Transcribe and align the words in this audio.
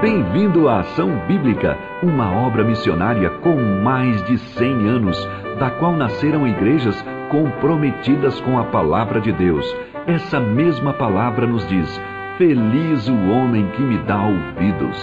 Bem-vindo 0.00 0.68
à 0.68 0.80
Ação 0.80 1.26
Bíblica, 1.26 1.74
uma 2.02 2.30
obra 2.30 2.62
missionária 2.62 3.30
com 3.40 3.56
mais 3.56 4.22
de 4.26 4.36
100 4.36 4.86
anos, 4.86 5.16
da 5.58 5.70
qual 5.70 5.96
nasceram 5.96 6.46
igrejas 6.46 6.94
comprometidas 7.30 8.38
com 8.42 8.58
a 8.58 8.70
palavra 8.70 9.22
de 9.22 9.32
Deus. 9.32 9.64
Essa 10.06 10.38
mesma 10.38 10.92
palavra 10.92 11.46
nos 11.46 11.66
diz: 11.66 11.88
Feliz 12.36 13.08
o 13.08 13.14
homem 13.30 13.70
que 13.72 13.80
me 13.80 13.96
dá 14.04 14.22
ouvidos. 14.22 14.98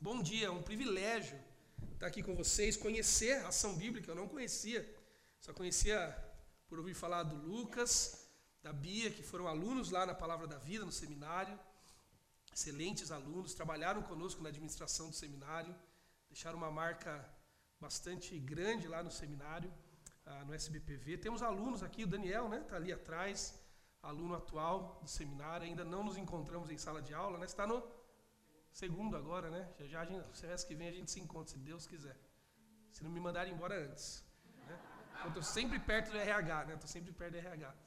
Bom 0.00 0.20
dia, 0.20 0.48
é 0.48 0.50
um 0.50 0.62
privilégio 0.62 1.38
estar 1.94 2.08
aqui 2.08 2.24
com 2.24 2.34
vocês, 2.34 2.76
conhecer 2.76 3.34
a 3.44 3.48
ação 3.48 3.76
bíblica, 3.76 4.10
eu 4.10 4.16
não 4.16 4.26
conhecia, 4.26 4.84
só 5.40 5.52
conhecia 5.52 6.12
por 6.68 6.78
ouvir 6.78 6.94
falar 6.94 7.22
do 7.22 7.36
Lucas, 7.36 8.25
da 8.66 8.72
Bia, 8.72 9.08
que 9.16 9.22
foram 9.22 9.46
alunos 9.46 9.90
lá 9.96 10.04
na 10.04 10.14
Palavra 10.22 10.46
da 10.52 10.58
Vida, 10.58 10.84
no 10.84 10.90
seminário. 10.90 11.56
Excelentes 12.52 13.12
alunos, 13.12 13.54
trabalharam 13.54 14.02
conosco 14.02 14.42
na 14.42 14.48
administração 14.48 15.08
do 15.08 15.14
seminário, 15.14 15.72
deixaram 16.28 16.58
uma 16.62 16.70
marca 16.82 17.12
bastante 17.80 18.36
grande 18.52 18.88
lá 18.88 19.04
no 19.04 19.12
seminário, 19.20 19.72
ah, 20.24 20.44
no 20.46 20.52
SBPV. 20.52 21.18
Temos 21.18 21.42
alunos 21.42 21.84
aqui, 21.84 22.02
o 22.02 22.08
Daniel 22.08 22.46
está 22.46 22.56
né, 22.56 22.64
tá 22.70 22.76
ali 22.76 22.92
atrás, 22.92 23.36
aluno 24.02 24.34
atual 24.34 24.98
do 25.00 25.08
seminário, 25.08 25.64
ainda 25.64 25.84
não 25.84 26.02
nos 26.02 26.16
encontramos 26.16 26.68
em 26.68 26.78
sala 26.86 27.00
de 27.00 27.14
aula, 27.14 27.38
né? 27.38 27.46
está 27.46 27.68
no 27.68 27.80
segundo 28.72 29.16
agora, 29.16 29.48
né? 29.48 29.62
Já, 29.78 29.86
já 29.86 30.00
a 30.00 30.04
gente, 30.06 30.36
semestre 30.36 30.68
que 30.68 30.74
vem 30.74 30.88
a 30.88 30.92
gente 30.98 31.10
se 31.12 31.20
encontra, 31.20 31.52
se 31.52 31.58
Deus 31.58 31.86
quiser. 31.86 32.18
Se 32.90 33.04
não 33.04 33.12
me 33.12 33.20
mandarem 33.20 33.52
embora 33.52 33.76
antes. 33.86 34.24
Né? 34.66 34.76
Estou 35.28 35.42
sempre 35.42 35.78
perto 35.78 36.10
do 36.10 36.18
RH, 36.18 36.64
né? 36.64 36.74
Estou 36.74 36.88
sempre 36.88 37.12
perto 37.12 37.32
do 37.32 37.38
RH. 37.38 37.85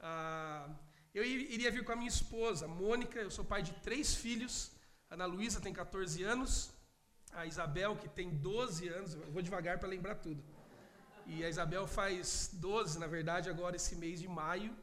Ah, 0.00 0.68
eu 1.14 1.24
iria 1.24 1.70
vir 1.70 1.84
com 1.84 1.92
a 1.92 1.96
minha 1.96 2.08
esposa, 2.08 2.68
Mônica. 2.68 3.18
Eu 3.18 3.30
sou 3.30 3.44
pai 3.44 3.62
de 3.62 3.72
três 3.86 4.14
filhos. 4.14 4.72
A 5.10 5.14
Ana 5.14 5.26
Luísa 5.26 5.60
tem 5.60 5.72
14 5.72 6.22
anos. 6.22 6.70
A 7.32 7.46
Isabel, 7.46 7.96
que 7.96 8.08
tem 8.08 8.30
12 8.30 8.88
anos. 8.88 9.14
Eu 9.14 9.32
vou 9.32 9.42
devagar 9.42 9.78
para 9.78 9.88
lembrar 9.88 10.16
tudo. 10.16 10.42
E 11.26 11.44
a 11.44 11.48
Isabel 11.48 11.86
faz 11.86 12.50
12, 12.52 12.98
na 12.98 13.06
verdade, 13.06 13.50
agora 13.50 13.74
esse 13.74 13.96
mês 13.96 14.20
de 14.20 14.28
maio, 14.28 14.74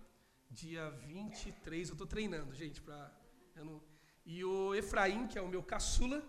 dia 0.49 0.89
23. 1.07 1.89
Eu 1.89 1.93
estou 1.93 2.07
treinando, 2.07 2.53
gente. 2.53 2.81
Pra, 2.81 3.11
não... 3.55 3.81
E 4.25 4.43
o 4.43 4.73
Efraim, 4.75 5.27
que 5.27 5.37
é 5.37 5.41
o 5.41 5.47
meu 5.47 5.63
caçula, 5.63 6.21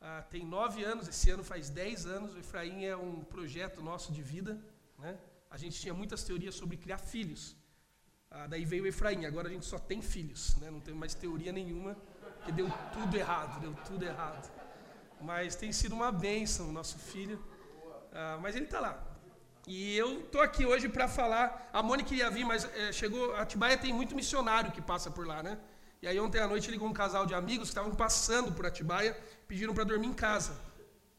ah, 0.00 0.22
tem 0.30 0.44
9 0.46 0.84
anos. 0.84 1.08
Esse 1.08 1.30
ano 1.30 1.44
faz 1.44 1.68
10 1.68 2.06
anos. 2.06 2.34
O 2.34 2.38
Efraim 2.38 2.84
é 2.84 2.96
um 2.96 3.22
projeto 3.24 3.82
nosso 3.82 4.12
de 4.12 4.22
vida. 4.22 4.58
Né? 4.98 5.18
A 5.50 5.56
gente 5.56 5.80
tinha 5.80 5.94
muitas 5.94 6.24
teorias 6.24 6.54
sobre 6.54 6.76
criar 6.76 6.98
filhos. 6.98 7.56
Ah, 8.34 8.46
daí 8.46 8.64
veio 8.64 8.86
Efraim, 8.86 9.26
agora 9.26 9.48
a 9.48 9.50
gente 9.50 9.66
só 9.66 9.78
tem 9.78 10.00
filhos, 10.00 10.56
né? 10.56 10.70
não 10.70 10.80
tem 10.80 10.94
mais 10.94 11.12
teoria 11.12 11.52
nenhuma, 11.52 11.96
que 12.44 12.50
deu 12.50 12.66
tudo 12.92 13.14
errado, 13.14 13.60
deu 13.60 13.74
tudo 13.86 14.04
errado. 14.04 14.50
Mas 15.20 15.54
tem 15.54 15.70
sido 15.70 15.94
uma 15.94 16.10
bênção 16.10 16.70
o 16.70 16.72
nosso 16.72 16.98
filho, 16.98 17.38
ah, 18.12 18.38
mas 18.40 18.56
ele 18.56 18.64
está 18.64 18.80
lá. 18.80 18.94
E 19.66 19.96
eu 19.96 20.20
estou 20.20 20.40
aqui 20.40 20.64
hoje 20.64 20.88
para 20.88 21.06
falar, 21.06 21.68
a 21.72 21.82
Mônica 21.82 22.14
ia 22.14 22.30
vir, 22.30 22.44
mas 22.44 22.64
é, 22.74 22.90
chegou, 22.90 23.36
Atibaia 23.36 23.76
tem 23.76 23.92
muito 23.92 24.16
missionário 24.16 24.72
que 24.72 24.80
passa 24.80 25.10
por 25.10 25.26
lá, 25.26 25.42
né? 25.42 25.58
E 26.00 26.08
aí 26.08 26.18
ontem 26.18 26.40
à 26.40 26.48
noite 26.48 26.70
ligou 26.70 26.88
um 26.88 26.92
casal 26.92 27.26
de 27.26 27.34
amigos 27.34 27.68
que 27.68 27.72
estavam 27.72 27.94
passando 27.94 28.50
por 28.52 28.66
Atibaia, 28.66 29.16
pediram 29.46 29.74
para 29.74 29.84
dormir 29.84 30.08
em 30.08 30.14
casa. 30.14 30.58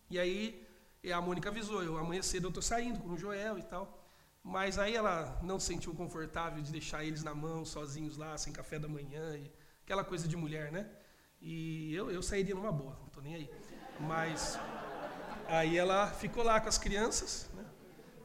E 0.09 0.19
aí 0.19 0.67
a 1.13 1.21
Mônica 1.21 1.47
avisou, 1.47 1.83
eu 1.83 1.97
amanhã 1.97 2.21
cedo 2.21 2.45
eu 2.45 2.49
estou 2.49 2.63
saindo 2.63 2.99
com 2.99 3.09
o 3.09 3.17
Joel 3.17 3.59
e 3.59 3.63
tal. 3.63 4.02
Mas 4.43 4.77
aí 4.77 4.93
ela 4.93 5.39
não 5.41 5.57
se 5.57 5.67
sentiu 5.67 5.93
confortável 5.95 6.61
de 6.61 6.69
deixar 6.69 7.03
eles 7.05 7.23
na 7.23 7.33
mão, 7.33 7.63
sozinhos 7.63 8.17
lá, 8.17 8.37
sem 8.37 8.51
café 8.51 8.77
da 8.77 8.89
manhã, 8.89 9.39
aquela 9.83 10.03
coisa 10.03 10.27
de 10.27 10.35
mulher, 10.35 10.69
né? 10.69 10.89
E 11.39 11.93
eu, 11.95 12.11
eu 12.11 12.21
sairia 12.21 12.53
numa 12.53 12.71
boa, 12.71 12.97
não 12.99 13.07
tô 13.07 13.21
nem 13.21 13.35
aí. 13.35 13.49
Mas 14.01 14.59
aí 15.47 15.77
ela 15.77 16.07
ficou 16.07 16.43
lá 16.43 16.59
com 16.59 16.67
as 16.67 16.77
crianças, 16.77 17.49
né? 17.53 17.65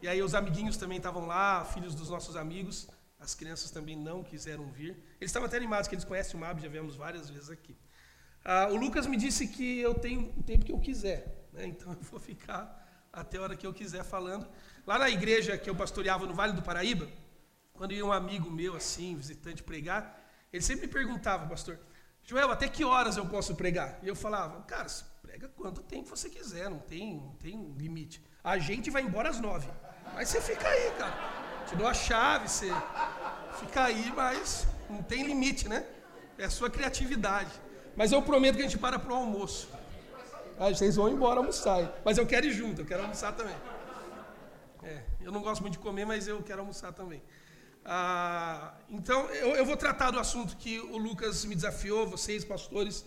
E 0.02 0.08
aí 0.08 0.20
os 0.20 0.34
amiguinhos 0.34 0.76
também 0.76 0.98
estavam 0.98 1.26
lá, 1.26 1.64
filhos 1.64 1.94
dos 1.94 2.10
nossos 2.10 2.34
amigos. 2.34 2.88
As 3.18 3.34
crianças 3.34 3.70
também 3.70 3.96
não 3.96 4.22
quiseram 4.22 4.66
vir. 4.70 4.90
Eles 5.20 5.30
estavam 5.30 5.46
até 5.46 5.56
animados, 5.56 5.88
que 5.88 5.94
eles 5.94 6.04
conhecem 6.04 6.36
o 6.36 6.40
MAB, 6.40 6.60
já 6.60 6.68
viemos 6.68 6.94
várias 6.94 7.28
vezes 7.28 7.50
aqui. 7.50 7.76
Ah, 8.44 8.68
o 8.70 8.76
Lucas 8.76 9.06
me 9.06 9.16
disse 9.16 9.48
que 9.48 9.80
eu 9.80 9.94
tenho 9.94 10.32
o 10.36 10.42
tempo 10.42 10.64
que 10.64 10.72
eu 10.72 10.78
quiser, 10.78 11.48
né? 11.52 11.66
então 11.66 11.92
eu 11.92 12.00
vou 12.02 12.20
ficar 12.20 12.77
até 13.20 13.38
a 13.38 13.42
hora 13.42 13.56
que 13.56 13.66
eu 13.66 13.72
quiser 13.72 14.04
falando. 14.04 14.48
Lá 14.86 14.98
na 14.98 15.10
igreja 15.10 15.58
que 15.58 15.68
eu 15.68 15.74
pastoreava 15.74 16.26
no 16.26 16.34
Vale 16.34 16.52
do 16.52 16.62
Paraíba, 16.62 17.08
quando 17.72 17.92
ia 17.92 18.04
um 18.04 18.12
amigo 18.12 18.50
meu, 18.50 18.76
assim, 18.76 19.16
visitante, 19.16 19.62
pregar, 19.62 20.18
ele 20.52 20.62
sempre 20.62 20.86
me 20.86 20.92
perguntava, 20.92 21.46
pastor, 21.46 21.78
Joel, 22.24 22.50
até 22.50 22.68
que 22.68 22.84
horas 22.84 23.16
eu 23.16 23.26
posso 23.26 23.54
pregar? 23.54 23.98
E 24.02 24.08
eu 24.08 24.16
falava, 24.16 24.62
cara, 24.62 24.86
prega 25.22 25.48
quanto 25.48 25.82
tempo 25.82 26.08
você 26.08 26.28
quiser, 26.28 26.68
não 26.68 26.78
tem, 26.78 27.16
não 27.16 27.34
tem 27.34 27.72
limite. 27.76 28.22
A 28.42 28.58
gente 28.58 28.90
vai 28.90 29.02
embora 29.02 29.28
às 29.28 29.40
nove. 29.40 29.68
Mas 30.14 30.28
você 30.28 30.40
fica 30.40 30.68
aí, 30.68 30.90
cara. 30.92 31.14
Te 31.66 31.76
dou 31.76 31.86
a 31.86 31.94
chave, 31.94 32.48
você 32.48 32.70
fica 33.60 33.84
aí, 33.84 34.12
mas 34.16 34.66
não 34.88 35.02
tem 35.02 35.22
limite, 35.24 35.68
né? 35.68 35.86
É 36.36 36.44
a 36.44 36.50
sua 36.50 36.70
criatividade. 36.70 37.50
Mas 37.94 38.10
eu 38.12 38.22
prometo 38.22 38.56
que 38.56 38.62
a 38.62 38.64
gente 38.64 38.78
para 38.78 38.98
para 38.98 39.12
o 39.12 39.16
almoço. 39.16 39.68
Ah, 40.60 40.70
vocês 40.70 40.96
vão 40.96 41.08
embora 41.08 41.38
almoçar. 41.38 42.00
Mas 42.04 42.18
eu 42.18 42.26
quero 42.26 42.46
ir 42.46 42.52
junto, 42.52 42.80
eu 42.80 42.86
quero 42.86 43.02
almoçar 43.02 43.32
também. 43.32 43.54
É, 44.82 45.02
eu 45.20 45.30
não 45.30 45.40
gosto 45.40 45.60
muito 45.60 45.74
de 45.74 45.78
comer, 45.78 46.04
mas 46.04 46.26
eu 46.26 46.42
quero 46.42 46.60
almoçar 46.60 46.92
também. 46.92 47.22
Ah, 47.84 48.74
então, 48.90 49.30
eu, 49.30 49.54
eu, 49.56 49.64
vou 49.64 49.76
tratar 49.76 50.10
do 50.10 50.18
assunto 50.18 50.56
que 50.56 50.80
o 50.80 50.98
Lucas 50.98 51.44
me 51.44 51.54
desafiou, 51.54 52.06
vocês, 52.06 52.44
pastores, 52.44 53.04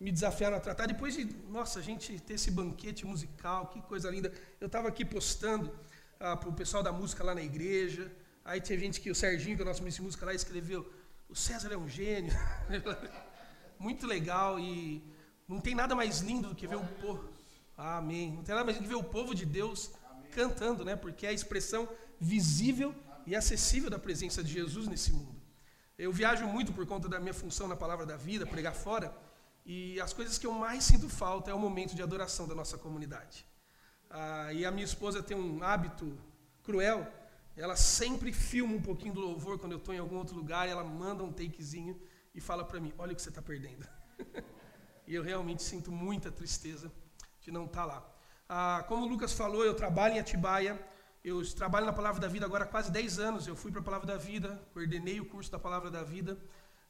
me 0.00 0.10
desafiaram 0.10 0.56
a 0.56 0.60
tratar. 0.60 0.86
Depois 0.86 1.14
de, 1.14 1.24
nossa, 1.48 1.80
a 1.80 1.82
gente 1.82 2.18
ter 2.20 2.34
esse 2.34 2.50
banquete 2.50 3.04
musical, 3.06 3.66
que 3.66 3.80
coisa 3.82 4.10
linda. 4.10 4.32
Eu 4.58 4.66
estava 4.66 4.88
aqui 4.88 5.04
postando 5.04 5.70
ah, 6.18 6.36
para 6.36 6.48
o 6.48 6.52
pessoal 6.52 6.82
da 6.82 6.92
música 6.92 7.22
lá 7.22 7.34
na 7.34 7.42
igreja. 7.42 8.10
Aí 8.44 8.60
tinha 8.60 8.78
gente 8.78 9.00
que 9.00 9.10
o 9.10 9.14
Serginho, 9.14 9.54
que 9.54 9.62
é 9.62 9.64
o 9.64 9.68
nosso 9.68 9.80
ministro 9.80 10.02
de 10.02 10.06
música 10.06 10.24
lá, 10.24 10.32
escreveu: 10.32 10.90
O 11.28 11.36
César 11.36 11.72
é 11.72 11.76
um 11.76 11.88
gênio. 11.88 12.32
Muito 13.78 14.06
legal 14.06 14.58
e 14.58 15.04
não 15.48 15.60
tem 15.60 15.74
nada 15.74 15.94
mais 15.94 16.20
lindo 16.20 16.48
do 16.48 16.54
que 16.54 16.66
ver 16.66 16.76
o 16.76 16.86
povo. 17.00 17.28
Amém. 17.76 18.32
Não 18.32 18.42
tem 18.42 18.54
nada 18.54 18.64
mais 18.64 18.76
lindo 18.76 18.88
do 18.88 18.90
que 18.90 18.96
ver 18.96 19.06
o 19.06 19.10
povo 19.10 19.34
de 19.34 19.44
Deus 19.44 19.90
cantando, 20.32 20.84
né? 20.84 20.96
Porque 20.96 21.26
é 21.26 21.30
a 21.30 21.32
expressão 21.32 21.88
visível 22.20 22.94
e 23.26 23.34
acessível 23.34 23.90
da 23.90 23.98
presença 23.98 24.42
de 24.42 24.52
Jesus 24.52 24.86
nesse 24.86 25.12
mundo. 25.12 25.40
Eu 25.98 26.12
viajo 26.12 26.46
muito 26.46 26.72
por 26.72 26.86
conta 26.86 27.08
da 27.08 27.18
minha 27.18 27.32
função 27.32 27.66
na 27.66 27.76
palavra 27.76 28.04
da 28.04 28.16
vida, 28.16 28.46
pregar 28.46 28.74
fora, 28.74 29.16
e 29.64 30.00
as 30.00 30.12
coisas 30.12 30.38
que 30.38 30.46
eu 30.46 30.52
mais 30.52 30.84
sinto 30.84 31.08
falta 31.08 31.50
é 31.50 31.54
o 31.54 31.58
momento 31.58 31.94
de 31.94 32.02
adoração 32.02 32.46
da 32.46 32.54
nossa 32.54 32.76
comunidade. 32.78 33.46
Ah, 34.10 34.52
e 34.52 34.64
a 34.64 34.70
minha 34.70 34.84
esposa 34.84 35.22
tem 35.22 35.36
um 35.36 35.62
hábito 35.62 36.16
cruel, 36.62 37.10
ela 37.56 37.74
sempre 37.74 38.32
filma 38.32 38.74
um 38.74 38.82
pouquinho 38.82 39.14
do 39.14 39.20
louvor 39.20 39.58
quando 39.58 39.72
eu 39.72 39.78
estou 39.78 39.94
em 39.94 39.98
algum 39.98 40.16
outro 40.16 40.36
lugar, 40.36 40.68
ela 40.68 40.84
manda 40.84 41.24
um 41.24 41.32
takezinho 41.32 41.98
e 42.34 42.40
fala 42.40 42.64
para 42.64 42.78
mim: 42.78 42.92
Olha 42.98 43.12
o 43.12 43.16
que 43.16 43.22
você 43.22 43.30
está 43.30 43.42
perdendo. 43.42 43.86
e 45.06 45.14
eu 45.14 45.22
realmente 45.22 45.62
sinto 45.62 45.92
muita 45.92 46.30
tristeza 46.30 46.90
de 47.40 47.50
não 47.50 47.64
estar 47.66 47.82
tá 47.82 47.86
lá. 47.86 48.16
Ah, 48.48 48.84
como 48.88 49.04
o 49.04 49.08
Lucas 49.08 49.32
falou, 49.32 49.64
eu 49.64 49.74
trabalho 49.74 50.14
em 50.14 50.18
Atibaia. 50.18 50.80
Eu 51.24 51.44
trabalho 51.54 51.86
na 51.86 51.92
Palavra 51.92 52.20
da 52.20 52.28
Vida 52.28 52.46
agora 52.46 52.64
há 52.64 52.66
quase 52.66 52.90
10 52.90 53.18
anos. 53.18 53.46
Eu 53.46 53.56
fui 53.56 53.72
para 53.72 53.80
a 53.80 53.84
Palavra 53.84 54.06
da 54.06 54.16
Vida, 54.16 54.62
coordenei 54.72 55.20
o 55.20 55.26
curso 55.26 55.50
da 55.50 55.58
Palavra 55.58 55.90
da 55.90 56.02
Vida. 56.02 56.38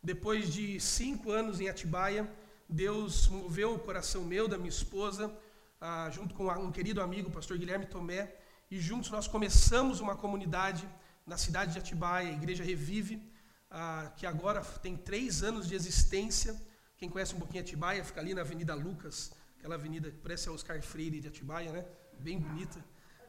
Depois 0.03 0.53
de 0.53 0.78
cinco 0.78 1.31
anos 1.31 1.60
em 1.60 1.69
Atibaia, 1.69 2.31
Deus 2.69 3.28
moveu 3.28 3.75
o 3.75 3.78
coração 3.78 4.25
meu, 4.25 4.47
da 4.47 4.59
minha 4.59 4.69
esposa, 4.69 5.34
ah, 5.81 6.10
junto 6.10 6.34
com 6.34 6.48
um 6.48 6.71
querido 6.71 7.00
amigo, 7.00 7.28
o 7.28 7.33
pastor 7.33 7.56
Guilherme 7.56 7.87
Tomé, 7.87 8.34
e 8.71 8.78
juntos 8.78 9.10
nós 9.10 9.27
começamos 9.27 10.00
uma 10.00 10.16
comunidade 10.16 10.87
na 11.27 11.39
cidade 11.39 11.72
de 11.72 11.78
Atibaia, 11.78 12.28
a 12.28 12.33
Igreja 12.33 12.63
Revive, 12.63 13.22
ah, 13.71 14.13
que 14.16 14.27
agora 14.27 14.60
tem 14.60 14.97
três 14.97 15.42
anos 15.42 15.66
de 15.66 15.74
existência. 15.74 16.54
Quem 16.97 17.10
conhece 17.10 17.34
um 17.34 17.39
pouquinho 17.39 17.63
Atibaia, 17.63 18.03
fica 18.04 18.21
ali 18.21 18.33
na 18.33 18.41
Avenida 18.41 18.75
Lucas, 18.75 19.33
aquela 19.59 19.75
avenida 19.75 20.10
que 20.10 20.19
parece 20.19 20.48
a 20.48 20.53
Oscar 20.53 20.81
Freire 20.83 21.21
de 21.21 21.28
Atibaia, 21.28 21.71
né? 21.71 21.84
Bem 22.19 22.39
bonita. 22.39 22.83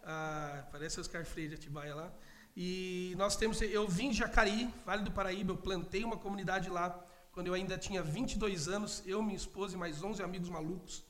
Ah, 0.03 0.65
parece 0.71 0.99
a 0.99 1.01
Oscar 1.01 1.25
Freire 1.25 1.49
de 1.49 1.55
Atibaia 1.55 1.93
lá. 1.93 2.13
E 2.55 3.13
nós 3.17 3.35
temos, 3.35 3.61
eu 3.61 3.87
vim 3.87 4.09
de 4.09 4.17
Jacareí, 4.17 4.73
Vale 4.85 5.03
do 5.03 5.11
Paraíba, 5.11 5.51
eu 5.51 5.57
plantei 5.57 6.03
uma 6.03 6.17
comunidade 6.17 6.69
lá 6.69 6.89
quando 7.33 7.47
eu 7.47 7.53
ainda 7.53 7.77
tinha 7.77 8.01
22 8.01 8.67
anos, 8.67 9.03
eu, 9.05 9.21
minha 9.21 9.35
esposa 9.35 9.75
e 9.75 9.77
mais 9.77 10.01
11 10.01 10.23
amigos 10.23 10.49
malucos 10.49 11.03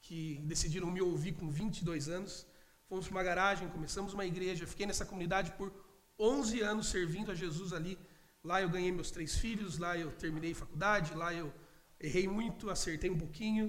que 0.00 0.38
decidiram 0.44 0.88
me 0.90 1.00
ouvir 1.00 1.32
com 1.32 1.50
22 1.50 2.08
anos. 2.08 2.46
Fomos 2.88 3.08
para 3.08 3.16
uma 3.16 3.22
garagem, 3.22 3.68
começamos 3.68 4.12
uma 4.12 4.26
igreja, 4.26 4.66
fiquei 4.66 4.86
nessa 4.86 5.06
comunidade 5.06 5.50
por 5.52 5.72
11 6.18 6.60
anos 6.60 6.88
servindo 6.88 7.32
a 7.32 7.34
Jesus 7.34 7.72
ali. 7.72 7.98
Lá 8.44 8.60
eu 8.60 8.68
ganhei 8.68 8.92
meus 8.92 9.10
três 9.10 9.36
filhos, 9.36 9.78
lá 9.78 9.96
eu 9.96 10.12
terminei 10.12 10.52
faculdade, 10.54 11.14
lá 11.14 11.32
eu 11.32 11.52
errei 12.02 12.26
muito, 12.28 12.70
acertei 12.70 13.10
um 13.10 13.18
pouquinho, 13.24 13.64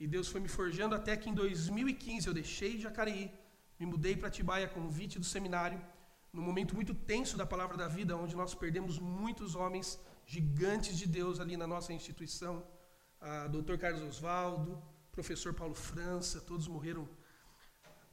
e 0.00 0.06
Deus 0.06 0.28
foi 0.28 0.40
me 0.40 0.48
forjando 0.48 0.94
até 0.94 1.16
que 1.16 1.28
em 1.30 1.34
2015 1.34 2.26
eu 2.26 2.34
deixei 2.34 2.80
Jacareí, 2.80 3.32
me 3.78 3.86
mudei 3.86 4.16
para 4.16 4.28
Atibaia, 4.28 4.68
convite 4.68 5.18
do 5.18 5.24
seminário. 5.24 5.80
num 6.34 6.42
momento 6.42 6.74
muito 6.74 6.92
tenso 6.92 7.36
da 7.36 7.46
palavra 7.46 7.76
da 7.76 7.86
vida, 7.86 8.16
onde 8.16 8.34
nós 8.34 8.54
perdemos 8.54 8.98
muitos 8.98 9.54
homens 9.54 10.00
gigantes 10.26 10.98
de 10.98 11.06
Deus 11.06 11.38
ali 11.38 11.56
na 11.56 11.66
nossa 11.66 11.92
instituição. 11.92 12.66
A 13.20 13.46
Dr. 13.46 13.76
Carlos 13.78 14.02
Oswaldo, 14.02 14.82
professor 15.12 15.54
Paulo 15.54 15.76
França, 15.76 16.40
todos 16.40 16.66
morreram 16.66 17.08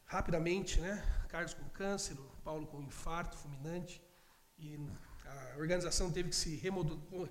rapidamente, 0.05 0.79
né? 0.79 1.03
Carlos 1.29 1.55
com 1.55 1.67
câncer, 1.69 2.15
Paulo 2.43 2.67
com 2.67 2.79
infarto 2.79 3.35
fulminante. 3.37 3.99
E 4.59 4.79
a 5.25 5.57
organização 5.57 6.11
teve 6.11 6.29
que 6.29 6.35
se 6.35 6.55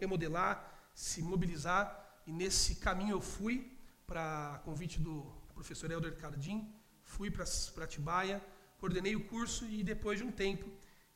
remodelar, 0.01 0.91
se 0.93 1.23
mobilizar, 1.23 2.00
e 2.27 2.33
nesse 2.33 2.77
caminho 2.77 3.13
eu 3.13 3.21
fui 3.21 3.71
para 4.07 4.61
convite 4.65 4.99
do 5.01 5.25
professor 5.55 5.91
Helder 5.91 6.17
Cardim, 6.17 6.69
fui 7.03 7.31
para 7.31 7.45
Atibaia, 7.85 8.43
coordenei 8.79 9.15
o 9.17 9.25
curso 9.25 9.65
e 9.67 9.83
depois 9.83 10.19
de 10.19 10.25
um 10.25 10.33
tempo, 10.33 10.69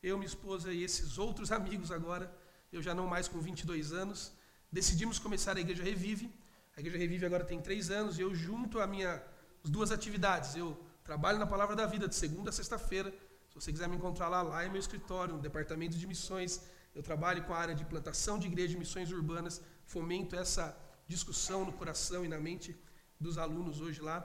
eu, 0.02 0.16
minha 0.18 0.26
esposa 0.26 0.72
e 0.72 0.82
esses 0.82 1.18
outros 1.18 1.50
amigos 1.50 1.90
agora, 1.90 2.32
eu 2.72 2.82
já 2.82 2.94
não 2.94 3.06
mais 3.06 3.26
com 3.26 3.40
22 3.40 3.92
anos, 3.92 4.32
decidimos 4.70 5.18
começar 5.18 5.56
a 5.56 5.60
Igreja 5.60 5.82
Revive. 5.82 6.30
A 6.76 6.80
Igreja 6.80 6.98
Revive 6.98 7.24
agora 7.24 7.44
tem 7.44 7.60
três 7.60 7.90
anos 7.90 8.18
e 8.18 8.22
eu 8.22 8.34
junto 8.34 8.80
a 8.80 8.86
minha 8.86 9.22
as 9.64 9.70
duas 9.70 9.90
atividades. 9.90 10.54
Eu 10.54 10.78
trabalho 11.02 11.38
na 11.38 11.46
Palavra 11.46 11.74
da 11.74 11.86
Vida 11.86 12.06
de 12.06 12.14
segunda 12.14 12.50
a 12.50 12.52
sexta-feira. 12.52 13.10
Se 13.48 13.54
você 13.54 13.72
quiser 13.72 13.88
me 13.88 13.96
encontrar 13.96 14.28
lá, 14.28 14.42
lá 14.42 14.62
é 14.62 14.68
meu 14.68 14.78
escritório, 14.78 15.34
no 15.34 15.40
departamento 15.40 15.96
de 15.96 16.06
missões. 16.06 16.60
Eu 16.94 17.02
trabalho 17.02 17.42
com 17.44 17.54
a 17.54 17.58
área 17.58 17.74
de 17.74 17.84
plantação 17.84 18.38
de 18.38 18.46
igreja 18.46 18.78
missões 18.78 19.10
urbanas, 19.10 19.60
fomento 19.86 20.36
essa 20.36 20.76
discussão 21.06 21.64
no 21.64 21.72
coração 21.72 22.24
e 22.24 22.28
na 22.28 22.38
mente 22.38 22.76
dos 23.18 23.38
alunos 23.38 23.80
hoje 23.80 24.00
lá. 24.00 24.18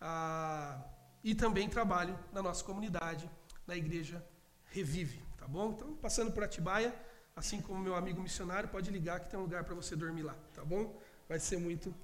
Ah, 0.00 0.82
e 1.22 1.34
também 1.34 1.68
trabalho 1.68 2.18
na 2.32 2.42
nossa 2.42 2.62
comunidade, 2.64 3.28
na 3.66 3.76
igreja 3.76 4.24
Revive, 4.66 5.22
tá 5.36 5.46
bom? 5.48 5.72
Então, 5.72 5.94
passando 5.96 6.30
por 6.30 6.44
Atibaia, 6.44 6.94
assim 7.34 7.60
como 7.60 7.80
meu 7.80 7.94
amigo 7.94 8.20
missionário, 8.20 8.68
pode 8.68 8.90
ligar 8.90 9.20
que 9.20 9.30
tem 9.30 9.38
um 9.38 9.42
lugar 9.42 9.64
para 9.64 9.74
você 9.74 9.96
dormir 9.96 10.22
lá, 10.22 10.36
tá 10.54 10.64
bom? 10.64 11.00
Vai 11.28 11.38
ser 11.38 11.58
muito, 11.58 11.94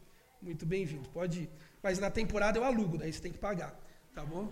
muito 0.40 0.64
bem-vindo. 0.66 1.08
Pode 1.10 1.42
ir. 1.42 1.50
Mas 1.82 1.98
na 1.98 2.10
temporada 2.10 2.58
eu 2.58 2.64
alugo, 2.64 2.98
daí 2.98 3.12
você 3.12 3.20
tem 3.20 3.32
que 3.32 3.38
pagar, 3.38 3.78
tá 4.14 4.24
bom? 4.24 4.50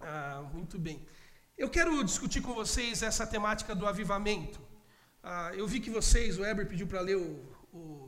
Ah, 0.00 0.48
muito 0.52 0.78
bem. 0.78 1.06
Eu 1.56 1.70
quero 1.70 2.02
discutir 2.04 2.42
com 2.42 2.52
vocês 2.52 3.02
essa 3.02 3.26
temática 3.26 3.74
do 3.74 3.86
avivamento. 3.86 4.60
Ah, 5.22 5.52
eu 5.54 5.66
vi 5.66 5.80
que 5.80 5.90
vocês, 5.90 6.38
o 6.38 6.44
Eber 6.44 6.68
pediu 6.68 6.86
para 6.86 7.00
ler 7.00 7.16
o, 7.16 7.42
o, 7.72 8.05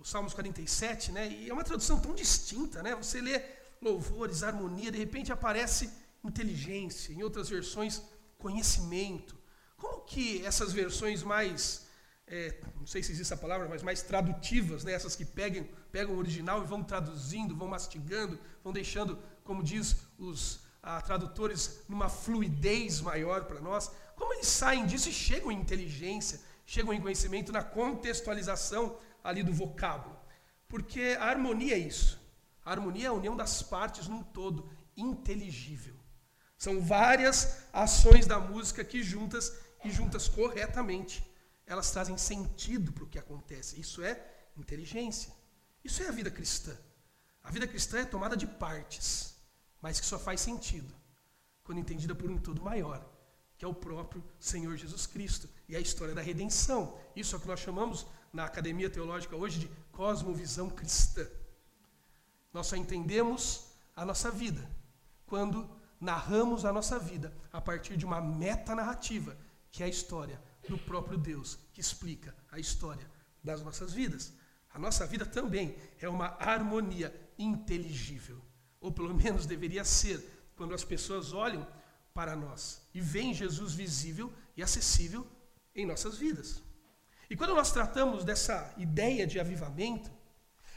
o 0.00 0.04
Salmos 0.04 0.32
47, 0.32 1.12
né? 1.12 1.28
E 1.28 1.50
é 1.50 1.52
uma 1.52 1.62
tradução 1.62 2.00
tão 2.00 2.14
distinta, 2.14 2.82
né? 2.82 2.96
Você 2.96 3.20
lê 3.20 3.42
louvores, 3.82 4.42
harmonia, 4.42 4.90
de 4.90 4.96
repente 4.96 5.30
aparece 5.30 5.90
inteligência, 6.24 7.12
em 7.12 7.22
outras 7.22 7.50
versões, 7.50 8.02
conhecimento. 8.38 9.36
Como 9.76 10.00
que 10.00 10.44
essas 10.44 10.72
versões 10.72 11.22
mais, 11.22 11.86
é, 12.26 12.62
não 12.78 12.86
sei 12.86 13.02
se 13.02 13.12
existe 13.12 13.32
essa 13.32 13.40
palavra, 13.40 13.68
mas 13.68 13.82
mais 13.82 14.00
tradutivas, 14.02 14.84
né? 14.84 14.92
essas 14.92 15.14
que 15.14 15.24
pegam, 15.24 15.68
pegam 15.92 16.14
o 16.14 16.18
original 16.18 16.62
e 16.62 16.66
vão 16.66 16.82
traduzindo, 16.82 17.54
vão 17.54 17.68
mastigando, 17.68 18.38
vão 18.64 18.72
deixando, 18.72 19.18
como 19.44 19.62
diz 19.62 19.96
os 20.18 20.60
ah, 20.82 21.00
tradutores, 21.02 21.82
numa 21.86 22.08
fluidez 22.08 23.02
maior 23.02 23.44
para 23.44 23.60
nós, 23.60 23.90
como 24.16 24.32
eles 24.32 24.48
saem 24.48 24.86
disso 24.86 25.10
e 25.10 25.12
chegam 25.12 25.52
em 25.52 25.60
inteligência, 25.60 26.40
chegam 26.64 26.92
em 26.94 27.00
conhecimento 27.00 27.52
na 27.52 27.62
contextualização 27.62 28.96
ali 29.22 29.42
do 29.42 29.52
vocábulo. 29.52 30.18
Porque 30.68 31.16
a 31.18 31.24
harmonia 31.24 31.74
é 31.74 31.78
isso. 31.78 32.20
A 32.64 32.70
harmonia 32.70 33.06
é 33.06 33.08
a 33.08 33.12
união 33.12 33.36
das 33.36 33.62
partes 33.62 34.06
num 34.06 34.22
todo, 34.22 34.70
inteligível. 34.96 35.96
São 36.56 36.80
várias 36.80 37.64
ações 37.72 38.26
da 38.26 38.38
música 38.38 38.84
que 38.84 39.02
juntas 39.02 39.52
e 39.84 39.90
juntas 39.90 40.28
corretamente, 40.28 41.24
elas 41.66 41.90
trazem 41.90 42.18
sentido 42.18 42.92
para 42.92 43.04
o 43.04 43.08
que 43.08 43.18
acontece. 43.18 43.80
Isso 43.80 44.02
é 44.02 44.20
inteligência. 44.56 45.32
Isso 45.82 46.02
é 46.02 46.08
a 46.08 46.12
vida 46.12 46.30
cristã. 46.30 46.76
A 47.42 47.50
vida 47.50 47.66
cristã 47.66 47.98
é 47.98 48.04
tomada 48.04 48.36
de 48.36 48.46
partes, 48.46 49.34
mas 49.80 49.98
que 49.98 50.06
só 50.06 50.18
faz 50.18 50.40
sentido 50.40 50.94
quando 51.62 51.78
entendida 51.78 52.14
por 52.14 52.30
um 52.30 52.36
todo 52.36 52.62
maior, 52.62 53.08
que 53.56 53.64
é 53.64 53.68
o 53.68 53.74
próprio 53.74 54.22
Senhor 54.38 54.76
Jesus 54.76 55.06
Cristo 55.06 55.48
e 55.68 55.74
a 55.74 55.80
história 55.80 56.14
da 56.14 56.20
redenção. 56.20 56.98
Isso 57.16 57.34
é 57.34 57.38
o 57.38 57.40
que 57.40 57.48
nós 57.48 57.60
chamamos 57.60 58.06
na 58.32 58.44
academia 58.44 58.88
teológica 58.88 59.36
hoje 59.36 59.60
de 59.60 59.70
cosmovisão 59.92 60.70
cristã. 60.70 61.26
Nós 62.52 62.66
só 62.66 62.76
entendemos 62.76 63.66
a 63.94 64.04
nossa 64.04 64.30
vida 64.30 64.68
quando 65.26 65.68
narramos 66.00 66.64
a 66.64 66.72
nossa 66.72 66.98
vida 66.98 67.32
a 67.52 67.60
partir 67.60 67.96
de 67.96 68.04
uma 68.04 68.20
meta-narrativa, 68.20 69.36
que 69.70 69.82
é 69.82 69.86
a 69.86 69.88
história 69.88 70.40
do 70.68 70.78
próprio 70.78 71.18
Deus, 71.18 71.58
que 71.72 71.80
explica 71.80 72.34
a 72.50 72.58
história 72.58 73.08
das 73.42 73.62
nossas 73.62 73.92
vidas. 73.92 74.32
A 74.72 74.78
nossa 74.78 75.06
vida 75.06 75.26
também 75.26 75.76
é 75.98 76.08
uma 76.08 76.36
harmonia 76.38 77.14
inteligível, 77.38 78.40
ou 78.80 78.92
pelo 78.92 79.14
menos 79.14 79.46
deveria 79.46 79.84
ser, 79.84 80.38
quando 80.56 80.74
as 80.74 80.84
pessoas 80.84 81.32
olham 81.32 81.66
para 82.12 82.36
nós 82.36 82.82
e 82.94 83.00
veem 83.00 83.32
Jesus 83.32 83.74
visível 83.74 84.32
e 84.56 84.62
acessível 84.62 85.26
em 85.74 85.86
nossas 85.86 86.18
vidas. 86.18 86.62
E 87.30 87.36
quando 87.36 87.54
nós 87.54 87.70
tratamos 87.70 88.24
dessa 88.24 88.74
ideia 88.76 89.26
de 89.26 89.38
avivamento, 89.38 90.10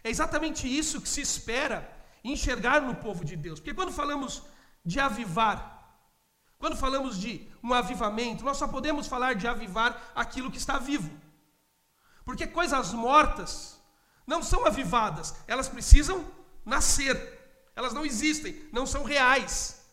é 0.04 0.10
exatamente 0.10 0.68
isso 0.68 1.02
que 1.02 1.10
se 1.10 1.20
espera 1.20 1.90
enxergar 2.24 2.80
no 2.82 2.96
povo 2.96 3.26
de 3.26 3.36
Deus. 3.36 3.60
Porque 3.60 3.74
quando 3.74 3.92
falamos 3.92 4.44
de 4.86 5.00
avivar, 5.00 5.98
quando 6.60 6.78
falamos 6.78 7.20
de 7.20 7.50
um 7.64 7.74
avivamento, 7.74 8.46
nós 8.46 8.58
só 8.58 8.68
podemos 8.68 9.08
falar 9.08 9.34
de 9.34 9.48
avivar 9.48 10.12
aquilo 10.16 10.52
que 10.52 10.58
está 10.58 10.78
vivo. 10.78 11.12
Porque 12.24 12.46
coisas 12.46 12.94
mortas 12.94 13.82
não 14.26 14.42
são 14.42 14.66
avivadas, 14.66 15.36
elas 15.48 15.68
precisam 15.68 16.26
nascer. 16.64 17.42
Elas 17.76 17.94
não 17.94 18.06
existem, 18.06 18.70
não 18.72 18.86
são 18.86 19.04
reais. 19.04 19.84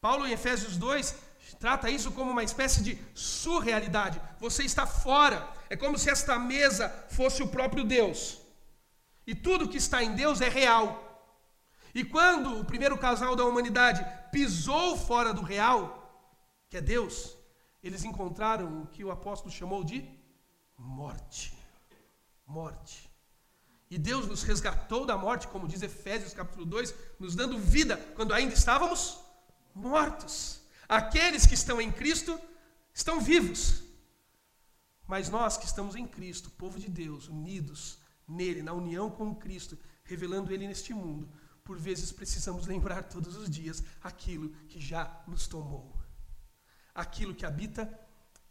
Paulo 0.00 0.26
em 0.26 0.32
Efésios 0.32 0.76
2 0.76 1.16
trata 1.58 1.88
isso 1.88 2.12
como 2.12 2.30
uma 2.30 2.44
espécie 2.44 2.82
de 2.82 2.98
surrealidade. 3.14 4.20
Você 4.38 4.62
está 4.62 4.86
fora. 4.86 5.48
É 5.70 5.76
como 5.76 5.98
se 5.98 6.10
esta 6.10 6.38
mesa 6.38 6.88
fosse 7.10 7.42
o 7.42 7.48
próprio 7.48 7.84
Deus. 7.84 8.40
E 9.26 9.34
tudo 9.34 9.68
que 9.68 9.78
está 9.78 10.02
em 10.02 10.14
Deus 10.14 10.40
é 10.40 10.48
real. 10.48 11.04
E 11.94 12.04
quando 12.04 12.60
o 12.60 12.64
primeiro 12.64 12.98
casal 12.98 13.36
da 13.36 13.44
humanidade 13.44 14.04
pisou 14.32 14.96
fora 14.96 15.32
do 15.32 15.42
real, 15.42 16.34
que 16.68 16.76
é 16.76 16.80
Deus, 16.80 17.36
eles 17.82 18.02
encontraram 18.02 18.82
o 18.82 18.86
que 18.86 19.04
o 19.04 19.12
apóstolo 19.12 19.52
chamou 19.52 19.84
de 19.84 20.04
morte. 20.76 21.56
Morte. 22.44 23.08
E 23.88 23.96
Deus 23.96 24.26
nos 24.26 24.42
resgatou 24.42 25.06
da 25.06 25.16
morte, 25.16 25.46
como 25.46 25.68
diz 25.68 25.82
Efésios 25.82 26.34
capítulo 26.34 26.66
2, 26.66 26.92
nos 27.20 27.36
dando 27.36 27.56
vida 27.58 27.96
quando 28.16 28.34
ainda 28.34 28.54
estávamos 28.54 29.20
mortos. 29.72 30.60
Aqueles 30.88 31.46
que 31.46 31.54
estão 31.54 31.80
em 31.80 31.92
Cristo 31.92 32.38
estão 32.92 33.20
vivos. 33.20 33.83
Mas 35.06 35.28
nós 35.28 35.56
que 35.56 35.66
estamos 35.66 35.94
em 35.94 36.06
Cristo, 36.06 36.50
povo 36.50 36.78
de 36.78 36.88
Deus, 36.88 37.28
unidos, 37.28 37.98
nele, 38.26 38.62
na 38.62 38.72
união 38.72 39.10
com 39.10 39.34
Cristo, 39.34 39.78
revelando 40.04 40.52
ele 40.52 40.66
neste 40.66 40.94
mundo, 40.94 41.28
por 41.62 41.78
vezes 41.78 42.12
precisamos 42.12 42.66
lembrar 42.66 43.02
todos 43.04 43.36
os 43.36 43.48
dias 43.48 43.82
aquilo 44.02 44.50
que 44.68 44.80
já 44.80 45.22
nos 45.26 45.46
tomou, 45.46 45.94
aquilo 46.94 47.34
que 47.34 47.46
habita 47.46 47.88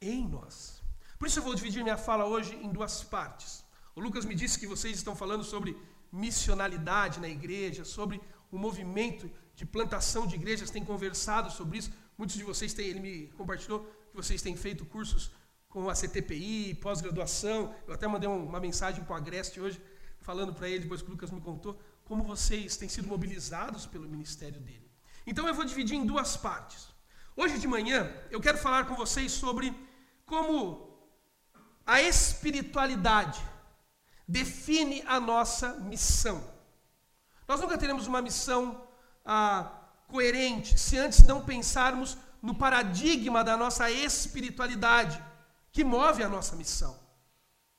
em 0.01 0.27
nós. 0.27 0.81
Por 1.17 1.27
isso 1.27 1.39
eu 1.39 1.43
vou 1.43 1.55
dividir 1.55 1.83
minha 1.83 1.97
fala 1.97 2.25
hoje 2.25 2.55
em 2.55 2.71
duas 2.71 3.03
partes. 3.03 3.63
O 3.95 4.01
Lucas 4.01 4.25
me 4.25 4.35
disse 4.35 4.59
que 4.59 4.67
vocês 4.67 4.97
estão 4.97 5.15
falando 5.15 5.43
sobre 5.43 5.77
missionalidade 6.11 7.19
na 7.19 7.29
igreja, 7.29 7.85
sobre 7.85 8.21
o 8.51 8.57
movimento 8.57 9.29
de 9.55 9.65
plantação 9.65 10.27
de 10.27 10.35
igrejas, 10.35 10.69
têm 10.69 10.83
conversado 10.83 11.51
sobre 11.51 11.77
isso. 11.79 11.91
Muitos 12.17 12.35
de 12.35 12.43
vocês 12.43 12.73
têm, 12.73 12.87
ele 12.87 12.99
me 12.99 13.27
compartilhou 13.29 13.85
que 14.09 14.15
vocês 14.15 14.41
têm 14.41 14.55
feito 14.55 14.85
cursos 14.85 15.31
com 15.73 15.89
a 15.89 15.95
CTPI, 15.95 16.75
pós-graduação. 16.75 17.73
Eu 17.87 17.95
até 17.95 18.07
mandei 18.07 18.29
uma 18.29 18.59
mensagem 18.59 19.03
para 19.03 19.13
o 19.13 19.17
Agreste 19.17 19.59
hoje, 19.59 19.81
falando 20.21 20.53
para 20.53 20.69
ele, 20.69 20.81
depois 20.81 21.01
que 21.01 21.07
o 21.07 21.11
Lucas 21.11 21.31
me 21.31 21.41
contou, 21.41 21.81
como 22.05 22.23
vocês 22.23 22.77
têm 22.77 22.87
sido 22.87 23.07
mobilizados 23.07 23.87
pelo 23.87 24.07
ministério 24.07 24.61
dele. 24.61 24.87
Então 25.25 25.47
eu 25.47 25.53
vou 25.55 25.65
dividir 25.65 25.97
em 25.97 26.05
duas 26.05 26.37
partes. 26.37 26.89
Hoje 27.35 27.57
de 27.57 27.67
manhã 27.67 28.07
eu 28.29 28.39
quero 28.39 28.59
falar 28.59 28.85
com 28.85 28.93
vocês 28.93 29.31
sobre 29.31 29.73
como 30.27 30.95
a 31.87 31.99
espiritualidade 32.03 33.41
define 34.27 35.01
a 35.07 35.19
nossa 35.19 35.73
missão. 35.79 36.37
Nós 37.47 37.59
nunca 37.59 37.79
teremos 37.79 38.05
uma 38.05 38.21
missão 38.21 38.87
ah, 39.25 39.71
coerente 40.07 40.79
se 40.79 40.99
antes 40.99 41.23
não 41.23 41.43
pensarmos 41.43 42.15
no 42.43 42.53
paradigma 42.53 43.43
da 43.43 43.57
nossa 43.57 43.89
espiritualidade 43.89 45.32
que 45.73 45.83
move 45.83 46.23
a 46.23 46.29
nossa 46.29 46.55
missão. 46.55 46.97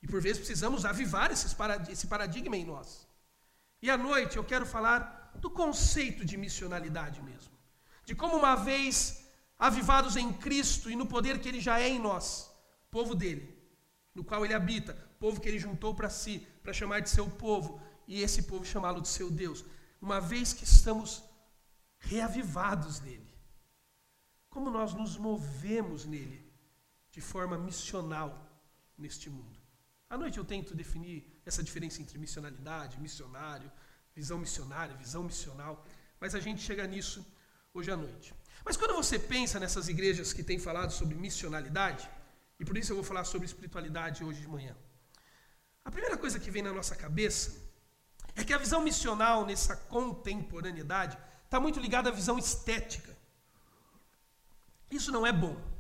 E 0.03 0.07
por 0.07 0.21
vezes 0.21 0.39
precisamos 0.39 0.85
avivar 0.85 1.31
esse 1.31 2.07
paradigma 2.07 2.57
em 2.57 2.65
nós. 2.65 3.09
E 3.81 3.89
à 3.89 3.97
noite 3.97 4.37
eu 4.37 4.45
quero 4.45 4.67
falar 4.67 5.33
do 5.37 5.49
conceito 5.49 6.25
de 6.25 6.37
missionalidade 6.37 7.23
mesmo. 7.23 7.55
De 8.05 8.15
como 8.15 8.37
uma 8.37 8.57
vez 8.57 9.25
avivados 9.59 10.17
em 10.17 10.33
Cristo 10.33 10.91
e 10.91 10.97
no 10.97 11.07
poder 11.07 11.39
que 11.39 11.49
Ele 11.49 11.61
já 11.61 11.81
é 11.81 11.89
em 11.89 11.99
nós, 11.99 12.51
povo 12.91 13.15
dele, 13.15 13.57
no 14.15 14.25
qual 14.25 14.45
Ele 14.45 14.53
habita, 14.53 14.93
povo 15.19 15.41
que 15.41 15.49
Ele 15.49 15.59
juntou 15.59 15.95
para 15.95 16.11
si, 16.11 16.47
para 16.63 16.73
chamar 16.73 17.01
de 17.01 17.09
seu 17.09 17.31
povo, 17.31 17.81
e 18.07 18.21
esse 18.23 18.43
povo 18.43 18.65
chamá-lo 18.65 19.01
de 19.01 19.09
seu 19.09 19.31
Deus, 19.31 19.65
uma 20.03 20.21
vez 20.21 20.53
que 20.53 20.65
estamos 20.65 21.23
reavivados 21.99 23.01
nele. 23.01 23.33
Como 24.51 24.69
nós 24.69 24.93
nos 24.93 25.17
movemos 25.17 26.05
nele 26.05 26.44
de 27.15 27.21
forma 27.21 27.57
missional 27.57 28.31
neste 28.99 29.31
mundo. 29.31 29.57
À 30.11 30.17
noite 30.19 30.39
eu 30.39 30.45
tento 30.45 30.75
definir 30.75 31.19
essa 31.47 31.63
diferença 31.63 32.03
entre 32.03 32.19
missionalidade, 32.19 33.01
missionário, 33.01 33.71
visão 34.15 34.39
missionária, 34.45 34.97
visão 34.97 35.23
missional, 35.23 35.87
mas 36.21 36.35
a 36.35 36.41
gente 36.41 36.61
chega 36.61 36.85
nisso 36.87 37.25
hoje 37.73 37.91
à 37.93 37.97
noite. 37.97 38.35
Mas 38.65 38.77
quando 38.77 38.95
você 38.95 39.17
pensa 39.17 39.61
nessas 39.61 39.89
igrejas 39.89 40.33
que 40.33 40.43
têm 40.43 40.59
falado 40.59 40.91
sobre 40.91 41.15
missionalidade, 41.15 42.11
e 42.59 42.65
por 42.65 42.77
isso 42.77 42.91
eu 42.91 42.97
vou 42.97 43.05
falar 43.05 43.25
sobre 43.25 43.47
espiritualidade 43.47 44.25
hoje 44.25 44.41
de 44.41 44.49
manhã, 44.49 44.77
a 45.85 45.91
primeira 45.93 46.17
coisa 46.17 46.41
que 46.41 46.51
vem 46.51 46.63
na 46.63 46.73
nossa 46.73 46.97
cabeça 46.97 47.47
é 48.35 48.43
que 48.43 48.53
a 48.53 48.59
visão 48.59 48.81
missional 48.83 49.47
nessa 49.47 49.77
contemporaneidade 49.77 51.17
está 51.45 51.61
muito 51.61 51.79
ligada 51.79 52.09
à 52.09 52.13
visão 52.13 52.37
estética. 52.39 53.17
Isso 54.91 55.13
não 55.13 55.25
é 55.25 55.33
bom. 55.33 55.74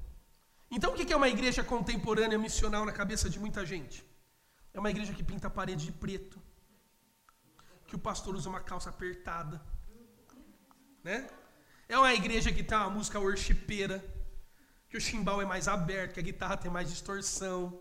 Então, 0.70 0.92
o 0.92 0.94
que 0.94 1.12
é 1.12 1.16
uma 1.16 1.28
igreja 1.28 1.62
contemporânea 1.62 2.38
missional 2.38 2.84
na 2.84 2.92
cabeça 2.92 3.30
de 3.30 3.38
muita 3.38 3.64
gente? 3.64 4.04
É 4.72 4.80
uma 4.80 4.90
igreja 4.90 5.12
que 5.12 5.22
pinta 5.22 5.46
a 5.46 5.50
parede 5.50 5.86
de 5.86 5.92
preto, 5.92 6.40
que 7.86 7.94
o 7.94 7.98
pastor 7.98 8.34
usa 8.34 8.48
uma 8.48 8.60
calça 8.60 8.90
apertada, 8.90 9.60
né? 11.02 11.28
É 11.88 11.98
uma 11.98 12.12
igreja 12.14 12.50
que 12.50 12.62
tem 12.62 12.76
uma 12.76 12.90
música 12.90 13.20
worshipeira, 13.20 14.04
que 14.88 14.96
o 14.96 15.00
chimbal 15.00 15.40
é 15.40 15.44
mais 15.44 15.68
aberto, 15.68 16.14
que 16.14 16.20
a 16.20 16.22
guitarra 16.22 16.56
tem 16.56 16.70
mais 16.70 16.88
distorção. 16.88 17.80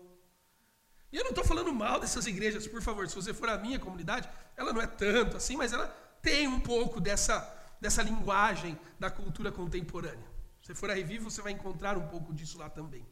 E 1.10 1.16
eu 1.16 1.24
não 1.24 1.30
estou 1.30 1.44
falando 1.44 1.72
mal 1.72 1.98
dessas 1.98 2.26
igrejas, 2.26 2.66
por 2.66 2.82
favor. 2.82 3.08
Se 3.08 3.14
você 3.14 3.32
for 3.32 3.48
a 3.48 3.56
minha 3.56 3.78
comunidade, 3.78 4.28
ela 4.56 4.72
não 4.72 4.80
é 4.80 4.86
tanto 4.86 5.36
assim, 5.36 5.56
mas 5.56 5.72
ela 5.72 5.86
tem 6.20 6.46
um 6.46 6.60
pouco 6.60 7.00
dessa, 7.00 7.38
dessa 7.80 8.02
linguagem 8.02 8.78
da 8.98 9.10
cultura 9.10 9.50
contemporânea. 9.50 10.33
Se 10.64 10.68
você 10.68 10.74
for 10.76 10.90
a 10.90 10.94
Revivo, 10.94 11.30
você 11.30 11.42
vai 11.42 11.52
encontrar 11.52 11.98
um 11.98 12.08
pouco 12.08 12.32
disso 12.32 12.56
lá 12.56 12.70
também. 12.70 13.06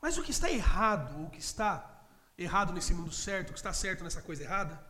Mas 0.00 0.16
o 0.16 0.22
que 0.22 0.30
está 0.30 0.48
errado, 0.48 1.24
o 1.24 1.30
que 1.30 1.40
está 1.40 2.06
errado 2.38 2.72
nesse 2.72 2.94
mundo 2.94 3.12
certo, 3.12 3.50
o 3.50 3.52
que 3.52 3.58
está 3.58 3.72
certo 3.72 4.04
nessa 4.04 4.22
coisa 4.22 4.44
errada, 4.44 4.80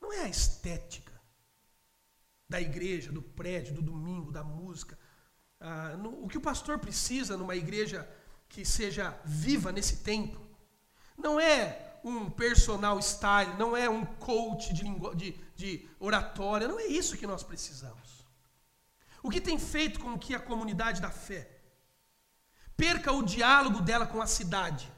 não 0.00 0.10
é 0.10 0.20
a 0.20 0.28
estética 0.30 1.12
da 2.48 2.58
igreja, 2.58 3.12
do 3.12 3.20
prédio, 3.20 3.74
do 3.74 3.82
domingo, 3.82 4.32
da 4.32 4.42
música. 4.42 4.98
Ah, 5.60 5.94
no, 5.98 6.24
o 6.24 6.26
que 6.26 6.38
o 6.38 6.40
pastor 6.40 6.78
precisa 6.78 7.36
numa 7.36 7.54
igreja 7.54 8.08
que 8.48 8.64
seja 8.64 9.20
viva 9.26 9.70
nesse 9.70 9.98
tempo 9.98 10.40
não 11.18 11.38
é 11.38 11.98
um 12.02 12.30
personal 12.30 12.98
style, 13.02 13.58
não 13.58 13.76
é 13.76 13.90
um 13.90 14.06
coach 14.06 14.72
de, 14.72 14.84
de, 15.16 15.32
de 15.54 15.88
oratória, 15.98 16.66
não 16.66 16.80
é 16.80 16.86
isso 16.86 17.18
que 17.18 17.26
nós 17.26 17.42
precisamos. 17.42 18.09
O 19.22 19.30
que 19.30 19.40
tem 19.40 19.58
feito 19.58 20.00
com 20.00 20.18
que 20.18 20.34
a 20.34 20.40
comunidade 20.40 21.00
da 21.00 21.10
fé 21.10 21.60
perca 22.76 23.12
o 23.12 23.22
diálogo 23.22 23.82
dela 23.82 24.06
com 24.06 24.22
a 24.22 24.26
cidade, 24.26 24.90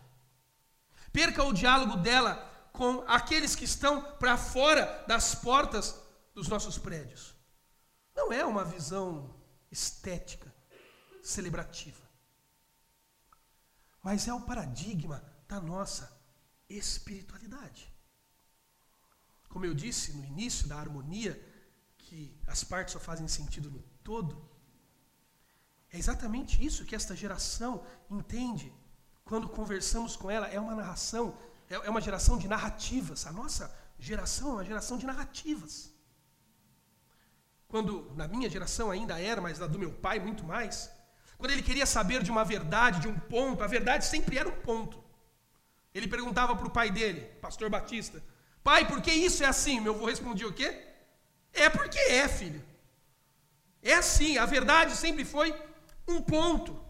perca 1.12 1.42
o 1.42 1.52
diálogo 1.52 1.96
dela 1.96 2.34
com 2.72 3.02
aqueles 3.08 3.56
que 3.56 3.64
estão 3.64 4.00
para 4.18 4.36
fora 4.36 5.04
das 5.08 5.34
portas 5.34 6.00
dos 6.32 6.46
nossos 6.48 6.78
prédios. 6.78 7.34
Não 8.14 8.32
é 8.32 8.44
uma 8.44 8.64
visão 8.64 9.34
estética, 9.70 10.54
celebrativa, 11.22 12.02
mas 14.02 14.28
é 14.28 14.32
o 14.32 14.40
paradigma 14.40 15.24
da 15.48 15.60
nossa 15.60 16.20
espiritualidade. 16.68 17.92
Como 19.48 19.66
eu 19.66 19.74
disse 19.74 20.12
no 20.12 20.24
início 20.24 20.66
da 20.68 20.78
harmonia, 20.78 21.34
que 21.98 22.40
as 22.46 22.64
partes 22.64 22.92
só 22.92 23.00
fazem 23.00 23.28
sentido 23.28 23.70
no 23.70 23.91
todo, 24.02 24.34
é 25.92 25.98
exatamente 25.98 26.64
isso 26.64 26.84
que 26.86 26.94
esta 26.94 27.14
geração 27.14 27.84
entende 28.10 28.72
quando 29.24 29.48
conversamos 29.48 30.16
com 30.16 30.30
ela. 30.30 30.48
É 30.48 30.58
uma 30.58 30.74
narração, 30.74 31.36
é, 31.68 31.74
é 31.74 31.90
uma 31.90 32.00
geração 32.00 32.38
de 32.38 32.48
narrativas. 32.48 33.26
A 33.26 33.32
nossa 33.32 33.64
geração 33.98 34.50
é 34.50 34.52
uma 34.54 34.64
geração 34.64 34.96
de 34.96 35.04
narrativas. 35.04 35.92
Quando 37.68 38.10
na 38.16 38.26
minha 38.26 38.48
geração 38.48 38.90
ainda 38.90 39.20
era, 39.20 39.40
mas 39.40 39.58
na 39.58 39.66
do 39.66 39.78
meu 39.78 39.92
pai 39.92 40.18
muito 40.18 40.44
mais, 40.44 40.90
quando 41.36 41.50
ele 41.50 41.62
queria 41.62 41.86
saber 41.86 42.22
de 42.22 42.30
uma 42.30 42.44
verdade, 42.44 43.00
de 43.00 43.08
um 43.08 43.18
ponto, 43.18 43.62
a 43.62 43.66
verdade 43.66 44.04
sempre 44.06 44.38
era 44.38 44.48
um 44.48 44.60
ponto. 44.60 45.02
Ele 45.94 46.08
perguntava 46.08 46.56
para 46.56 46.66
o 46.66 46.70
pai 46.70 46.90
dele, 46.90 47.20
pastor 47.40 47.68
Batista, 47.68 48.22
pai, 48.64 48.86
por 48.86 49.02
que 49.02 49.12
isso 49.12 49.42
é 49.42 49.46
assim? 49.46 49.80
Meu 49.80 49.94
avô 49.94 50.06
respondia 50.06 50.48
o 50.48 50.52
quê? 50.52 50.86
É 51.52 51.68
porque 51.68 51.98
é, 51.98 52.28
filho. 52.28 52.62
É 53.82 53.94
assim, 53.94 54.38
a 54.38 54.46
verdade 54.46 54.96
sempre 54.96 55.24
foi 55.24 55.54
um 56.06 56.22
ponto. 56.22 56.80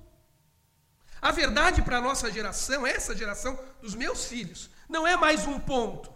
A 1.21 1.31
verdade 1.31 1.83
para 1.83 1.99
a 1.99 2.01
nossa 2.01 2.31
geração, 2.31 2.87
essa 2.87 3.17
geração 3.17 3.59
dos 3.81 3.95
meus 3.95 4.27
filhos, 4.27 4.69
não 4.89 5.07
é 5.07 5.17
mais 5.17 5.47
um 5.47 5.59
ponto. 5.59 6.13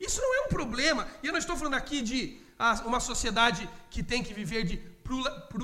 Isso 0.00 0.20
não 0.20 0.34
é 0.34 0.46
um 0.46 0.48
problema. 0.48 1.06
E 1.22 1.26
eu 1.26 1.32
não 1.32 1.38
estou 1.38 1.56
falando 1.56 1.74
aqui 1.74 2.02
de 2.02 2.40
ah, 2.58 2.82
uma 2.84 2.98
sociedade 2.98 3.68
que 3.90 4.02
tem 4.02 4.22
que 4.22 4.34
viver 4.34 4.64
de. 4.64 4.82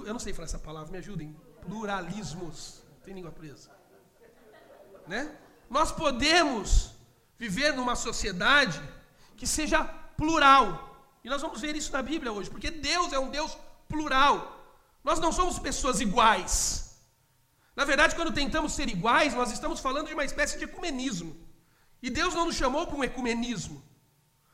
Eu 0.06 0.12
não 0.12 0.20
sei 0.20 0.32
falar 0.32 0.46
essa 0.46 0.58
palavra, 0.58 0.92
me 0.92 0.98
ajudem. 0.98 1.34
Pluralismos. 1.62 2.82
Tem 3.02 3.14
língua 3.14 3.32
presa. 3.32 3.70
Né? 5.06 5.34
Nós 5.68 5.90
podemos 5.90 6.92
viver 7.38 7.72
numa 7.72 7.96
sociedade 7.96 8.80
que 9.36 9.46
seja 9.46 9.82
plural. 10.16 10.84
E 11.24 11.28
nós 11.28 11.42
vamos 11.42 11.60
ver 11.60 11.74
isso 11.74 11.92
na 11.92 12.02
Bíblia 12.02 12.32
hoje, 12.32 12.50
porque 12.50 12.70
Deus 12.70 13.12
é 13.12 13.18
um 13.18 13.30
Deus 13.30 13.56
plural. 13.88 14.34
Nós 15.02 15.18
não 15.18 15.32
somos 15.32 15.58
pessoas 15.58 16.00
iguais. 16.00 16.52
Na 17.74 17.84
verdade, 17.84 18.14
quando 18.14 18.32
tentamos 18.32 18.72
ser 18.72 18.88
iguais, 18.88 19.34
nós 19.34 19.50
estamos 19.50 19.80
falando 19.80 20.08
de 20.08 20.14
uma 20.14 20.24
espécie 20.24 20.58
de 20.58 20.64
ecumenismo. 20.64 21.36
E 22.02 22.10
Deus 22.10 22.34
não 22.34 22.46
nos 22.46 22.56
chamou 22.56 22.86
para 22.86 22.96
um 22.96 23.04
ecumenismo. 23.04 23.82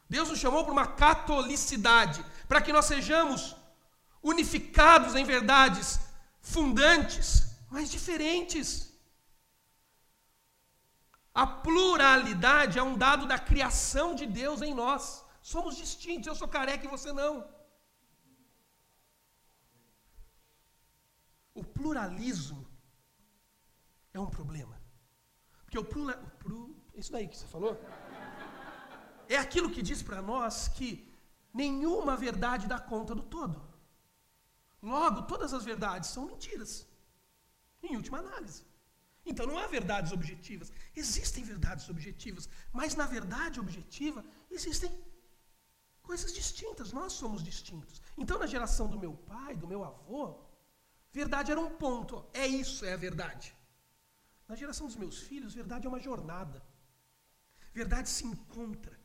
Deus 0.08 0.28
nos 0.28 0.38
chamou 0.38 0.62
para 0.64 0.72
uma 0.72 0.86
catolicidade, 0.86 2.24
para 2.46 2.60
que 2.60 2.72
nós 2.72 2.84
sejamos 2.84 3.56
unificados 4.22 5.14
em 5.14 5.24
verdades 5.24 5.98
fundantes, 6.40 7.56
mas 7.70 7.90
diferentes. 7.90 8.68
A 11.34 11.46
pluralidade 11.46 12.78
é 12.78 12.82
um 12.82 12.96
dado 12.96 13.26
da 13.26 13.38
criação 13.38 14.14
de 14.14 14.26
Deus 14.26 14.62
em 14.62 14.72
nós. 14.72 15.24
Somos 15.42 15.76
distintos, 15.76 16.26
eu 16.26 16.34
sou 16.34 16.46
careca 16.46 16.86
e 16.86 16.88
você 16.96 17.12
não. 17.12 17.44
O 21.54 21.62
pluralismo 21.62 22.66
é 24.12 24.20
um 24.20 24.26
problema. 24.26 24.80
Porque 25.64 25.78
o 25.78 25.84
plura, 25.84 26.20
o 26.20 26.74
isso 26.94 27.12
daí 27.12 27.26
que 27.28 27.36
você 27.36 27.46
falou, 27.46 27.80
é 29.28 29.36
aquilo 29.36 29.70
que 29.70 29.82
diz 29.82 30.02
para 30.02 30.20
nós 30.20 30.68
que 30.68 31.08
nenhuma 31.52 32.16
verdade 32.16 32.66
dá 32.66 32.78
conta 32.78 33.14
do 33.14 33.22
todo. 33.22 33.62
Logo, 34.82 35.22
todas 35.22 35.54
as 35.54 35.64
verdades 35.64 36.10
são 36.10 36.26
mentiras, 36.26 36.86
em 37.82 37.96
última 37.96 38.18
análise. 38.18 38.62
Então 39.24 39.46
não 39.46 39.58
há 39.58 39.66
verdades 39.66 40.12
objetivas. 40.12 40.70
Existem 40.94 41.42
verdades 41.42 41.88
objetivas, 41.88 42.48
mas 42.72 42.94
na 42.94 43.06
verdade 43.06 43.58
objetiva 43.58 44.22
existem 44.50 44.90
coisas 46.02 46.32
distintas. 46.32 46.92
Nós 46.92 47.14
somos 47.14 47.42
distintos. 47.42 48.02
Então 48.18 48.38
na 48.38 48.46
geração 48.46 48.86
do 48.86 48.98
meu 48.98 49.14
pai, 49.14 49.56
do 49.56 49.66
meu 49.66 49.82
avô, 49.82 50.43
verdade 51.20 51.52
era 51.52 51.60
um 51.60 51.70
ponto. 51.84 52.26
É 52.32 52.46
isso, 52.46 52.84
é 52.84 52.92
a 52.92 53.02
verdade. 53.06 53.54
Na 54.48 54.56
geração 54.56 54.86
dos 54.88 54.96
meus 54.96 55.18
filhos, 55.28 55.54
verdade 55.54 55.86
é 55.86 55.88
uma 55.88 56.00
jornada. 56.00 56.60
Verdade 57.72 58.08
se 58.08 58.24
encontra. 58.26 58.98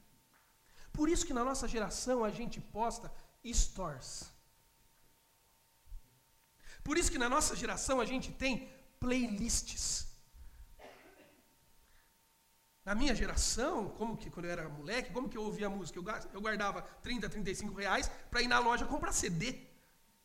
Por 0.92 1.08
isso 1.08 1.26
que 1.28 1.38
na 1.40 1.44
nossa 1.44 1.68
geração 1.68 2.24
a 2.24 2.32
gente 2.32 2.60
posta 2.60 3.12
stores. 3.46 4.12
Por 6.84 6.98
isso 6.98 7.12
que 7.12 7.24
na 7.24 7.30
nossa 7.30 7.56
geração 7.56 8.02
a 8.02 8.06
gente 8.06 8.32
tem 8.32 8.68
playlists. 9.00 10.08
Na 12.84 12.96
minha 12.96 13.14
geração, 13.14 13.90
como 13.90 14.18
que 14.18 14.32
quando 14.32 14.46
eu 14.46 14.52
era 14.52 14.68
moleque, 14.68 15.14
como 15.14 15.30
que 15.30 15.38
eu 15.38 15.44
ouvia 15.44 15.70
música? 15.70 16.00
Eu 16.34 16.42
guardava 16.42 16.82
30, 16.82 17.30
35 17.30 17.74
reais 17.76 18.10
para 18.32 18.42
ir 18.42 18.48
na 18.48 18.58
loja 18.58 18.86
comprar 18.86 19.12
CD. 19.12 19.69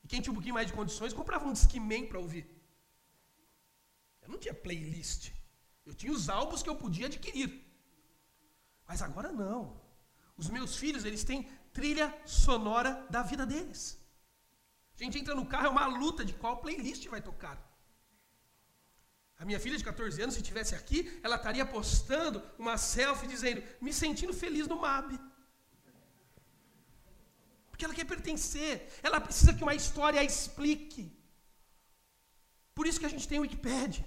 E 0.04 0.08
quem 0.08 0.20
tinha 0.20 0.32
um 0.32 0.34
pouquinho 0.34 0.54
mais 0.54 0.66
de 0.66 0.72
condições 0.72 1.12
comprava 1.12 1.46
um 1.46 1.52
Discman 1.52 2.06
para 2.06 2.18
ouvir. 2.18 2.44
Eu 4.22 4.28
não 4.28 4.38
tinha 4.38 4.54
playlist. 4.54 5.32
Eu 5.86 5.94
tinha 5.94 6.12
os 6.12 6.28
álbuns 6.28 6.62
que 6.62 6.68
eu 6.68 6.76
podia 6.76 7.06
adquirir. 7.06 7.50
Mas 8.86 9.02
agora 9.02 9.32
não. 9.32 9.80
Os 10.36 10.48
meus 10.48 10.76
filhos, 10.76 11.04
eles 11.04 11.24
têm 11.24 11.48
trilha 11.72 12.06
sonora 12.26 13.06
da 13.10 13.22
vida 13.22 13.46
deles. 13.46 13.82
A 14.94 15.02
gente 15.02 15.18
entra 15.18 15.34
no 15.34 15.46
carro, 15.46 15.66
é 15.66 15.70
uma 15.70 15.86
luta 15.86 16.24
de 16.24 16.34
qual 16.34 16.58
playlist 16.58 17.06
vai 17.08 17.20
tocar. 17.20 17.56
A 19.38 19.44
minha 19.44 19.58
filha 19.58 19.76
de 19.76 19.84
14 19.84 20.22
anos, 20.22 20.34
se 20.34 20.40
estivesse 20.40 20.74
aqui, 20.74 21.20
ela 21.22 21.36
estaria 21.36 21.66
postando 21.66 22.42
uma 22.58 22.76
selfie 22.78 23.26
dizendo: 23.26 23.62
me 23.80 23.92
sentindo 23.92 24.32
feliz 24.32 24.68
no 24.68 24.80
MAB. 24.80 25.18
Porque 27.74 27.86
ela 27.86 27.96
quer 27.98 28.08
pertencer, 28.10 28.72
ela 29.06 29.20
precisa 29.20 29.52
que 29.52 29.64
uma 29.66 29.74
história 29.78 30.20
a 30.20 30.26
explique. 30.32 31.04
Por 32.76 32.86
isso 32.86 33.00
que 33.00 33.08
a 33.08 33.12
gente 33.12 33.26
tem 33.30 33.40
o 33.40 33.42
Wikipedia. 33.42 34.04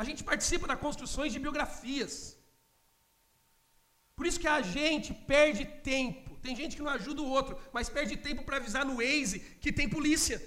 A 0.00 0.04
gente 0.08 0.22
participa 0.22 0.66
das 0.70 0.78
construções 0.78 1.32
de 1.32 1.38
biografias. 1.44 2.14
Por 4.14 4.26
isso 4.26 4.38
que 4.42 4.50
a 4.56 4.60
gente 4.60 5.14
perde 5.32 5.64
tempo. 5.92 6.36
Tem 6.44 6.54
gente 6.60 6.76
que 6.76 6.82
não 6.82 6.90
ajuda 6.90 7.22
o 7.22 7.30
outro, 7.38 7.58
mas 7.72 7.88
perde 7.88 8.18
tempo 8.28 8.44
para 8.44 8.58
avisar 8.58 8.84
no 8.84 8.98
Waze 9.00 9.40
que 9.62 9.72
tem 9.72 9.88
polícia. 9.96 10.38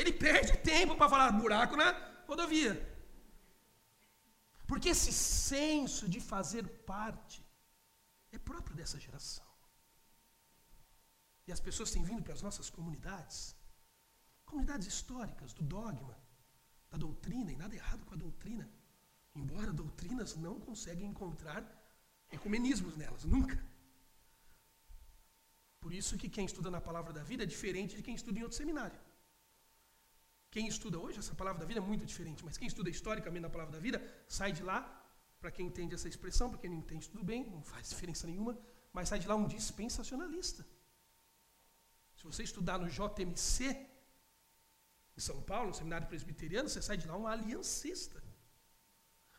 Ele 0.00 0.12
perde 0.12 0.56
tempo 0.72 0.94
para 0.94 1.12
falar 1.14 1.32
buraco 1.32 1.76
na 1.82 1.88
rodovia. 2.28 2.74
Porque 4.68 4.90
esse 4.90 5.12
senso 5.12 6.08
de 6.08 6.20
fazer 6.20 6.64
parte 6.92 7.41
é 8.32 8.38
próprio 8.38 8.76
dessa 8.76 8.98
geração. 8.98 9.46
E 11.46 11.52
as 11.52 11.60
pessoas 11.60 11.90
têm 11.90 12.02
vindo 12.02 12.22
para 12.22 12.34
as 12.34 12.42
nossas 12.42 12.70
comunidades, 12.70 13.56
comunidades 14.44 14.86
históricas, 14.86 15.52
do 15.52 15.62
dogma, 15.62 16.16
da 16.90 16.98
doutrina, 16.98 17.50
e 17.52 17.56
nada 17.56 17.74
errado 17.74 18.04
com 18.06 18.14
a 18.14 18.16
doutrina. 18.16 18.68
Embora 19.34 19.72
doutrinas 19.72 20.36
não 20.36 20.60
conseguem 20.60 21.08
encontrar 21.08 21.62
ecumenismos 22.30 22.96
nelas, 22.96 23.24
nunca. 23.24 23.58
Por 25.80 25.92
isso 25.92 26.16
que 26.16 26.28
quem 26.28 26.44
estuda 26.44 26.70
na 26.70 26.80
palavra 26.80 27.12
da 27.12 27.22
vida 27.22 27.42
é 27.42 27.46
diferente 27.46 27.96
de 27.96 28.02
quem 28.02 28.14
estuda 28.14 28.38
em 28.38 28.42
outro 28.42 28.56
seminário. 28.56 28.98
Quem 30.50 30.68
estuda 30.68 30.98
hoje, 30.98 31.18
essa 31.18 31.34
palavra 31.34 31.60
da 31.60 31.66
vida 31.66 31.80
é 31.80 31.82
muito 31.82 32.04
diferente, 32.04 32.44
mas 32.44 32.58
quem 32.58 32.68
estuda 32.68 32.90
historicamente 32.90 33.42
na 33.42 33.50
palavra 33.50 33.72
da 33.72 33.80
vida, 33.80 33.98
sai 34.28 34.52
de 34.52 34.62
lá, 34.62 35.01
para 35.42 35.50
quem 35.50 35.66
entende 35.66 35.96
essa 35.96 36.08
expressão, 36.12 36.48
para 36.50 36.60
quem 36.62 36.70
não 36.70 36.78
entende, 36.82 37.10
tudo 37.12 37.24
bem, 37.30 37.40
não 37.54 37.62
faz 37.72 37.88
diferença 37.92 38.28
nenhuma, 38.30 38.56
mas 38.92 39.08
sai 39.10 39.18
de 39.22 39.28
lá 39.30 39.34
um 39.34 39.48
dispensacionalista. 39.56 40.64
Se 42.18 42.24
você 42.30 42.42
estudar 42.44 42.78
no 42.78 42.88
JMC, 42.96 43.56
em 45.16 45.22
São 45.28 45.38
Paulo, 45.50 45.68
no 45.70 45.74
seminário 45.74 46.06
presbiteriano, 46.12 46.68
você 46.68 46.80
sai 46.88 46.96
de 46.96 47.08
lá 47.08 47.16
um 47.16 47.26
aliancista. 47.26 48.22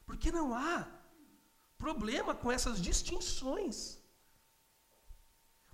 Porque 0.05 0.29
não 0.39 0.47
há 0.53 0.73
problema 1.77 2.35
com 2.35 2.51
essas 2.51 2.81
distinções. 2.89 3.75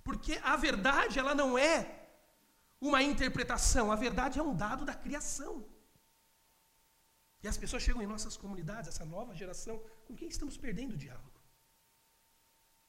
Porque 0.04 0.34
a 0.52 0.56
verdade, 0.68 1.18
ela 1.18 1.34
não 1.34 1.50
é 1.58 1.74
uma 2.80 3.02
interpretação, 3.02 3.90
a 3.90 3.96
verdade 3.96 4.38
é 4.38 4.42
um 4.42 4.54
dado 4.54 4.84
da 4.90 4.94
criação. 4.94 5.54
E 7.42 7.48
as 7.48 7.58
pessoas 7.62 7.82
chegam 7.82 8.02
em 8.02 8.12
nossas 8.14 8.36
comunidades, 8.36 8.88
essa 8.88 9.04
nova 9.04 9.34
geração, 9.34 9.76
com 10.10 10.16
quem 10.16 10.28
estamos 10.28 10.56
perdendo 10.56 10.94
o 10.94 11.02
diálogo. 11.04 11.40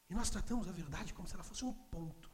E 0.10 0.16
nós 0.16 0.30
tratamos 0.30 0.68
a 0.68 0.72
verdade 0.72 1.14
como 1.14 1.28
se 1.28 1.36
ela 1.36 1.44
fosse 1.44 1.64
um 1.64 1.74
ponto. 1.94 2.30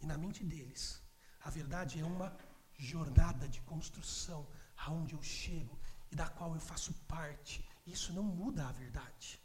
E 0.00 0.06
na 0.06 0.16
mente 0.16 0.44
deles, 0.44 1.02
a 1.40 1.50
verdade 1.50 1.98
é 1.98 2.04
uma 2.04 2.36
jornada 2.78 3.48
de 3.48 3.60
construção 3.62 4.48
aonde 4.76 5.14
eu 5.14 5.22
chego 5.22 5.78
e 6.12 6.16
da 6.16 6.28
qual 6.28 6.54
eu 6.54 6.60
faço 6.60 6.94
parte. 7.14 7.68
Isso 7.84 8.12
não 8.12 8.22
muda 8.22 8.68
a 8.68 8.72
verdade. 8.72 9.40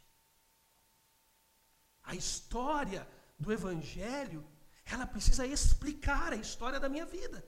A 2.04 2.14
história 2.14 3.06
do 3.38 3.52
Evangelho, 3.52 4.42
ela 4.84 5.06
precisa 5.06 5.44
explicar 5.46 6.32
a 6.32 6.36
história 6.36 6.78
da 6.78 6.88
minha 6.88 7.04
vida. 7.04 7.44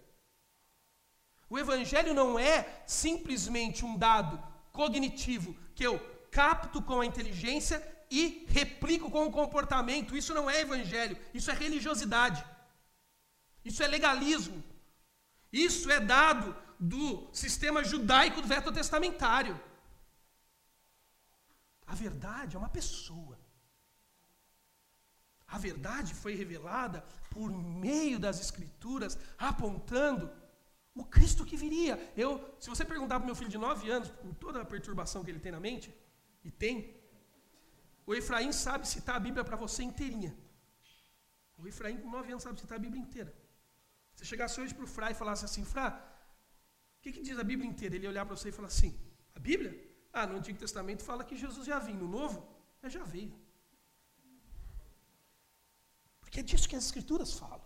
O 1.48 1.58
Evangelho 1.58 2.12
não 2.12 2.38
é 2.38 2.82
simplesmente 2.86 3.84
um 3.84 3.96
dado 3.96 4.49
cognitivo 4.72 5.56
que 5.74 5.84
eu 5.84 5.98
capto 6.30 6.80
com 6.82 7.00
a 7.00 7.06
inteligência 7.06 7.78
e 8.10 8.44
replico 8.48 9.10
com 9.10 9.26
o 9.26 9.32
comportamento. 9.32 10.16
Isso 10.16 10.34
não 10.34 10.48
é 10.48 10.60
Evangelho, 10.60 11.16
isso 11.32 11.50
é 11.50 11.54
religiosidade. 11.54 12.44
Isso 13.64 13.82
é 13.82 13.86
legalismo. 13.86 14.62
Isso 15.52 15.90
é 15.90 16.00
dado 16.00 16.56
do 16.78 17.28
sistema 17.32 17.84
judaico 17.84 18.40
do 18.40 18.48
veto 18.48 18.72
testamentário. 18.72 19.60
A 21.86 21.94
verdade 21.94 22.56
é 22.56 22.58
uma 22.58 22.68
pessoa. 22.68 23.38
A 25.46 25.58
verdade 25.58 26.14
foi 26.14 26.34
revelada 26.34 27.04
por 27.30 27.50
meio 27.50 28.18
das 28.18 28.40
Escrituras, 28.40 29.18
apontando 29.36 30.30
o 30.94 31.04
Cristo 31.04 31.44
que 31.44 31.56
viria. 31.56 31.94
Eu, 32.16 32.30
se 32.58 32.68
você 32.68 32.84
perguntar 32.84 33.18
para 33.18 33.26
meu 33.26 33.34
filho 33.34 33.50
de 33.50 33.58
9 33.58 33.90
anos, 33.90 34.10
com 34.22 34.32
toda 34.34 34.60
a 34.60 34.64
perturbação 34.64 35.22
que 35.24 35.30
ele 35.30 35.40
tem 35.40 35.52
na 35.52 35.60
mente, 35.60 35.94
e 36.44 36.50
tem, 36.50 36.96
o 38.06 38.14
Efraim 38.14 38.52
sabe 38.52 38.88
citar 38.88 39.16
a 39.16 39.20
Bíblia 39.20 39.44
para 39.44 39.56
você 39.56 39.82
inteirinha. 39.82 40.36
O 41.58 41.66
Efraim, 41.66 41.98
com 41.98 42.10
9 42.10 42.32
anos, 42.32 42.42
sabe 42.42 42.60
citar 42.60 42.76
a 42.78 42.80
Bíblia 42.80 43.02
inteira. 43.02 43.32
Se 44.14 44.24
chegasse 44.24 44.60
hoje 44.60 44.74
para 44.74 44.84
o 44.84 44.86
Fra 44.86 45.10
e 45.10 45.14
falasse 45.14 45.44
assim, 45.44 45.64
Fra, 45.64 45.88
o 46.98 47.00
que, 47.02 47.12
que 47.12 47.22
diz 47.22 47.38
a 47.38 47.44
Bíblia 47.44 47.68
inteira? 47.68 47.94
Ele 47.94 48.04
ia 48.06 48.10
olhar 48.10 48.26
para 48.26 48.36
você 48.36 48.48
e 48.48 48.52
falar 48.52 48.68
assim, 48.68 48.98
a 49.34 49.38
Bíblia? 49.38 49.72
Ah, 50.12 50.26
no 50.26 50.36
Antigo 50.36 50.58
Testamento 50.58 51.02
fala 51.02 51.24
que 51.24 51.36
Jesus 51.36 51.66
já 51.66 51.78
vinha. 51.78 51.98
No 51.98 52.08
Novo, 52.08 52.38
é 52.82 52.90
já 52.90 53.04
veio. 53.04 53.38
Porque 56.20 56.40
é 56.40 56.42
disso 56.42 56.68
que 56.68 56.76
as 56.76 56.84
Escrituras 56.84 57.32
falam. 57.34 57.59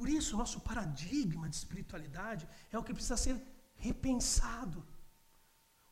Por 0.00 0.08
isso, 0.08 0.34
o 0.34 0.38
nosso 0.38 0.60
paradigma 0.60 1.46
de 1.46 1.56
espiritualidade 1.56 2.48
é 2.72 2.78
o 2.78 2.82
que 2.82 2.94
precisa 2.94 3.18
ser 3.18 3.36
repensado. 3.76 4.82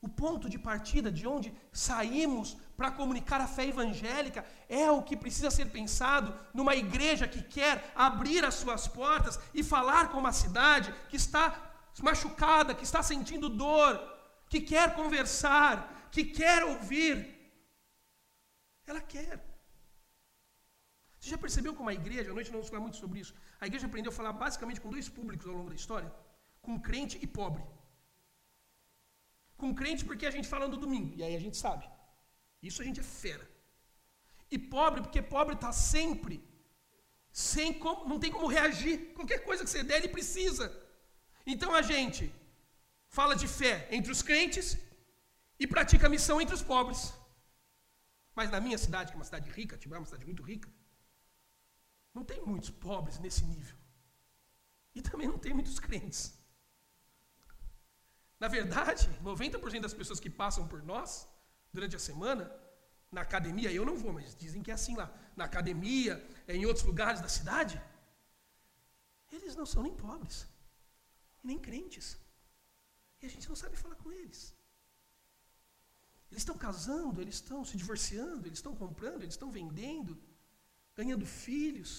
O 0.01 0.09
ponto 0.09 0.49
de 0.49 0.59
partida 0.59 1.13
de 1.13 1.27
onde 1.29 1.53
saímos 1.71 2.57
para 2.75 2.91
comunicar 2.91 3.39
a 3.43 3.47
fé 3.47 3.67
evangélica 3.67 4.47
é 4.67 4.91
o 4.91 5.03
que 5.03 5.15
precisa 5.15 5.51
ser 5.51 5.67
pensado 5.67 6.35
numa 6.55 6.75
igreja 6.75 7.29
que 7.29 7.43
quer 7.43 7.93
abrir 7.95 8.47
as 8.47 8.55
suas 8.55 8.89
portas 8.89 9.39
e 9.53 9.63
falar 9.63 10.09
com 10.09 10.17
uma 10.21 10.33
cidade 10.33 10.91
que 11.11 11.17
está 11.17 11.45
machucada, 12.03 12.75
que 12.75 12.85
está 12.85 13.03
sentindo 13.03 13.51
dor, 13.51 14.01
que 14.49 14.63
quer 14.63 14.95
conversar, 14.95 16.09
que 16.11 16.25
quer 16.25 16.65
ouvir. 16.65 17.13
Ela 18.87 19.03
quer. 19.03 19.48
Você 21.29 21.33
já 21.37 21.45
percebeu 21.47 21.73
como 21.79 21.91
a 21.91 21.95
igreja, 22.01 22.31
à 22.31 22.35
noite 22.37 22.51
não 22.51 22.59
vamos 22.59 22.71
falar 22.71 22.81
muito 22.85 22.97
sobre 22.97 23.21
isso, 23.23 23.33
a 23.63 23.67
igreja 23.67 23.87
aprendeu 23.87 24.11
a 24.11 24.19
falar 24.19 24.33
basicamente 24.33 24.81
com 24.83 24.89
dois 24.95 25.09
públicos 25.17 25.47
ao 25.47 25.57
longo 25.59 25.69
da 25.73 25.79
história? 25.81 26.11
Com 26.67 26.81
crente 26.87 27.19
e 27.25 27.27
pobre. 27.27 27.63
Com 29.61 29.75
crente 29.81 30.07
porque 30.09 30.25
a 30.25 30.31
gente 30.37 30.49
fala 30.53 30.67
no 30.67 30.79
domingo, 30.85 31.11
e 31.19 31.23
aí 31.23 31.35
a 31.37 31.43
gente 31.45 31.59
sabe. 31.65 31.85
Isso 32.69 32.81
a 32.81 32.87
gente 32.87 33.01
é 33.01 33.03
fera. 33.03 33.47
E 34.51 34.59
pobre 34.59 35.03
porque 35.03 35.21
pobre 35.21 35.55
está 35.55 35.71
sempre 35.71 36.37
sem 37.31 37.75
como, 37.83 38.09
não 38.09 38.19
tem 38.19 38.33
como 38.37 38.55
reagir. 38.57 38.97
Qualquer 39.19 39.41
coisa 39.49 39.65
que 39.65 39.71
você 39.71 39.83
der, 39.83 39.99
ele 39.99 40.17
precisa. 40.17 40.67
Então 41.47 41.75
a 41.75 41.83
gente 41.83 42.25
fala 43.19 43.37
de 43.37 43.49
fé 43.61 43.75
entre 43.91 44.11
os 44.17 44.23
crentes 44.23 44.79
e 45.61 45.67
pratica 45.67 46.07
a 46.07 46.15
missão 46.17 46.41
entre 46.41 46.55
os 46.55 46.67
pobres. 46.73 47.13
Mas 48.35 48.51
na 48.51 48.61
minha 48.67 48.79
cidade, 48.87 49.11
que 49.11 49.17
é 49.19 49.21
uma 49.21 49.31
cidade 49.31 49.51
rica, 49.51 49.77
Tibá 49.77 49.97
é 49.97 50.01
uma 50.01 50.07
cidade 50.07 50.25
muito 50.25 50.43
rica, 50.43 50.69
não 52.15 52.25
tem 52.25 52.45
muitos 52.45 52.71
pobres 52.71 53.19
nesse 53.19 53.45
nível. 53.45 53.77
E 54.95 55.03
também 55.03 55.29
não 55.29 55.39
tem 55.39 55.55
muitos 55.55 55.79
crentes. 55.79 56.35
Na 58.41 58.49
verdade, 58.49 59.09
90% 59.23 59.81
das 59.81 59.95
pessoas 59.95 60.21
que 60.21 60.31
passam 60.31 60.67
por 60.67 60.83
nós 60.83 61.29
durante 61.73 61.97
a 61.97 61.99
semana, 61.99 62.51
na 63.11 63.23
academia, 63.23 63.73
eu 63.73 63.85
não 63.85 63.97
vou, 63.97 64.13
mas 64.13 64.35
dizem 64.35 64.63
que 64.63 64.71
é 64.71 64.75
assim 64.75 64.95
lá, 64.97 65.13
na 65.37 65.45
academia, 65.45 66.13
em 66.47 66.65
outros 66.67 66.85
lugares 66.85 67.21
da 67.21 67.29
cidade, 67.29 67.81
eles 69.31 69.57
não 69.57 69.67
são 69.67 69.83
nem 69.83 69.95
pobres, 69.95 70.47
nem 71.43 71.59
crentes. 71.59 72.19
E 73.21 73.27
a 73.27 73.31
gente 73.31 73.49
não 73.49 73.57
sabe 73.57 73.77
falar 73.77 73.97
com 73.97 74.13
eles. 74.13 74.55
Eles 76.31 76.43
estão 76.43 76.57
casando, 76.57 77.21
eles 77.21 77.37
estão 77.37 77.65
se 77.65 77.77
divorciando, 77.77 78.47
eles 78.47 78.59
estão 78.59 78.75
comprando, 78.77 79.23
eles 79.23 79.35
estão 79.35 79.51
vendendo, 79.51 80.21
ganhando 80.99 81.25
filhos, 81.25 81.91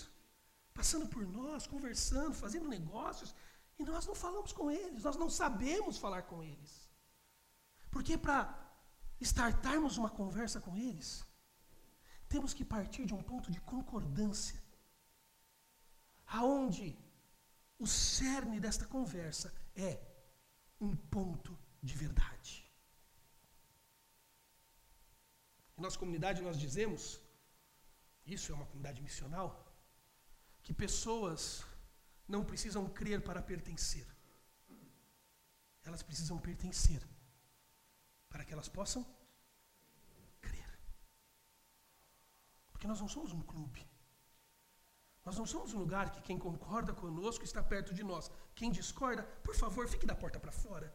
passando 0.79 1.05
por 1.13 1.23
nós, 1.39 1.67
conversando, 1.73 2.33
fazendo 2.43 2.73
negócios, 2.77 3.29
e 3.79 3.83
nós 3.91 4.05
não 4.09 4.15
falamos 4.23 4.51
com 4.57 4.65
eles, 4.69 5.05
nós 5.07 5.17
não 5.21 5.29
sabemos 5.41 5.97
falar 6.05 6.23
com 6.31 6.39
eles. 6.51 6.73
Porque 7.93 8.17
para 8.25 8.41
startarmos 9.29 9.95
uma 10.01 10.11
conversa 10.21 10.59
com 10.65 10.73
eles, 10.87 11.09
temos 12.33 12.53
que 12.53 12.71
partir 12.75 13.05
de 13.05 13.13
um 13.17 13.23
ponto 13.31 13.49
de 13.55 13.61
concordância, 13.73 14.61
aonde 16.39 16.87
o 17.83 17.87
cerne 17.87 18.59
desta 18.65 18.85
conversa 18.95 19.47
é 19.89 19.93
um 20.87 20.93
ponto 21.15 21.57
de 21.81 21.95
verdade. 22.03 22.53
Em 25.77 25.81
nossa 25.81 25.97
comunidade 25.97 26.41
nós 26.41 26.59
dizemos, 26.65 27.03
isso 28.33 28.51
é 28.51 28.55
uma 28.55 28.65
comunidade 28.65 29.01
missional, 29.01 29.47
que 30.61 30.73
pessoas 30.73 31.65
não 32.27 32.43
precisam 32.45 32.87
crer 32.99 33.21
para 33.23 33.41
pertencer. 33.41 34.07
Elas 35.83 36.03
precisam 36.03 36.37
pertencer 36.37 37.01
para 38.29 38.45
que 38.45 38.53
elas 38.53 38.69
possam 38.69 39.03
crer. 40.39 40.69
Porque 42.71 42.87
nós 42.87 43.01
não 43.01 43.07
somos 43.07 43.31
um 43.33 43.41
clube. 43.41 43.87
Nós 45.25 45.37
não 45.37 45.45
somos 45.45 45.73
um 45.73 45.79
lugar 45.79 46.11
que 46.11 46.21
quem 46.21 46.37
concorda 46.37 46.93
conosco 46.93 47.43
está 47.43 47.61
perto 47.61 47.93
de 47.93 48.03
nós. 48.03 48.31
Quem 48.55 48.71
discorda, 48.71 49.23
por 49.47 49.55
favor, 49.55 49.87
fique 49.87 50.05
da 50.05 50.15
porta 50.15 50.39
para 50.39 50.51
fora. 50.51 50.93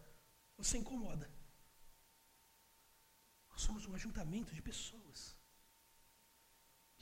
Você 0.56 0.78
incomoda. 0.78 1.30
Nós 3.50 3.62
somos 3.62 3.86
um 3.86 3.94
ajuntamento 3.94 4.54
de 4.54 4.62
pessoas 4.62 5.36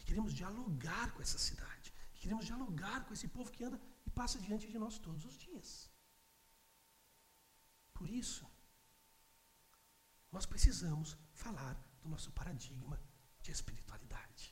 que 0.02 0.08
queremos 0.10 0.34
dialogar 0.34 1.12
com 1.14 1.22
essa 1.22 1.38
cidade, 1.38 1.94
que 2.12 2.22
queremos 2.22 2.44
dialogar 2.44 3.04
com 3.06 3.14
esse 3.14 3.28
povo 3.28 3.52
que 3.52 3.64
anda 3.64 3.80
e 4.04 4.10
passa 4.10 4.38
diante 4.46 4.66
de 4.72 4.78
nós 4.78 4.98
todos 4.98 5.24
os 5.24 5.36
dias. 5.38 5.68
Por 7.94 8.10
isso, 8.10 8.44
nós 10.32 10.44
precisamos 10.44 11.16
falar 11.32 11.74
do 12.02 12.08
nosso 12.08 12.32
paradigma 12.32 13.00
de 13.40 13.52
espiritualidade. 13.52 14.44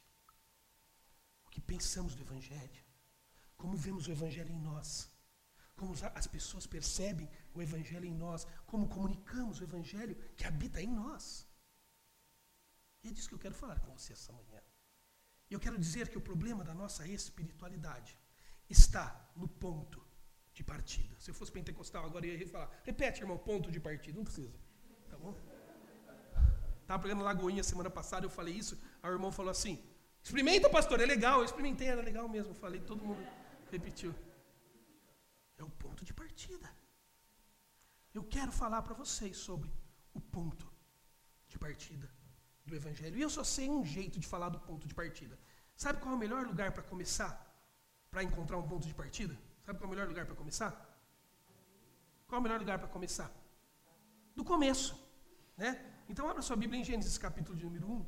O 1.46 1.50
que 1.50 1.60
pensamos 1.60 2.14
do 2.14 2.22
Evangelho, 2.22 2.84
como 3.56 3.76
vemos 3.76 4.06
o 4.06 4.12
Evangelho 4.12 4.52
em 4.52 4.60
nós, 4.60 5.10
como 5.76 5.92
as 6.14 6.26
pessoas 6.26 6.66
percebem 6.66 7.28
o 7.54 7.60
Evangelho 7.60 8.06
em 8.06 8.14
nós, 8.14 8.46
como 8.66 8.88
comunicamos 8.88 9.58
o 9.58 9.64
Evangelho 9.64 10.14
que 10.36 10.44
habita 10.44 10.80
em 10.80 10.92
nós. 11.02 11.24
E 13.02 13.08
é 13.08 13.12
disso 13.12 13.28
que 13.28 13.34
eu 13.34 13.44
quero 13.46 13.54
falar 13.54 13.80
com 13.80 13.96
você 13.96 14.12
essa 14.12 14.32
manhã. 14.32 14.49
Eu 15.50 15.58
quero 15.58 15.76
dizer 15.76 16.08
que 16.08 16.16
o 16.16 16.20
problema 16.20 16.62
da 16.62 16.72
nossa 16.72 17.06
espiritualidade 17.08 18.16
está 18.68 19.06
no 19.34 19.48
ponto 19.48 20.00
de 20.54 20.62
partida. 20.62 21.14
Se 21.18 21.30
eu 21.30 21.34
fosse 21.34 21.50
pentecostal 21.50 22.04
agora 22.04 22.24
eu 22.26 22.38
ia 22.38 22.48
falar, 22.48 22.70
repete, 22.84 23.20
irmão, 23.20 23.36
ponto 23.36 23.70
de 23.70 23.80
partida. 23.80 24.16
Não 24.16 24.24
precisa. 24.24 24.54
Tá 25.08 25.16
bom? 25.18 25.34
Estava 26.82 27.02
pegando 27.02 27.22
Lagoinha 27.22 27.64
semana 27.64 27.90
passada, 27.90 28.26
eu 28.26 28.30
falei 28.30 28.54
isso, 28.54 28.78
aí 29.02 29.10
o 29.10 29.14
irmão 29.14 29.30
falou 29.30 29.50
assim, 29.50 29.82
experimenta, 30.22 30.68
pastor, 30.68 31.00
é 31.00 31.06
legal. 31.06 31.40
Eu 31.40 31.44
experimentei, 31.44 31.88
era 31.88 32.02
legal 32.02 32.28
mesmo. 32.28 32.54
Falei, 32.54 32.80
todo 32.80 33.04
mundo 33.04 33.24
repetiu. 33.70 34.14
É 35.58 35.64
o 35.64 35.70
ponto 35.70 36.04
de 36.04 36.12
partida. 36.12 36.68
Eu 38.14 38.24
quero 38.24 38.52
falar 38.52 38.82
para 38.82 38.94
vocês 38.94 39.36
sobre 39.36 39.72
o 40.12 40.20
ponto 40.20 40.72
de 41.48 41.58
partida 41.58 42.19
do 42.66 42.74
Evangelho. 42.74 43.16
E 43.18 43.22
eu 43.22 43.30
só 43.30 43.44
sei 43.44 43.68
um 43.68 43.84
jeito 43.84 44.18
de 44.18 44.26
falar 44.26 44.48
do 44.48 44.60
ponto 44.60 44.86
de 44.86 44.94
partida. 44.94 45.38
Sabe 45.76 46.00
qual 46.00 46.12
é 46.12 46.16
o 46.16 46.18
melhor 46.18 46.46
lugar 46.46 46.72
para 46.72 46.82
começar? 46.82 47.32
Para 48.10 48.22
encontrar 48.22 48.58
um 48.58 48.66
ponto 48.66 48.86
de 48.86 48.94
partida? 48.94 49.34
Sabe 49.64 49.78
qual 49.78 49.86
é 49.88 49.90
o 49.92 49.94
melhor 49.94 50.08
lugar 50.08 50.26
para 50.26 50.34
começar? 50.34 50.72
Qual 52.26 52.36
é 52.38 52.40
o 52.40 52.42
melhor 52.42 52.60
lugar 52.60 52.78
para 52.78 52.88
começar? 52.88 53.30
Do 54.34 54.44
começo. 54.44 54.94
Né? 55.56 55.70
Então 56.08 56.28
abra 56.28 56.42
sua 56.42 56.56
Bíblia 56.56 56.80
em 56.80 56.84
Gênesis 56.84 57.16
capítulo 57.18 57.56
de 57.56 57.64
número 57.64 57.86
1. 57.90 58.06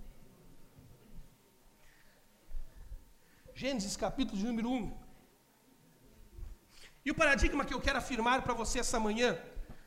Gênesis 3.54 3.96
capítulo 3.96 4.38
de 4.38 4.44
número 4.44 4.70
1. 4.70 5.02
E 7.04 7.10
o 7.10 7.14
paradigma 7.14 7.64
que 7.64 7.74
eu 7.74 7.80
quero 7.80 7.98
afirmar 7.98 8.42
para 8.42 8.54
você 8.54 8.78
essa 8.78 8.98
manhã 8.98 9.38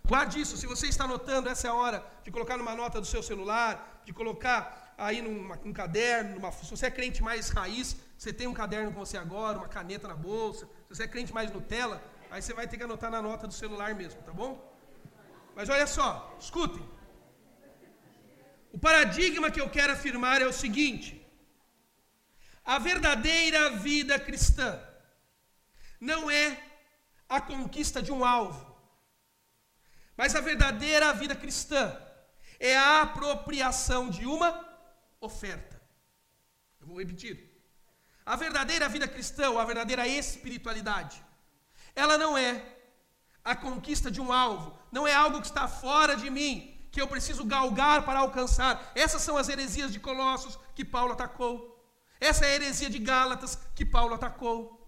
Guarde 0.08 0.40
isso, 0.40 0.56
se 0.56 0.68
você 0.68 0.88
está 0.88 1.06
anotando, 1.06 1.50
essa 1.50 1.68
é 1.68 1.70
a 1.72 1.74
hora 1.74 2.06
de 2.24 2.30
colocar 2.30 2.58
numa 2.58 2.76
nota 2.76 3.02
do 3.02 3.08
seu 3.08 3.24
celular, 3.24 4.04
de 4.06 4.14
colocar 4.14 4.94
aí 4.98 5.20
num, 5.20 5.74
caderno, 5.74 6.36
numa, 6.36 6.52
se 6.52 6.70
você 6.70 6.86
é 6.86 6.92
crente 6.92 7.24
mais 7.24 7.50
raiz, 7.50 7.98
você 8.16 8.32
tem 8.32 8.46
um 8.46 8.54
caderno 8.54 8.92
com 8.92 9.00
você 9.00 9.18
agora, 9.18 9.58
uma 9.58 9.68
caneta 9.68 10.08
na 10.08 10.14
bolsa. 10.14 10.68
Se 10.84 10.96
você 10.96 11.04
é 11.06 11.08
crente 11.08 11.34
mais 11.34 11.52
Nutella, 11.52 12.04
aí 12.30 12.40
você 12.40 12.54
vai 12.54 12.68
ter 12.68 12.78
que 12.78 12.84
anotar 12.84 13.10
na 13.10 13.20
nota 13.20 13.48
do 13.48 13.54
celular 13.54 13.96
mesmo, 13.96 14.22
tá 14.22 14.32
bom? 14.32 14.52
Mas 15.56 15.70
olha 15.70 15.88
só, 15.88 16.36
escutem. 16.40 16.88
O 18.72 18.78
paradigma 18.78 19.50
que 19.50 19.60
eu 19.60 19.70
quero 19.70 19.94
afirmar 19.94 20.40
é 20.40 20.46
o 20.46 20.54
seguinte: 20.54 21.26
a 22.64 22.78
verdadeira 22.78 23.72
vida 23.72 24.20
cristã 24.20 24.80
não 26.00 26.30
é 26.30 26.62
a 27.28 27.42
conquista 27.42 28.04
de 28.04 28.12
um 28.12 28.24
alvo, 28.24 28.75
mas 30.18 30.36
a 30.36 30.42
verdadeira 30.42 31.14
vida 31.14 31.36
cristã 31.36 31.96
é 32.60 32.78
a 32.78 33.02
apropriação 33.02 34.10
de 34.10 34.26
uma 34.26 34.66
oferta. 35.20 35.82
Eu 36.80 36.88
vou 36.88 37.00
repetir. 37.00 37.52
A 38.26 38.36
verdadeira 38.36 38.90
vida 38.90 39.08
cristã, 39.08 39.50
ou 39.50 39.60
a 39.60 39.66
verdadeira 39.66 40.08
espiritualidade, 40.08 41.24
ela 41.96 42.18
não 42.18 42.38
é 42.38 42.64
a 43.44 43.56
conquista 43.56 44.10
de 44.10 44.20
um 44.20 44.34
alvo, 44.34 44.78
não 44.92 45.08
é 45.08 45.14
algo 45.14 45.40
que 45.40 45.48
está 45.48 45.68
fora 45.68 46.16
de 46.16 46.30
mim, 46.30 46.76
que 46.92 47.00
eu 47.00 47.08
preciso 47.08 47.46
galgar 47.46 48.04
para 48.04 48.20
alcançar. 48.20 48.92
Essas 48.96 49.22
são 49.22 49.38
as 49.38 49.50
heresias 49.50 49.92
de 49.92 50.00
Colossos 50.00 50.58
que 50.74 50.84
Paulo 50.84 51.14
atacou. 51.14 51.56
Essa 52.20 52.46
é 52.46 52.50
a 52.50 52.56
heresia 52.56 52.90
de 52.90 52.98
Gálatas 52.98 53.60
que 53.76 53.86
Paulo 53.86 54.16
atacou. 54.16 54.85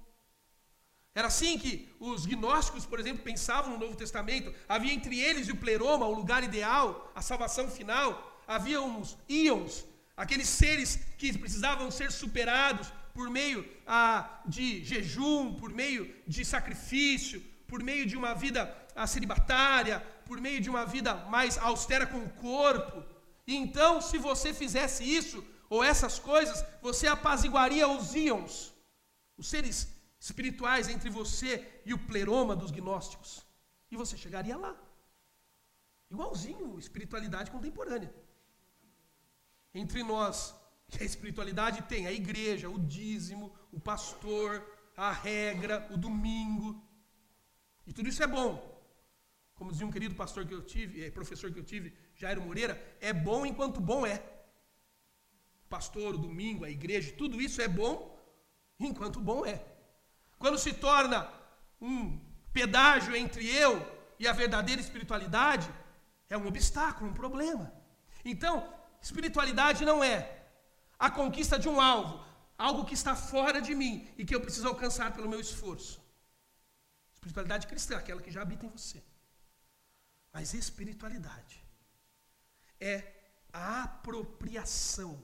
Era 1.17 1.29
assim 1.29 1.57
que 1.57 1.89
os 1.99 2.27
gnósticos, 2.27 2.85
por 2.85 2.99
exemplo, 2.99 3.23
pensavam 3.23 3.71
no 3.71 3.79
Novo 3.79 3.95
Testamento. 3.95 4.53
Havia 4.69 4.93
entre 4.93 5.19
eles 5.19 5.47
e 5.47 5.51
o 5.51 5.57
pleroma, 5.57 6.05
o 6.05 6.13
lugar 6.13 6.43
ideal, 6.43 7.11
a 7.15 7.23
salvação 7.23 7.67
final. 7.71 8.39
Havia 8.47 8.79
uns 8.79 9.17
íons, 9.27 9.83
aqueles 10.15 10.47
seres 10.47 10.99
que 11.17 11.35
precisavam 11.35 11.89
ser 11.89 12.11
superados 12.11 12.93
por 13.15 13.31
meio 13.31 13.67
ah, 13.87 14.43
de 14.45 14.85
jejum, 14.85 15.55
por 15.55 15.71
meio 15.73 16.03
de 16.27 16.45
sacrifício, 16.45 17.43
por 17.67 17.81
meio 17.81 18.05
de 18.05 18.15
uma 18.15 18.35
vida 18.35 18.61
ah, 18.95 19.07
celibatária, 19.07 19.99
por 20.23 20.39
meio 20.39 20.61
de 20.61 20.69
uma 20.69 20.85
vida 20.85 21.15
mais 21.35 21.57
austera 21.57 22.05
com 22.05 22.19
o 22.19 22.29
corpo. 22.29 23.03
E 23.47 23.55
então, 23.55 24.01
se 24.01 24.19
você 24.19 24.53
fizesse 24.53 25.03
isso, 25.03 25.43
ou 25.67 25.83
essas 25.83 26.19
coisas, 26.19 26.63
você 26.79 27.07
apaziguaria 27.07 27.87
os 27.87 28.13
íons, 28.13 28.71
os 29.35 29.49
seres 29.49 29.96
espirituais 30.19 30.89
entre 30.89 31.09
você 31.09 31.81
e 31.85 31.93
o 31.93 31.99
pleroma 31.99 32.55
dos 32.55 32.71
gnósticos. 32.71 33.45
E 33.91 33.95
você 33.95 34.17
chegaria 34.17 34.57
lá. 34.57 34.75
Igualzinho 36.09 36.79
espiritualidade 36.79 37.51
contemporânea. 37.51 38.13
Entre 39.73 40.01
nós 40.03 40.55
a 40.99 41.03
espiritualidade 41.03 41.81
tem 41.83 42.07
a 42.07 42.11
igreja, 42.11 42.69
o 42.69 42.79
dízimo, 42.79 43.53
o 43.71 43.79
pastor, 43.79 44.65
a 44.95 45.11
regra, 45.11 45.85
o 45.91 45.97
domingo. 45.97 46.81
E 47.85 47.91
tudo 47.91 48.07
isso 48.07 48.23
é 48.23 48.27
bom. 48.27 48.75
Como 49.55 49.71
dizia 49.71 49.85
um 49.85 49.91
querido 49.91 50.15
pastor 50.15 50.45
que 50.45 50.53
eu 50.53 50.63
tive, 50.63 51.03
é, 51.03 51.11
professor 51.11 51.51
que 51.51 51.59
eu 51.59 51.63
tive, 51.63 51.93
Jairo 52.15 52.41
Moreira, 52.41 52.81
é 53.01 53.11
bom 53.11 53.45
enquanto 53.45 53.81
bom 53.81 54.05
é. 54.05 54.17
O 55.65 55.67
pastor, 55.67 56.15
o 56.15 56.17
domingo, 56.17 56.63
a 56.63 56.69
igreja, 56.69 57.11
tudo 57.17 57.41
isso 57.41 57.61
é 57.61 57.67
bom 57.67 58.17
enquanto 58.79 59.19
bom 59.19 59.45
é. 59.45 59.76
Quando 60.37 60.57
se 60.57 60.73
torna 60.73 61.29
um 61.81 62.19
pedágio 62.53 63.15
entre 63.15 63.47
eu 63.47 63.73
e 64.19 64.27
a 64.27 64.33
verdadeira 64.33 64.81
espiritualidade, 64.81 65.69
é 66.29 66.37
um 66.37 66.47
obstáculo, 66.47 67.09
um 67.09 67.13
problema. 67.13 67.71
Então, 68.23 68.71
espiritualidade 69.01 69.85
não 69.85 70.03
é 70.03 70.45
a 70.99 71.09
conquista 71.09 71.57
de 71.57 71.69
um 71.69 71.79
alvo, 71.79 72.25
algo 72.57 72.85
que 72.85 72.93
está 72.93 73.15
fora 73.15 73.61
de 73.61 73.73
mim 73.75 74.07
e 74.17 74.25
que 74.25 74.35
eu 74.35 74.41
preciso 74.41 74.67
alcançar 74.67 75.13
pelo 75.13 75.29
meu 75.29 75.39
esforço. 75.39 76.01
Espiritualidade 77.13 77.67
cristã, 77.67 77.97
aquela 77.97 78.21
que 78.21 78.31
já 78.31 78.41
habita 78.41 78.65
em 78.65 78.69
você. 78.69 79.03
Mas 80.33 80.53
espiritualidade 80.53 81.63
é 82.79 83.13
a 83.51 83.83
apropriação 83.83 85.23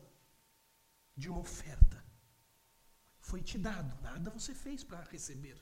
de 1.15 1.29
uma 1.29 1.39
oferta 1.39 2.02
foi 3.29 3.41
te 3.41 3.57
dado, 3.57 3.91
nada 4.01 4.29
você 4.37 4.53
fez 4.53 4.83
para 4.83 5.09
receber. 5.15 5.57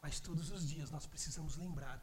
Mas 0.00 0.20
todos 0.20 0.50
os 0.50 0.62
dias 0.72 0.90
nós 0.90 1.06
precisamos 1.06 1.56
lembrar. 1.56 2.00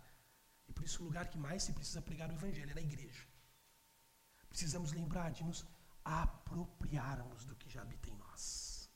E 0.68 0.74
por 0.74 0.84
isso 0.84 1.02
o 1.02 1.06
lugar 1.06 1.28
que 1.32 1.38
mais 1.38 1.64
se 1.64 1.74
precisa 1.74 2.02
pregar 2.02 2.30
o 2.30 2.34
Evangelho 2.34 2.72
é 2.72 2.76
na 2.76 2.82
igreja. 2.90 3.24
Precisamos 4.50 4.92
lembrar 4.92 5.30
de 5.32 5.44
nos 5.44 5.66
apropriarmos 6.04 7.46
do 7.46 7.56
que 7.56 7.70
já 7.70 7.82
habita 7.82 8.10
em 8.10 8.18
nós. 8.18 8.90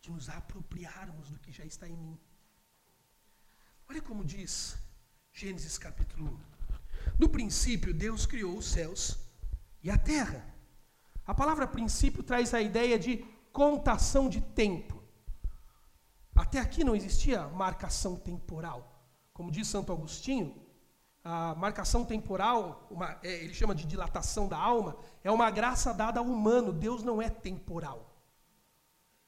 De 0.00 0.10
nos 0.10 0.28
apropriarmos 0.28 1.30
do 1.30 1.38
que 1.40 1.52
já 1.52 1.64
está 1.64 1.88
em 1.88 1.96
mim. 1.96 2.20
Olha 3.88 4.00
como 4.00 4.24
diz 4.24 4.76
Gênesis 5.32 5.76
capítulo 5.76 6.26
1. 6.28 7.18
No 7.18 7.28
princípio, 7.28 7.92
Deus 7.92 8.26
criou 8.26 8.56
os 8.56 8.66
céus 8.66 9.18
e 9.82 9.90
a 9.90 9.98
terra. 9.98 10.40
A 11.26 11.34
palavra 11.34 11.66
princípio 11.66 12.22
traz 12.22 12.54
a 12.54 12.62
ideia 12.62 12.98
de 12.98 13.24
contação 13.52 14.28
de 14.28 14.40
tempo. 14.40 15.02
Até 16.34 16.58
aqui 16.58 16.82
não 16.82 16.96
existia 16.96 17.46
marcação 17.48 18.16
temporal. 18.16 18.88
Como 19.32 19.50
diz 19.50 19.68
Santo 19.68 19.92
Agostinho, 19.92 20.54
a 21.24 21.54
marcação 21.54 22.04
temporal, 22.04 22.86
uma, 22.90 23.18
é, 23.22 23.44
ele 23.44 23.54
chama 23.54 23.74
de 23.74 23.84
dilatação 23.84 24.48
da 24.48 24.58
alma, 24.58 24.96
é 25.22 25.30
uma 25.30 25.50
graça 25.50 25.92
dada 25.92 26.20
ao 26.20 26.26
humano. 26.26 26.72
Deus 26.72 27.02
não 27.02 27.20
é 27.20 27.28
temporal. 27.28 28.10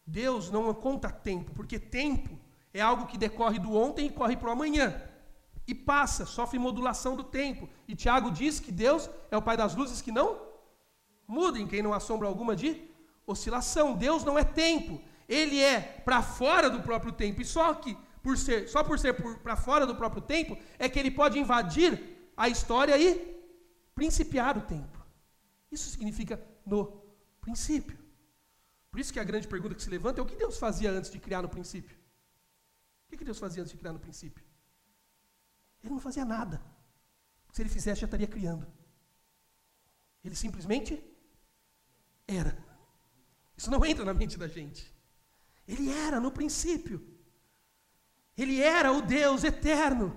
Deus 0.07 0.51
não 0.51 0.73
conta 0.75 1.11
tempo, 1.11 1.53
porque 1.55 1.79
tempo 1.79 2.39
é 2.73 2.81
algo 2.81 3.07
que 3.07 3.17
decorre 3.17 3.59
do 3.59 3.75
ontem 3.75 4.07
e 4.07 4.11
corre 4.11 4.37
para 4.37 4.49
o 4.49 4.53
amanhã. 4.53 5.01
E 5.67 5.75
passa, 5.75 6.27
sofre 6.27 6.59
modulação 6.59 7.17
do 7.17 7.25
tempo. 7.25 7.69
E 7.87 7.95
Tiago 7.95 8.31
diz 8.31 8.61
que 8.61 8.73
Deus 8.73 9.09
é 9.31 9.37
o 9.37 9.43
Pai 9.43 9.57
das 9.57 9.75
luzes 9.75 10.03
que 10.03 10.13
não 10.13 10.39
muda, 11.27 11.59
em 11.59 11.67
quem 11.67 11.83
não 11.83 11.95
há 11.95 12.01
sombra 12.01 12.29
alguma 12.29 12.55
de 12.55 12.94
oscilação. 13.27 13.97
Deus 13.97 14.25
não 14.25 14.39
é 14.39 14.45
tempo, 14.45 15.01
ele 15.29 15.61
é 15.61 15.81
para 15.81 16.23
fora 16.23 16.69
do 16.71 16.83
próprio 16.83 17.13
tempo. 17.13 17.41
E 17.41 17.45
só 17.45 17.75
que 17.75 17.97
por 18.23 18.39
ser, 18.39 18.69
só 18.69 18.83
por 18.83 18.99
ser 18.99 19.15
para 19.43 19.57
fora 19.57 19.87
do 19.87 19.95
próprio 19.95 20.23
tempo 20.23 20.57
é 20.79 20.89
que 20.89 20.99
ele 20.99 21.11
pode 21.11 21.39
invadir 21.39 22.33
a 22.37 22.49
história 22.49 22.97
e 22.99 23.35
principiar 23.95 24.57
o 24.57 24.63
tempo. 24.63 25.05
Isso 25.71 25.91
significa 25.91 26.43
no 26.65 27.03
princípio. 27.41 27.99
Por 28.91 29.01
isso 29.01 29.13
que 29.13 29.21
a 29.21 29.25
grande 29.25 29.47
pergunta 29.47 29.75
que 29.75 29.83
se 29.83 29.91
levanta 29.91 30.21
é 30.21 30.23
o 30.23 30.27
que 30.27 30.37
Deus 30.37 30.57
fazia 30.57 30.91
antes 30.91 31.11
de 31.11 31.19
criar 31.19 31.43
no 31.43 31.49
princípio? 31.49 31.97
O 33.13 33.17
que 33.17 33.25
Deus 33.25 33.39
fazia 33.39 33.63
antes 33.63 33.73
de 33.73 33.79
criar 33.79 33.93
no 33.93 34.01
princípio? 34.01 34.45
Ele 35.83 35.93
não 35.93 36.01
fazia 36.01 36.25
nada. 36.25 36.63
Se 37.53 37.63
ele 37.63 37.69
fizesse, 37.69 38.01
já 38.01 38.07
estaria 38.07 38.27
criando. 38.27 38.67
Ele 40.25 40.35
simplesmente 40.35 41.03
era. 42.27 42.64
Isso 43.57 43.71
não 43.71 43.85
entra 43.85 44.05
na 44.05 44.15
mente 44.15 44.39
da 44.39 44.49
gente. 44.49 44.93
Ele 45.67 45.91
era 45.91 46.21
no 46.21 46.31
princípio. 46.31 47.15
Ele 48.37 48.61
era 48.61 48.93
o 48.93 49.01
Deus 49.01 49.45
eterno, 49.45 50.17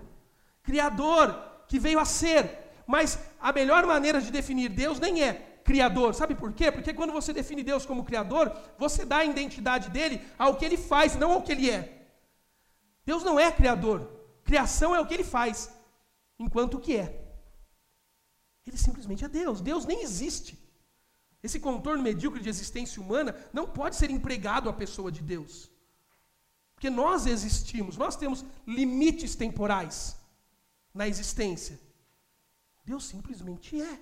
Criador, 0.63 1.63
que 1.67 1.79
veio 1.79 1.99
a 1.99 2.05
ser. 2.05 2.43
Mas 2.87 3.19
a 3.39 3.51
melhor 3.51 3.85
maneira 3.85 4.19
de 4.19 4.31
definir 4.31 4.69
Deus 4.69 4.99
nem 4.99 5.23
é 5.23 5.59
Criador. 5.63 6.15
Sabe 6.15 6.33
por 6.33 6.53
quê? 6.53 6.71
Porque 6.71 6.93
quando 6.93 7.13
você 7.13 7.31
define 7.31 7.61
Deus 7.61 7.85
como 7.85 8.05
Criador, 8.05 8.55
você 8.77 9.05
dá 9.05 9.17
a 9.17 9.25
identidade 9.25 9.89
dele 9.89 10.21
ao 10.37 10.55
que 10.55 10.65
ele 10.65 10.77
faz, 10.77 11.15
não 11.15 11.33
ao 11.33 11.43
que 11.43 11.51
ele 11.51 11.69
é. 11.69 12.07
Deus 13.05 13.23
não 13.23 13.39
é 13.39 13.51
Criador. 13.51 14.09
Criação 14.43 14.95
é 14.95 14.99
o 14.99 15.05
que 15.05 15.13
ele 15.13 15.23
faz, 15.23 15.69
enquanto 16.39 16.75
o 16.75 16.79
que 16.79 16.95
é. 16.95 17.23
Ele 18.65 18.77
simplesmente 18.77 19.23
é 19.23 19.27
Deus. 19.27 19.61
Deus 19.61 19.85
nem 19.85 20.01
existe. 20.01 20.57
Esse 21.43 21.59
contorno 21.59 22.03
medíocre 22.03 22.41
de 22.41 22.49
existência 22.49 23.01
humana 23.01 23.35
não 23.53 23.67
pode 23.67 23.95
ser 23.95 24.09
empregado 24.09 24.69
à 24.69 24.73
pessoa 24.73 25.11
de 25.11 25.21
Deus. 25.21 25.69
Porque 26.73 26.89
nós 26.89 27.25
existimos, 27.25 27.97
nós 27.97 28.15
temos 28.15 28.45
limites 28.65 29.35
temporais 29.35 30.17
na 30.93 31.07
existência. 31.07 31.79
Deus 32.83 33.05
simplesmente 33.05 33.79
é. 33.81 33.99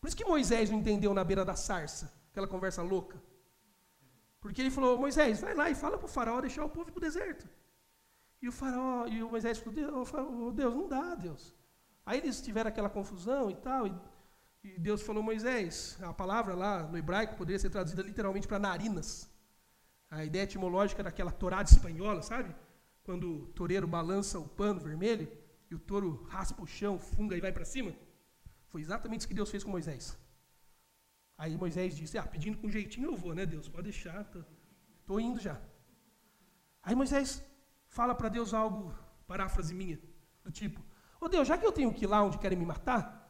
Por 0.00 0.08
isso 0.08 0.16
que 0.16 0.24
Moisés 0.24 0.70
não 0.70 0.78
entendeu 0.78 1.14
na 1.14 1.24
beira 1.24 1.44
da 1.44 1.56
sarça, 1.56 2.12
aquela 2.30 2.46
conversa 2.46 2.82
louca. 2.82 3.22
Porque 4.40 4.60
ele 4.60 4.70
falou: 4.70 4.98
Moisés, 4.98 5.40
vai 5.40 5.54
lá 5.54 5.70
e 5.70 5.74
fala 5.74 5.96
para 5.96 6.04
o 6.04 6.08
faraó 6.08 6.40
deixar 6.40 6.64
o 6.64 6.68
povo 6.68 6.92
para 6.92 6.98
o 6.98 7.00
deserto. 7.00 7.48
E 8.42 8.48
o 8.48 8.52
faraó, 8.52 9.06
e 9.06 9.22
o 9.22 9.30
Moisés 9.30 9.58
falou: 9.58 10.52
Deus, 10.52 10.74
não 10.74 10.86
dá, 10.86 11.14
Deus. 11.14 11.54
Aí 12.04 12.18
eles 12.18 12.42
tiveram 12.42 12.68
aquela 12.68 12.90
confusão 12.90 13.50
e 13.50 13.54
tal, 13.54 13.86
e 13.86 13.94
e 14.64 14.78
Deus 14.78 15.02
falou, 15.02 15.22
Moisés, 15.22 15.98
a 16.00 16.12
palavra 16.14 16.54
lá 16.54 16.84
no 16.84 16.96
hebraico 16.96 17.36
poderia 17.36 17.58
ser 17.58 17.68
traduzida 17.68 18.00
literalmente 18.00 18.48
para 18.48 18.58
narinas. 18.58 19.30
A 20.10 20.24
ideia 20.24 20.44
etimológica 20.44 21.02
daquela 21.02 21.30
torada 21.30 21.68
espanhola, 21.68 22.22
sabe? 22.22 22.54
Quando 23.02 23.30
o 23.30 23.46
toureiro 23.48 23.86
balança 23.86 24.38
o 24.38 24.48
pano 24.48 24.80
vermelho 24.80 25.30
e 25.70 25.74
o 25.74 25.78
touro 25.78 26.24
raspa 26.30 26.62
o 26.62 26.66
chão, 26.66 26.98
funga 26.98 27.36
e 27.36 27.42
vai 27.42 27.52
para 27.52 27.66
cima. 27.66 27.94
Foi 28.68 28.80
exatamente 28.80 29.20
isso 29.20 29.28
que 29.28 29.34
Deus 29.34 29.50
fez 29.50 29.62
com 29.62 29.70
Moisés. 29.70 30.16
Aí 31.36 31.58
Moisés 31.58 31.94
disse: 31.94 32.16
Ah, 32.16 32.26
pedindo 32.26 32.56
com 32.56 32.70
jeitinho 32.70 33.10
eu 33.10 33.16
vou, 33.16 33.34
né, 33.34 33.44
Deus? 33.44 33.68
Pode 33.68 33.90
deixar, 33.90 34.24
tô, 34.24 34.42
tô 35.04 35.20
indo 35.20 35.38
já. 35.38 35.60
Aí 36.82 36.94
Moisés 36.94 37.44
fala 37.86 38.14
para 38.14 38.30
Deus 38.30 38.54
algo, 38.54 38.94
paráfrase 39.26 39.74
minha, 39.74 40.00
do 40.42 40.50
tipo: 40.50 40.80
Ô 41.20 41.26
oh, 41.26 41.28
Deus, 41.28 41.46
já 41.46 41.58
que 41.58 41.66
eu 41.66 41.72
tenho 41.72 41.92
que 41.92 42.04
ir 42.04 42.08
lá 42.08 42.22
onde 42.22 42.38
querem 42.38 42.58
me 42.58 42.64
matar, 42.64 43.23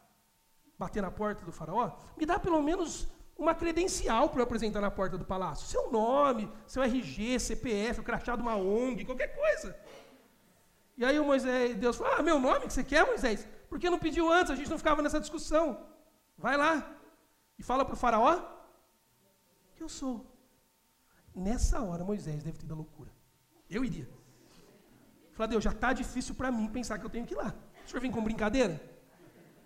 bater 0.85 1.03
na 1.03 1.11
porta 1.11 1.44
do 1.44 1.53
faraó, 1.53 1.92
me 2.16 2.25
dá 2.27 2.38
pelo 2.38 2.62
menos 2.62 3.09
uma 3.37 3.55
credencial 3.55 4.29
para 4.29 4.40
eu 4.40 4.44
apresentar 4.44 4.81
na 4.81 4.90
porta 4.90 5.18
do 5.18 5.25
palácio. 5.25 5.66
Seu 5.66 5.90
nome, 5.90 6.51
seu 6.66 6.83
RG, 6.83 7.38
CPF, 7.40 8.01
o 8.01 8.05
crachá 8.05 8.37
de 8.37 8.42
uma 8.42 8.57
ONG, 8.57 9.05
qualquer 9.05 9.35
coisa. 9.35 9.77
E 10.97 11.05
aí 11.05 11.18
o 11.18 11.25
Moisés, 11.25 11.77
Deus 11.77 11.97
falou, 11.97 12.14
ah, 12.16 12.23
meu 12.23 12.38
nome 12.38 12.66
que 12.66 12.73
você 12.73 12.85
quer, 12.85 13.05
Moisés? 13.05 13.49
Por 13.68 13.79
que 13.81 13.90
não 13.90 13.99
pediu 13.99 14.33
antes? 14.33 14.53
A 14.53 14.55
gente 14.55 14.70
não 14.70 14.79
ficava 14.79 15.03
nessa 15.03 15.20
discussão. 15.20 15.66
Vai 16.38 16.57
lá 16.57 16.73
e 17.59 17.62
fala 17.62 17.85
para 17.85 17.94
o 17.94 17.97
faraó 17.97 18.40
que 19.75 19.83
eu 19.83 19.88
sou. 19.88 20.14
Nessa 21.35 21.83
hora, 21.83 22.05
Moisés 22.05 22.44
deve 22.44 22.59
ter 22.59 22.66
da 22.66 22.77
loucura. 22.77 23.11
Eu 23.68 23.85
iria. 23.85 24.09
Falei, 25.33 25.51
Deus, 25.51 25.64
já 25.64 25.73
está 25.73 25.92
difícil 25.92 26.35
para 26.37 26.53
mim 26.53 26.68
pensar 26.68 26.99
que 26.99 27.05
eu 27.05 27.11
tenho 27.11 27.27
que 27.27 27.35
ir 27.35 27.37
lá. 27.37 27.53
O 27.85 27.88
senhor 27.88 28.01
vem 28.01 28.12
com 28.12 28.23
brincadeira? 28.23 28.81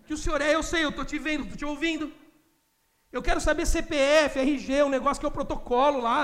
Que 0.09 0.15
o 0.15 0.17
senhor 0.17 0.41
é, 0.41 0.55
eu 0.55 0.63
sei, 0.63 0.83
eu 0.83 0.89
estou 0.89 1.05
te 1.05 1.19
vendo, 1.19 1.43
estou 1.43 1.55
te 1.55 1.65
ouvindo. 1.65 2.11
Eu 3.11 3.21
quero 3.21 3.39
saber 3.39 3.67
CPF, 3.67 4.39
RG, 4.39 4.81
um 4.81 4.89
negócio 4.89 5.19
que 5.21 5.25
é 5.27 5.29
o 5.29 5.37
protocolo 5.39 5.99
lá. 6.01 6.19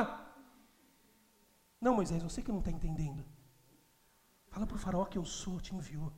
Não, 1.80 1.94
Moisés, 1.94 2.24
você 2.24 2.42
que 2.42 2.52
não 2.52 2.64
está 2.64 2.72
entendendo. 2.72 3.24
Fala 4.48 4.66
para 4.66 4.76
o 4.76 4.80
faraó 4.80 5.06
que 5.06 5.20
eu 5.20 5.24
sou, 5.24 5.62
te 5.62 5.76
enviou. 5.76 6.12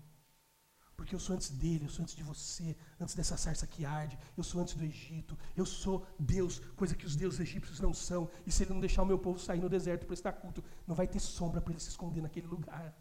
Porque 0.96 1.14
eu 1.14 1.20
sou 1.20 1.36
antes 1.36 1.50
dele, 1.50 1.84
eu 1.84 1.90
sou 1.90 2.04
antes 2.04 2.16
de 2.16 2.24
você, 2.24 2.70
antes 3.02 3.14
dessa 3.16 3.36
sarça 3.36 3.68
que 3.68 3.84
arde, 3.84 4.18
eu 4.38 4.46
sou 4.46 4.62
antes 4.62 4.74
do 4.74 4.86
Egito, 4.86 5.38
eu 5.54 5.66
sou 5.66 6.08
Deus, 6.18 6.60
coisa 6.82 6.96
que 6.96 7.06
os 7.06 7.18
deuses 7.18 7.42
egípcios 7.42 7.82
não 7.82 7.94
são. 7.94 8.30
E 8.46 8.52
se 8.52 8.64
ele 8.64 8.74
não 8.76 8.80
deixar 8.80 9.04
o 9.04 9.06
meu 9.06 9.20
povo 9.20 9.40
sair 9.40 9.60
no 9.60 9.68
deserto 9.68 10.06
para 10.06 10.14
estar 10.14 10.32
culto, 10.32 10.64
não 10.88 10.96
vai 10.96 11.06
ter 11.06 11.20
sombra 11.20 11.60
para 11.60 11.74
ele 11.74 11.82
se 11.82 11.90
esconder 11.90 12.22
naquele 12.22 12.48
lugar. 12.48 12.98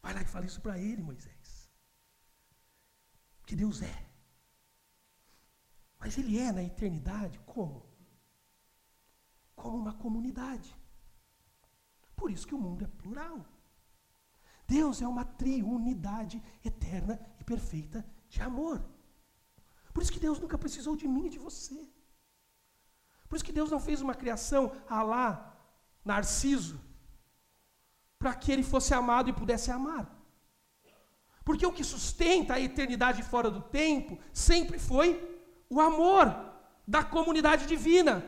Vai 0.00 0.14
lá 0.14 0.22
e 0.22 0.24
fala 0.24 0.46
isso 0.46 0.62
para 0.62 0.78
ele, 0.78 1.02
Moisés 1.02 1.37
que 3.48 3.56
Deus 3.56 3.80
é. 3.80 3.98
Mas 5.98 6.18
Ele 6.18 6.38
é 6.38 6.52
na 6.52 6.62
eternidade 6.62 7.40
como? 7.46 7.82
Como 9.56 9.78
uma 9.78 9.94
comunidade. 9.94 10.76
Por 12.14 12.30
isso 12.30 12.46
que 12.46 12.54
o 12.54 12.62
mundo 12.66 12.84
é 12.84 12.88
plural. 13.02 13.38
Deus 14.66 15.00
é 15.00 15.08
uma 15.08 15.24
triunidade 15.24 16.42
eterna 16.62 17.18
e 17.40 17.44
perfeita 17.52 18.04
de 18.28 18.42
amor. 18.42 18.84
Por 19.94 20.02
isso 20.02 20.12
que 20.12 20.20
Deus 20.20 20.38
nunca 20.38 20.58
precisou 20.58 20.94
de 20.94 21.08
mim 21.08 21.24
e 21.26 21.30
de 21.30 21.38
você. 21.38 21.80
Por 23.26 23.36
isso 23.36 23.44
que 23.44 23.58
Deus 23.58 23.70
não 23.70 23.80
fez 23.80 24.02
uma 24.02 24.14
criação 24.14 24.62
a 24.86 25.02
lá, 25.02 25.28
Narciso, 26.04 26.78
para 28.18 28.34
que 28.34 28.52
ele 28.52 28.62
fosse 28.62 28.92
amado 28.92 29.30
e 29.30 29.38
pudesse 29.40 29.70
amar. 29.70 30.17
Porque 31.48 31.64
o 31.64 31.72
que 31.72 31.82
sustenta 31.82 32.52
a 32.52 32.60
eternidade 32.60 33.22
fora 33.22 33.50
do 33.50 33.62
tempo 33.62 34.18
sempre 34.34 34.78
foi 34.78 35.08
o 35.70 35.80
amor 35.80 36.26
da 36.86 37.02
comunidade 37.02 37.66
divina. 37.66 38.22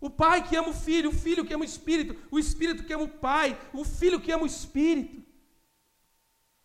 O 0.00 0.08
pai 0.08 0.42
que 0.48 0.56
ama 0.56 0.70
o 0.70 0.72
filho, 0.72 1.10
o 1.10 1.12
filho 1.12 1.44
que 1.44 1.52
ama 1.52 1.64
o 1.64 1.66
espírito, 1.66 2.16
o 2.30 2.38
espírito 2.38 2.84
que 2.84 2.94
ama 2.94 3.04
o 3.04 3.08
pai, 3.08 3.60
o 3.74 3.84
filho 3.84 4.18
que 4.18 4.32
ama 4.32 4.44
o 4.44 4.46
espírito. 4.46 5.22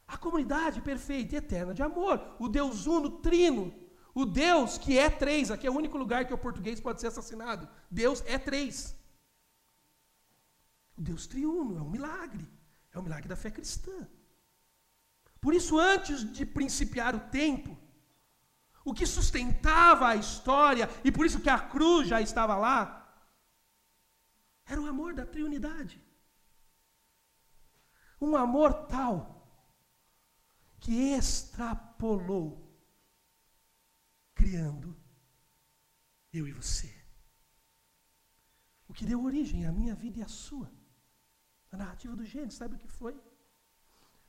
A 0.08 0.16
comunidade 0.16 0.80
perfeita 0.80 1.36
e 1.36 1.40
eterna 1.40 1.74
de 1.74 1.84
amor. 1.84 2.38
O 2.40 2.48
Deus 2.48 2.88
uno, 2.88 3.12
trino. 3.20 3.74
O 4.16 4.26
Deus 4.26 4.78
que 4.78 4.98
é 4.98 5.10
três. 5.10 5.52
Aqui 5.52 5.68
é 5.68 5.70
o 5.70 5.76
único 5.76 5.98
lugar 5.98 6.24
que 6.24 6.34
o 6.34 6.38
português 6.38 6.80
pode 6.80 7.02
ser 7.02 7.08
assassinado. 7.08 7.68
Deus 7.90 8.24
é 8.26 8.38
três. 8.38 8.96
O 10.98 11.02
Deus 11.02 11.28
triuno 11.28 11.78
é 11.78 11.82
um 11.82 11.90
milagre. 11.90 12.48
É 12.94 12.98
o 12.98 13.02
um 13.02 13.04
milagre 13.04 13.28
da 13.28 13.36
fé 13.36 13.52
cristã. 13.52 14.08
Por 15.42 15.56
isso, 15.56 15.80
antes 15.80 16.32
de 16.32 16.46
principiar 16.46 17.16
o 17.16 17.28
tempo, 17.42 17.76
o 18.86 18.94
que 18.94 19.08
sustentava 19.08 20.08
a 20.08 20.16
história, 20.16 20.88
e 21.04 21.12
por 21.12 21.26
isso 21.26 21.42
que 21.42 21.50
a 21.50 21.60
cruz 21.60 22.08
já 22.08 22.22
estava 22.22 22.56
lá, 22.56 22.82
era 24.66 24.80
o 24.80 24.88
amor 24.88 25.14
da 25.14 25.26
triunidade. 25.26 26.02
Um 28.20 28.36
amor 28.36 28.86
tal 28.86 29.42
que 30.80 30.94
extrapolou, 31.14 32.48
criando 34.36 34.96
eu 36.32 36.48
e 36.48 36.52
você. 36.52 36.92
O 38.88 38.94
que 38.94 39.06
deu 39.06 39.24
origem 39.24 39.66
à 39.66 39.72
minha 39.72 39.96
vida 39.96 40.20
e 40.20 40.24
à 40.24 40.28
sua. 40.28 40.72
A 41.72 41.78
narrativa 41.78 42.16
do 42.16 42.26
Gênesis, 42.26 42.60
sabe 42.60 42.76
o 42.76 42.78
que 42.78 42.88
foi? 42.88 43.20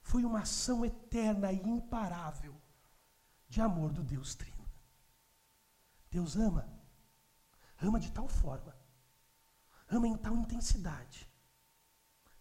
Foi 0.02 0.24
uma 0.24 0.40
ação 0.40 0.84
eterna 0.84 1.52
e 1.52 1.56
imparável 1.56 2.60
de 3.48 3.60
amor 3.60 3.92
do 3.92 4.02
Deus 4.02 4.34
Trino. 4.34 4.68
Deus 6.10 6.36
ama, 6.36 6.68
ama 7.80 7.98
de 7.98 8.10
tal 8.12 8.28
forma, 8.28 8.76
ama 9.88 10.06
em 10.06 10.16
tal 10.16 10.36
intensidade, 10.36 11.30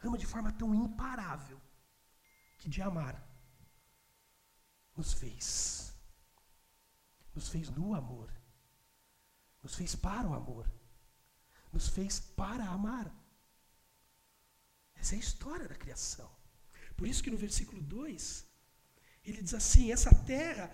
ama 0.03 0.17
de 0.17 0.25
forma 0.25 0.51
tão 0.51 0.73
imparável, 0.75 1.61
que 2.57 2.69
de 2.69 2.81
amar 2.81 3.21
nos 4.95 5.13
fez. 5.13 5.95
Nos 7.33 7.47
fez 7.47 7.69
no 7.69 7.95
amor, 7.95 8.29
nos 9.63 9.75
fez 9.75 9.95
para 9.95 10.27
o 10.27 10.33
amor, 10.33 10.69
nos 11.71 11.87
fez 11.87 12.19
para 12.19 12.67
amar. 12.67 13.09
Essa 14.95 15.15
é 15.15 15.17
a 15.17 15.21
história 15.21 15.67
da 15.67 15.75
criação. 15.75 16.29
Por 17.01 17.07
isso 17.07 17.23
que 17.23 17.31
no 17.31 17.37
versículo 17.45 17.81
2, 17.81 18.45
ele 19.25 19.41
diz 19.41 19.55
assim: 19.55 19.91
essa 19.91 20.13
terra 20.13 20.69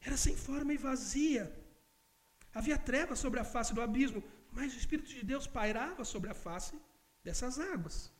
era 0.00 0.16
sem 0.16 0.36
forma 0.36 0.72
e 0.72 0.76
vazia. 0.76 1.42
Havia 2.54 2.78
trevas 2.78 3.18
sobre 3.18 3.40
a 3.40 3.44
face 3.44 3.74
do 3.74 3.82
abismo, 3.82 4.22
mas 4.52 4.72
o 4.72 4.78
Espírito 4.78 5.08
de 5.08 5.24
Deus 5.24 5.44
pairava 5.44 6.04
sobre 6.04 6.30
a 6.30 6.34
face 6.34 6.80
dessas 7.24 7.58
águas. 7.58 8.12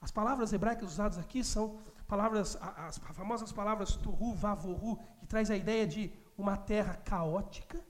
As 0.00 0.10
palavras 0.10 0.54
hebraicas 0.54 0.92
usadas 0.92 1.18
aqui 1.18 1.44
são 1.44 1.78
palavras, 2.06 2.56
as 2.56 2.96
famosas 3.18 3.52
palavras 3.52 3.94
turru, 3.94 4.32
vavoru, 4.32 4.96
que 5.20 5.26
traz 5.26 5.50
a 5.50 5.58
ideia 5.58 5.86
de 5.86 6.10
uma 6.38 6.56
terra 6.56 6.94
caótica, 6.94 7.84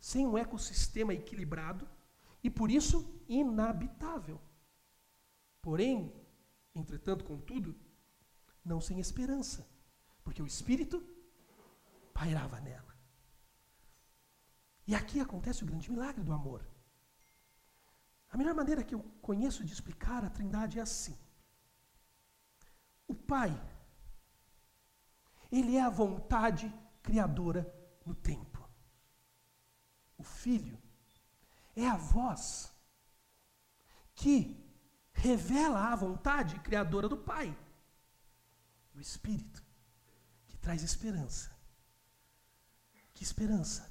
sem 0.00 0.26
um 0.26 0.36
ecossistema 0.36 1.14
equilibrado 1.14 1.88
e 2.42 2.50
por 2.50 2.72
isso 2.72 2.96
inabitável. 3.28 4.40
Porém, 5.62 6.12
entretanto, 6.78 7.24
contudo, 7.24 7.74
não 8.64 8.80
sem 8.80 8.98
esperança, 9.00 9.66
porque 10.22 10.42
o 10.42 10.46
Espírito 10.46 11.04
pairava 12.12 12.60
nela. 12.60 12.94
E 14.86 14.94
aqui 14.94 15.20
acontece 15.20 15.62
o 15.62 15.66
grande 15.66 15.90
milagre 15.90 16.22
do 16.22 16.32
amor. 16.32 16.66
A 18.30 18.36
melhor 18.36 18.54
maneira 18.54 18.84
que 18.84 18.94
eu 18.94 19.02
conheço 19.22 19.64
de 19.64 19.72
explicar 19.72 20.24
a 20.24 20.30
Trindade 20.30 20.78
é 20.78 20.82
assim. 20.82 21.18
O 23.08 23.14
Pai, 23.14 23.50
ele 25.50 25.76
é 25.76 25.82
a 25.82 25.90
vontade 25.90 26.72
criadora 27.02 27.62
no 28.04 28.14
tempo. 28.14 28.68
O 30.18 30.22
Filho 30.22 30.78
é 31.74 31.86
a 31.86 31.96
voz 31.96 32.72
que 34.14 34.65
revela 35.16 35.92
a 35.92 35.96
vontade 35.96 36.58
criadora 36.60 37.08
do 37.08 37.16
Pai. 37.16 37.56
O 38.94 39.00
Espírito 39.00 39.62
que 40.46 40.56
traz 40.58 40.82
esperança. 40.82 41.50
Que 43.14 43.22
esperança? 43.22 43.90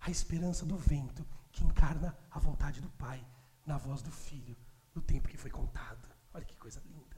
A 0.00 0.10
esperança 0.10 0.66
do 0.66 0.76
vento 0.76 1.26
que 1.50 1.64
encarna 1.64 2.16
a 2.30 2.38
vontade 2.38 2.80
do 2.80 2.90
Pai 2.90 3.24
na 3.64 3.78
voz 3.78 4.02
do 4.02 4.10
Filho, 4.10 4.56
no 4.94 5.00
tempo 5.00 5.28
que 5.28 5.36
foi 5.36 5.50
contado. 5.50 6.08
Olha 6.32 6.44
que 6.44 6.56
coisa 6.56 6.82
linda. 6.86 7.16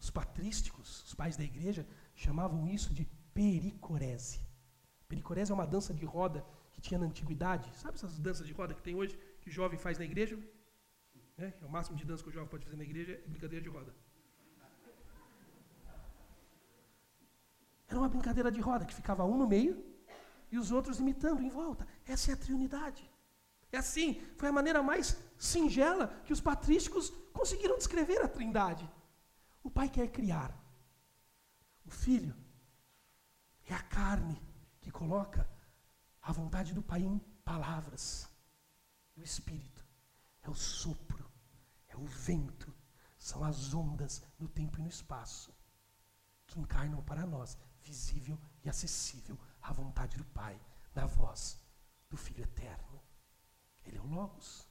Os 0.00 0.10
patrísticos, 0.10 1.04
os 1.04 1.14
pais 1.14 1.36
da 1.36 1.44
igreja, 1.44 1.86
chamavam 2.14 2.66
isso 2.66 2.92
de 2.92 3.04
pericorese. 3.32 4.40
Pericorese 5.06 5.52
é 5.52 5.54
uma 5.54 5.66
dança 5.66 5.94
de 5.94 6.04
roda 6.04 6.44
que 6.72 6.80
tinha 6.80 6.98
na 6.98 7.06
antiguidade. 7.06 7.70
Sabe 7.76 7.94
essas 7.94 8.18
danças 8.18 8.46
de 8.46 8.52
roda 8.52 8.74
que 8.74 8.82
tem 8.82 8.94
hoje, 8.94 9.16
que 9.40 9.48
o 9.48 9.52
jovem 9.52 9.78
faz 9.78 9.98
na 9.98 10.04
igreja? 10.04 10.36
É, 11.42 11.52
é 11.60 11.66
o 11.66 11.68
máximo 11.76 11.96
de 11.96 12.04
dança 12.04 12.22
que 12.22 12.28
o 12.28 12.32
jovem 12.32 12.48
pode 12.48 12.64
fazer 12.64 12.76
na 12.76 12.84
igreja 12.84 13.12
é 13.12 13.28
brincadeira 13.28 13.62
de 13.64 13.68
roda. 13.68 13.92
Era 17.88 17.98
uma 17.98 18.08
brincadeira 18.08 18.50
de 18.50 18.60
roda 18.60 18.84
que 18.84 18.94
ficava 18.94 19.24
um 19.24 19.36
no 19.36 19.46
meio 19.46 19.74
e 20.52 20.56
os 20.56 20.70
outros 20.70 21.00
imitando 21.00 21.42
em 21.42 21.50
volta. 21.50 21.86
Essa 22.06 22.30
é 22.30 22.34
a 22.34 22.36
triunidade. 22.36 23.10
É 23.72 23.78
assim, 23.78 24.20
foi 24.36 24.48
a 24.50 24.52
maneira 24.52 24.82
mais 24.82 25.16
singela 25.36 26.06
que 26.24 26.32
os 26.32 26.40
patrísticos 26.40 27.10
conseguiram 27.32 27.76
descrever 27.76 28.22
a 28.22 28.28
trindade. 28.28 28.88
O 29.64 29.70
pai 29.70 29.88
quer 29.88 30.08
criar. 30.08 30.56
O 31.84 31.90
filho 31.90 32.34
é 33.66 33.74
a 33.74 33.82
carne 33.82 34.40
que 34.80 34.92
coloca 34.92 35.48
a 36.20 36.30
vontade 36.30 36.72
do 36.72 36.82
pai 36.82 37.02
em 37.02 37.18
palavras. 37.44 38.28
O 39.16 39.22
espírito 39.22 39.84
é 40.42 40.50
o 40.50 40.54
sopro, 40.54 41.11
é 41.92 41.96
o 41.96 42.04
vento, 42.04 42.74
são 43.18 43.44
as 43.44 43.72
ondas 43.72 44.22
no 44.38 44.48
tempo 44.48 44.78
e 44.78 44.82
no 44.82 44.88
espaço 44.88 45.54
que 46.46 46.60
encarnam 46.60 47.02
para 47.02 47.24
nós, 47.24 47.56
visível 47.80 48.38
e 48.64 48.68
acessível, 48.68 49.38
a 49.60 49.72
vontade 49.72 50.16
do 50.16 50.24
Pai, 50.24 50.60
na 50.94 51.06
voz 51.06 51.58
do 52.10 52.16
Filho 52.16 52.42
Eterno. 52.42 53.00
Ele 53.84 53.96
é 53.96 54.00
o 54.00 54.06
Logos. 54.06 54.68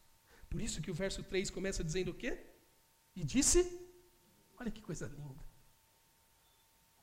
Por 0.49 0.61
isso 0.61 0.81
que 0.81 0.91
o 0.91 0.93
verso 0.93 1.23
3 1.23 1.49
começa 1.49 1.83
dizendo 1.83 2.11
o 2.11 2.13
quê? 2.13 2.45
E 3.15 3.23
disse, 3.23 3.59
olha 4.59 4.69
que 4.69 4.81
coisa 4.81 5.07
linda. 5.07 5.43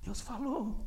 Deus 0.00 0.20
falou. 0.20 0.86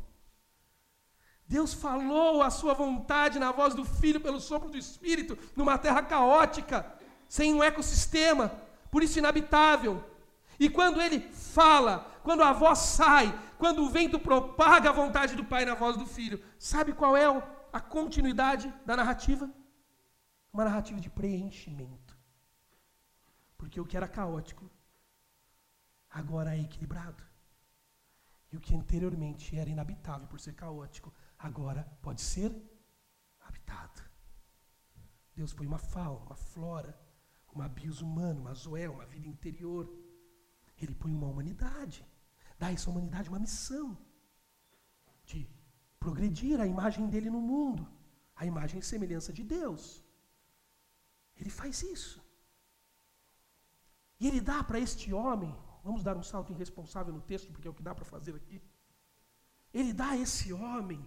Deus 1.45 1.73
falou 1.73 2.41
a 2.41 2.49
sua 2.49 2.73
vontade 2.73 3.37
na 3.37 3.51
voz 3.51 3.75
do 3.75 3.83
Filho 3.83 4.21
pelo 4.21 4.39
sopro 4.39 4.69
do 4.69 4.77
Espírito, 4.77 5.37
numa 5.55 5.77
terra 5.77 6.01
caótica, 6.01 6.97
sem 7.27 7.53
um 7.53 7.61
ecossistema, 7.61 8.49
por 8.91 9.01
isso 9.01 9.17
inabitável. 9.17 10.03
E 10.59 10.69
quando 10.69 11.01
ele 11.01 11.19
fala, 11.31 11.99
quando 12.21 12.43
a 12.43 12.51
voz 12.51 12.77
sai, 12.79 13.27
quando 13.57 13.83
o 13.83 13.89
vento 13.89 14.19
propaga 14.19 14.89
a 14.89 14.93
vontade 14.93 15.35
do 15.35 15.45
Pai 15.45 15.65
na 15.65 15.73
voz 15.73 15.97
do 15.97 16.05
Filho, 16.05 16.43
sabe 16.59 16.93
qual 16.93 17.17
é 17.17 17.25
a 17.73 17.79
continuidade 17.79 18.71
da 18.85 18.95
narrativa? 18.95 19.49
Uma 20.53 20.65
narrativa 20.65 20.99
de 20.99 21.09
preenchimento. 21.09 22.15
Porque 23.57 23.79
o 23.79 23.85
que 23.85 23.97
era 23.97 24.07
caótico 24.07 24.69
agora 26.09 26.55
é 26.55 26.61
equilibrado. 26.61 27.23
E 28.51 28.57
o 28.57 28.59
que 28.59 28.75
anteriormente 28.75 29.57
era 29.57 29.69
inabitável 29.69 30.27
por 30.27 30.39
ser 30.39 30.53
caótico, 30.53 31.13
agora 31.39 31.89
pode 32.01 32.21
ser 32.21 32.51
habitado. 33.39 34.01
Deus 35.33 35.53
põe 35.53 35.65
uma 35.65 35.77
fauna, 35.77 36.25
uma 36.25 36.35
flora, 36.35 36.99
uma 37.53 37.67
bios 37.67 38.01
humano, 38.01 38.41
uma 38.41 38.53
zoé, 38.53 38.89
uma 38.89 39.05
vida 39.05 39.27
interior. 39.27 39.91
Ele 40.81 40.95
põe 40.95 41.13
uma 41.13 41.27
humanidade, 41.27 42.05
dá 42.57 42.67
a 42.67 42.71
essa 42.71 42.89
humanidade 42.89 43.29
uma 43.29 43.39
missão 43.39 43.97
de 45.25 45.47
progredir 45.99 46.59
a 46.59 46.65
imagem 46.65 47.07
dele 47.09 47.29
no 47.29 47.41
mundo, 47.41 47.87
a 48.35 48.45
imagem 48.45 48.79
e 48.79 48.83
semelhança 48.83 49.31
de 49.31 49.43
Deus. 49.43 50.03
Ele 51.37 51.49
faz 51.49 51.81
isso. 51.83 52.19
E 54.19 54.27
ele 54.27 54.41
dá 54.41 54.63
para 54.63 54.79
este 54.79 55.13
homem, 55.13 55.55
vamos 55.83 56.03
dar 56.03 56.15
um 56.15 56.23
salto 56.23 56.51
irresponsável 56.51 57.13
no 57.13 57.21
texto, 57.21 57.51
porque 57.51 57.67
é 57.67 57.71
o 57.71 57.73
que 57.73 57.83
dá 57.83 57.93
para 57.93 58.05
fazer 58.05 58.35
aqui. 58.35 58.61
Ele 59.73 59.93
dá 59.93 60.09
a 60.09 60.17
esse 60.17 60.51
homem 60.53 61.01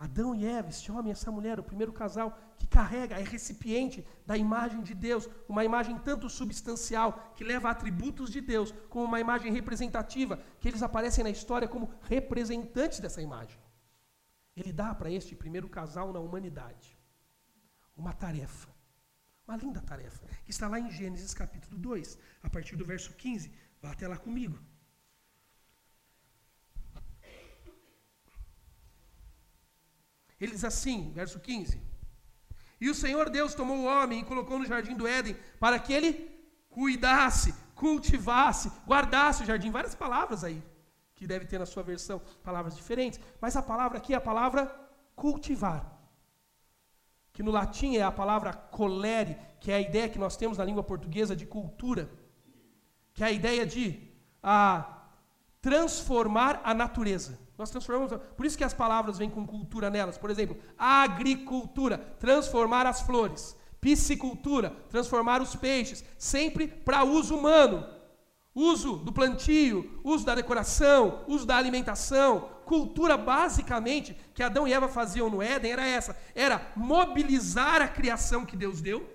Adão 0.00 0.34
e 0.34 0.46
Eva, 0.46 0.70
este 0.70 0.90
homem 0.90 1.10
e 1.10 1.12
essa 1.12 1.30
mulher, 1.30 1.60
o 1.60 1.62
primeiro 1.62 1.92
casal 1.92 2.34
que 2.58 2.66
carrega, 2.66 3.20
é 3.20 3.22
recipiente 3.22 4.02
da 4.26 4.34
imagem 4.34 4.80
de 4.80 4.94
Deus, 4.94 5.28
uma 5.46 5.62
imagem 5.62 5.98
tanto 5.98 6.26
substancial, 6.30 7.34
que 7.36 7.44
leva 7.44 7.68
atributos 7.68 8.30
de 8.30 8.40
Deus, 8.40 8.72
como 8.88 9.04
uma 9.04 9.20
imagem 9.20 9.52
representativa, 9.52 10.42
que 10.58 10.68
eles 10.68 10.82
aparecem 10.82 11.22
na 11.22 11.28
história 11.28 11.68
como 11.68 11.92
representantes 12.00 12.98
dessa 12.98 13.20
imagem. 13.20 13.60
Ele 14.56 14.72
dá 14.72 14.94
para 14.94 15.10
este 15.10 15.36
primeiro 15.36 15.68
casal 15.68 16.14
na 16.14 16.18
humanidade 16.18 16.98
uma 17.94 18.14
tarefa, 18.14 18.70
uma 19.46 19.58
linda 19.58 19.82
tarefa, 19.82 20.26
que 20.46 20.50
está 20.50 20.66
lá 20.66 20.80
em 20.80 20.90
Gênesis 20.90 21.34
capítulo 21.34 21.76
2, 21.76 22.18
a 22.42 22.48
partir 22.48 22.74
do 22.74 22.86
verso 22.86 23.12
15. 23.12 23.52
Vá 23.82 23.90
até 23.90 24.08
lá 24.08 24.16
comigo. 24.16 24.58
Ele 30.40 30.52
diz 30.52 30.64
assim, 30.64 31.12
verso 31.14 31.38
15: 31.38 31.80
E 32.80 32.88
o 32.88 32.94
Senhor 32.94 33.28
Deus 33.28 33.54
tomou 33.54 33.78
o 33.78 33.84
homem 33.84 34.20
e 34.20 34.24
colocou 34.24 34.58
no 34.58 34.66
jardim 34.66 34.96
do 34.96 35.06
Éden 35.06 35.36
para 35.58 35.78
que 35.78 35.92
ele 35.92 36.12
cuidasse, 36.70 37.54
cultivasse, 37.74 38.70
guardasse 38.86 39.42
o 39.42 39.46
jardim. 39.46 39.70
Várias 39.70 39.94
palavras 39.94 40.42
aí, 40.42 40.62
que 41.14 41.26
deve 41.26 41.44
ter 41.44 41.58
na 41.58 41.66
sua 41.66 41.82
versão, 41.82 42.22
palavras 42.42 42.74
diferentes. 42.74 43.20
Mas 43.40 43.56
a 43.56 43.62
palavra 43.62 43.98
aqui 43.98 44.14
é 44.14 44.16
a 44.16 44.20
palavra 44.20 44.74
cultivar. 45.14 45.98
Que 47.32 47.42
no 47.42 47.50
latim 47.50 47.96
é 47.96 48.02
a 48.02 48.12
palavra 48.12 48.52
colere, 48.52 49.36
que 49.60 49.70
é 49.70 49.74
a 49.74 49.80
ideia 49.80 50.08
que 50.08 50.18
nós 50.18 50.36
temos 50.36 50.58
na 50.58 50.64
língua 50.64 50.82
portuguesa 50.82 51.36
de 51.36 51.46
cultura. 51.46 52.10
Que 53.12 53.22
é 53.22 53.26
a 53.26 53.32
ideia 53.32 53.66
de 53.66 54.10
a, 54.42 55.00
transformar 55.60 56.60
a 56.64 56.72
natureza. 56.72 57.38
Nós 57.60 57.68
transformamos. 57.68 58.18
Por 58.34 58.46
isso 58.46 58.56
que 58.56 58.64
as 58.64 58.72
palavras 58.72 59.18
vêm 59.18 59.28
com 59.28 59.46
cultura 59.46 59.90
nelas. 59.90 60.16
Por 60.16 60.30
exemplo, 60.30 60.56
agricultura, 60.78 61.98
transformar 62.18 62.86
as 62.86 63.02
flores. 63.02 63.54
Piscicultura, 63.78 64.70
transformar 64.88 65.42
os 65.42 65.54
peixes. 65.54 66.02
Sempre 66.16 66.66
para 66.66 67.04
uso 67.04 67.36
humano. 67.36 67.86
Uso 68.54 68.96
do 68.96 69.12
plantio, 69.12 70.00
uso 70.02 70.24
da 70.24 70.34
decoração, 70.34 71.22
uso 71.28 71.46
da 71.46 71.58
alimentação. 71.58 72.48
Cultura, 72.64 73.18
basicamente, 73.18 74.16
que 74.32 74.42
Adão 74.42 74.66
e 74.66 74.72
Eva 74.72 74.88
faziam 74.88 75.28
no 75.28 75.42
Éden 75.42 75.72
era 75.72 75.86
essa: 75.86 76.16
era 76.34 76.72
mobilizar 76.74 77.82
a 77.82 77.88
criação 77.88 78.46
que 78.46 78.56
Deus 78.56 78.80
deu 78.80 79.06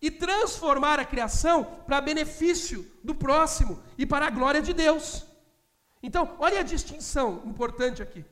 e 0.00 0.12
transformar 0.12 1.00
a 1.00 1.04
criação 1.04 1.64
para 1.86 2.00
benefício 2.00 2.86
do 3.02 3.16
próximo 3.16 3.82
e 3.98 4.06
para 4.06 4.28
a 4.28 4.30
glória 4.30 4.62
de 4.62 4.72
Deus. 4.72 5.31
Então, 6.02 6.36
olha 6.38 6.60
a 6.60 6.62
distinção 6.62 7.42
importante 7.44 8.02
aqui. 8.02 8.24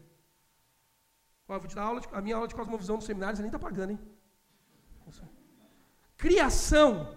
Aula 1.77 2.01
a 2.13 2.21
minha 2.21 2.37
aula 2.37 2.49
de 2.49 2.55
cosmovisão 2.55 2.97
no 2.97 3.03
seminário, 3.03 3.37
você 3.37 3.43
nem 3.43 3.49
está 3.49 3.59
pagando, 3.59 3.91
hein? 3.93 4.01
Criação 6.17 7.17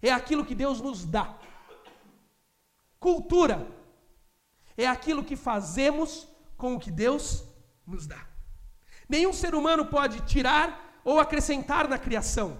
é 0.00 0.10
aquilo 0.10 0.46
que 0.46 0.54
Deus 0.54 0.80
nos 0.80 1.04
dá. 1.04 1.38
Cultura 2.98 3.66
é 4.76 4.86
aquilo 4.86 5.24
que 5.24 5.36
fazemos 5.36 6.26
com 6.56 6.74
o 6.74 6.80
que 6.80 6.90
Deus 6.90 7.44
nos 7.86 8.06
dá. 8.06 8.26
Nenhum 9.08 9.32
ser 9.32 9.54
humano 9.54 9.86
pode 9.86 10.20
tirar 10.22 11.00
ou 11.04 11.18
acrescentar 11.20 11.88
na 11.88 11.98
criação. 11.98 12.58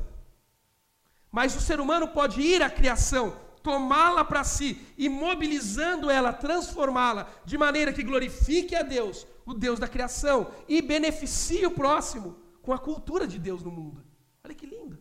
Mas 1.30 1.55
o 1.55 1.61
ser 1.61 1.80
humano 1.80 2.09
pode 2.09 2.40
ir 2.40 2.62
à 2.62 2.68
criação, 2.68 3.36
tomá-la 3.62 4.24
para 4.24 4.44
si 4.44 4.80
e 4.96 5.08
mobilizando 5.08 6.11
ela, 6.11 6.32
transformá-la 6.32 7.28
de 7.44 7.56
maneira 7.56 7.92
que 7.92 8.02
glorifique 8.02 8.74
a 8.74 8.82
Deus, 8.82 9.26
o 9.44 9.54
Deus 9.54 9.78
da 9.78 9.88
criação, 9.88 10.50
e 10.68 10.82
beneficie 10.82 11.66
o 11.66 11.70
próximo 11.70 12.38
com 12.62 12.72
a 12.72 12.78
cultura 12.78 13.26
de 13.26 13.38
Deus 13.38 13.62
no 13.62 13.70
mundo. 13.70 14.04
Olha 14.44 14.54
que 14.54 14.66
lindo. 14.66 14.98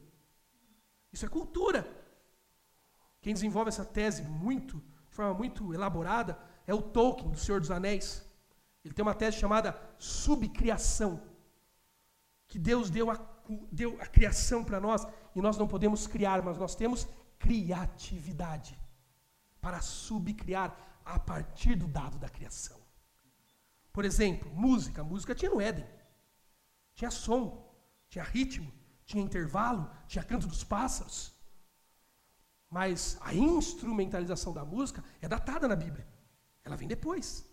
Isso 1.12 1.26
é 1.26 1.30
cultura. 1.30 1.88
Quem 3.22 3.34
desenvolve 3.34 3.70
essa 3.70 3.86
tese 3.86 4.24
muito, 4.24 4.78
de 5.10 5.16
forma 5.16 5.34
muito 5.34 5.74
elaborada, 5.74 6.40
é 6.66 6.74
o 6.74 6.82
Tolkien, 6.82 7.32
do 7.32 7.38
Senhor 7.38 7.60
dos 7.60 7.72
Anéis. 7.72 8.26
Ele 8.84 8.94
tem 8.94 9.04
uma 9.04 9.14
tese 9.14 9.38
chamada 9.38 9.80
subcriação. 9.98 11.22
Que 12.48 12.58
Deus 12.58 12.90
deu 12.90 13.12
a, 13.12 13.20
deu 13.72 13.98
a 14.00 14.06
criação 14.06 14.64
para 14.64 14.80
nós 14.80 15.06
e 15.36 15.42
nós 15.42 15.58
não 15.58 15.68
podemos 15.68 16.08
criar, 16.08 16.42
mas 16.42 16.58
nós 16.58 16.76
temos 16.76 17.08
criatividade 17.40 18.80
para 19.62 19.82
subcriar 19.82 20.76
a 21.04 21.18
partir 21.18 21.76
do 21.76 21.88
dado 21.88 22.20
da 22.20 22.30
criação. 22.30 22.80
Por 23.92 24.06
exemplo, 24.06 24.50
música. 24.54 25.04
música 25.04 25.34
tinha 25.34 25.52
no 25.52 25.60
Éden. 25.60 25.88
Tinha 26.94 27.10
som, 27.10 27.44
tinha 28.10 28.24
ritmo, 28.24 28.72
tinha 29.06 29.24
intervalo, 29.24 29.90
tinha 30.08 30.24
canto 30.24 30.48
dos 30.48 30.64
pássaros. 30.64 31.34
Mas 32.70 33.18
a 33.22 33.34
instrumentalização 33.34 34.54
da 34.54 34.64
música 34.64 35.04
é 35.22 35.28
datada 35.28 35.68
na 35.68 35.76
Bíblia. 35.76 36.08
Ela 36.64 36.76
vem 36.76 36.88
depois. 36.88 37.50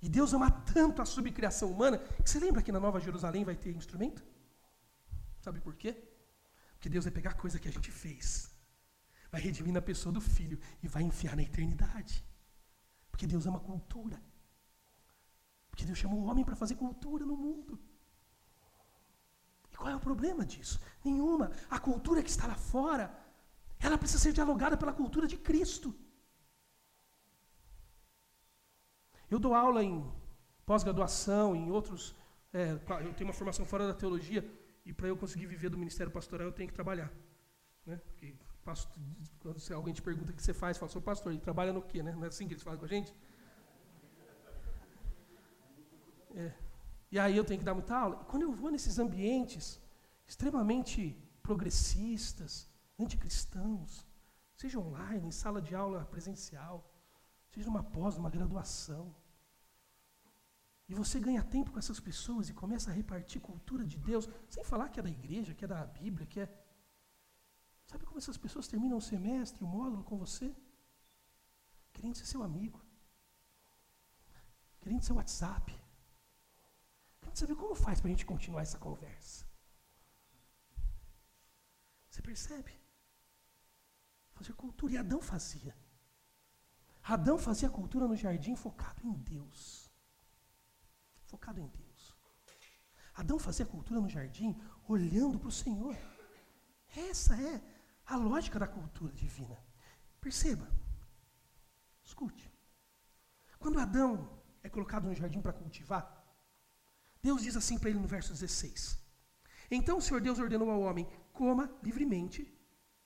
E 0.00 0.08
Deus 0.08 0.32
ama 0.32 0.50
tanto 0.50 1.02
a 1.02 1.06
subcriação 1.06 1.70
humana 1.70 1.98
que 1.98 2.28
você 2.28 2.38
lembra 2.38 2.62
que 2.62 2.72
na 2.72 2.80
Nova 2.80 3.00
Jerusalém 3.00 3.44
vai 3.44 3.56
ter 3.56 3.74
instrumento? 3.74 4.24
Sabe 5.40 5.60
por 5.60 5.74
quê? 5.74 5.92
Porque 6.74 6.88
Deus 6.88 7.04
vai 7.04 7.12
pegar 7.12 7.34
coisa 7.34 7.58
que 7.58 7.68
a 7.68 7.72
gente 7.72 7.90
fez, 7.90 8.53
vai 9.34 9.42
redimir 9.46 9.74
na 9.74 9.82
pessoa 9.82 10.12
do 10.12 10.20
filho 10.20 10.58
e 10.82 10.86
vai 10.94 11.02
enfiar 11.02 11.34
na 11.34 11.42
eternidade. 11.42 12.14
Porque 13.10 13.26
Deus 13.26 13.46
ama 13.50 13.58
cultura. 13.70 14.18
Porque 15.70 15.84
Deus 15.84 15.98
chamou 15.98 16.20
o 16.20 16.26
homem 16.28 16.44
para 16.44 16.60
fazer 16.62 16.76
cultura 16.76 17.24
no 17.30 17.36
mundo. 17.44 17.74
E 19.72 19.76
qual 19.76 19.90
é 19.90 19.96
o 19.96 20.06
problema 20.08 20.46
disso? 20.52 20.76
Nenhuma. 21.04 21.50
A 21.68 21.80
cultura 21.80 22.22
que 22.22 22.30
está 22.30 22.46
lá 22.46 22.54
fora 22.54 23.06
ela 23.86 23.98
precisa 23.98 24.22
ser 24.22 24.32
dialogada 24.32 24.76
pela 24.76 24.92
cultura 25.00 25.26
de 25.26 25.36
Cristo. 25.36 25.92
Eu 29.28 29.38
dou 29.40 29.52
aula 29.52 29.82
em 29.82 29.94
pós-graduação, 30.64 31.56
em 31.56 31.70
outros. 31.72 32.14
É, 32.52 32.72
eu 33.06 33.12
tenho 33.14 33.28
uma 33.28 33.38
formação 33.40 33.66
fora 33.66 33.88
da 33.88 33.94
teologia, 33.94 34.42
e 34.86 34.92
para 34.92 35.08
eu 35.08 35.16
conseguir 35.16 35.46
viver 35.46 35.70
do 35.70 35.76
ministério 35.76 36.12
pastoral, 36.18 36.46
eu 36.46 36.52
tenho 36.52 36.68
que 36.68 36.74
trabalhar. 36.74 37.12
Né? 37.84 37.96
Porque 38.06 38.36
pastor, 38.64 39.02
quando 39.40 39.58
alguém 39.72 39.94
te 39.94 40.02
pergunta 40.08 40.32
o 40.32 40.34
que 40.34 40.42
você 40.42 40.54
faz, 40.62 40.78
fala, 40.78 40.90
sou 40.90 41.02
pastor, 41.02 41.32
ele 41.32 41.40
trabalha 41.40 41.72
no 41.72 41.82
quê? 41.82 42.02
Né? 42.02 42.12
Não 42.12 42.24
é 42.24 42.28
assim 42.28 42.46
que 42.48 42.54
eles 42.54 42.62
falam 42.62 42.78
com 42.78 42.86
a 42.86 42.88
gente? 42.88 43.14
É. 46.34 46.52
E 47.12 47.18
aí 47.18 47.36
eu 47.36 47.44
tenho 47.44 47.60
que 47.60 47.64
dar 47.64 47.74
muita 47.74 47.96
aula. 47.96 48.20
E 48.22 48.24
quando 48.30 48.42
eu 48.42 48.52
vou 48.52 48.70
nesses 48.70 48.98
ambientes 48.98 49.80
extremamente 50.26 50.98
progressistas, 51.42 52.68
anticristãos, 52.98 54.06
seja 54.56 54.78
online, 54.78 55.28
em 55.28 55.30
sala 55.30 55.60
de 55.60 55.74
aula 55.74 56.04
presencial, 56.06 56.76
seja 57.50 57.66
numa 57.68 57.82
pós, 57.82 58.16
numa 58.16 58.30
graduação. 58.30 59.14
E 60.88 60.94
você 60.94 61.18
ganha 61.18 61.42
tempo 61.42 61.70
com 61.72 61.78
essas 61.78 62.00
pessoas 62.00 62.48
e 62.48 62.54
começa 62.62 62.90
a 62.90 62.94
repartir 62.94 63.40
cultura 63.40 63.84
de 63.86 63.98
Deus, 63.98 64.28
sem 64.48 64.64
falar 64.64 64.88
que 64.88 65.00
é 65.00 65.02
da 65.02 65.08
igreja, 65.08 65.54
que 65.54 65.64
é 65.64 65.68
da 65.68 65.84
Bíblia, 65.84 66.26
que 66.26 66.40
é. 66.40 66.63
Sabe 67.86 68.04
como 68.04 68.18
essas 68.18 68.36
pessoas 68.36 68.68
terminam 68.68 68.98
o 68.98 69.08
semestre, 69.12 69.62
o 69.64 69.66
módulo 69.66 70.04
com 70.04 70.16
você? 70.18 70.54
Querendo 71.92 72.16
ser 72.16 72.26
seu 72.26 72.42
amigo. 72.42 72.80
Querendo 74.80 75.02
seu 75.02 75.16
WhatsApp. 75.16 75.72
Querendo 77.20 77.36
saber 77.36 77.56
como 77.56 77.74
faz 77.74 78.00
para 78.00 78.08
a 78.08 78.12
gente 78.12 78.26
continuar 78.26 78.62
essa 78.62 78.78
conversa. 78.78 79.46
Você 82.08 82.22
percebe? 82.22 82.84
fazer 84.34 84.52
cultura. 84.52 84.92
E 84.92 84.96
Adão 84.98 85.20
fazia. 85.20 85.74
Adão 87.02 87.38
fazia 87.38 87.70
cultura 87.70 88.06
no 88.06 88.16
jardim 88.16 88.54
focado 88.56 89.06
em 89.06 89.12
Deus. 89.12 89.90
Focado 91.24 91.60
em 91.60 91.68
Deus. 91.68 92.14
Adão 93.14 93.38
fazia 93.38 93.66
cultura 93.66 94.00
no 94.00 94.08
jardim 94.08 94.60
olhando 94.88 95.38
para 95.38 95.48
o 95.48 95.52
Senhor. 95.52 95.96
Essa 96.96 97.40
é 97.40 97.62
a 98.06 98.16
lógica 98.16 98.58
da 98.58 98.66
cultura 98.66 99.12
divina. 99.12 99.58
Perceba. 100.20 100.68
Escute. 102.02 102.52
Quando 103.58 103.78
Adão 103.80 104.42
é 104.62 104.68
colocado 104.68 105.04
no 105.06 105.14
jardim 105.14 105.40
para 105.40 105.52
cultivar, 105.52 106.22
Deus 107.22 107.42
diz 107.42 107.56
assim 107.56 107.78
para 107.78 107.90
ele 107.90 107.98
no 107.98 108.06
verso 108.06 108.32
16: 108.32 108.98
Então 109.70 109.98
o 109.98 110.02
Senhor 110.02 110.20
Deus 110.20 110.38
ordenou 110.38 110.70
ao 110.70 110.80
homem: 110.80 111.08
coma 111.32 111.70
livremente 111.82 112.40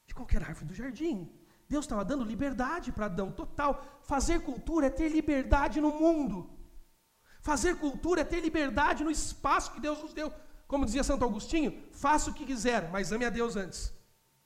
de 0.07 0.15
qualquer 0.15 0.43
árvore 0.43 0.67
do 0.67 0.75
jardim. 0.75 1.33
Deus 1.69 1.85
estava 1.85 2.05
dando 2.05 2.25
liberdade 2.25 2.91
para 2.91 3.07
Adão, 3.07 3.31
total. 3.31 4.01
Fazer 4.03 4.41
cultura 4.41 4.87
é 4.87 4.91
ter 4.91 5.11
liberdade 5.11 5.81
no 5.81 5.91
mundo. 5.91 6.51
Fazer 7.41 7.77
cultura 7.77 8.23
é 8.23 8.25
ter 8.25 8.41
liberdade 8.41 9.05
no 9.05 9.11
espaço 9.11 9.73
que 9.73 9.81
Deus 9.81 10.03
nos 10.03 10.13
deu. 10.13 10.33
Como 10.67 10.85
dizia 10.85 11.05
Santo 11.05 11.25
Agostinho, 11.25 11.83
faça 11.93 12.31
o 12.31 12.35
que 12.35 12.45
quiser, 12.45 12.91
mas 12.91 13.13
ame 13.13 13.25
a 13.25 13.31
Deus 13.31 13.55
antes. 13.55 13.93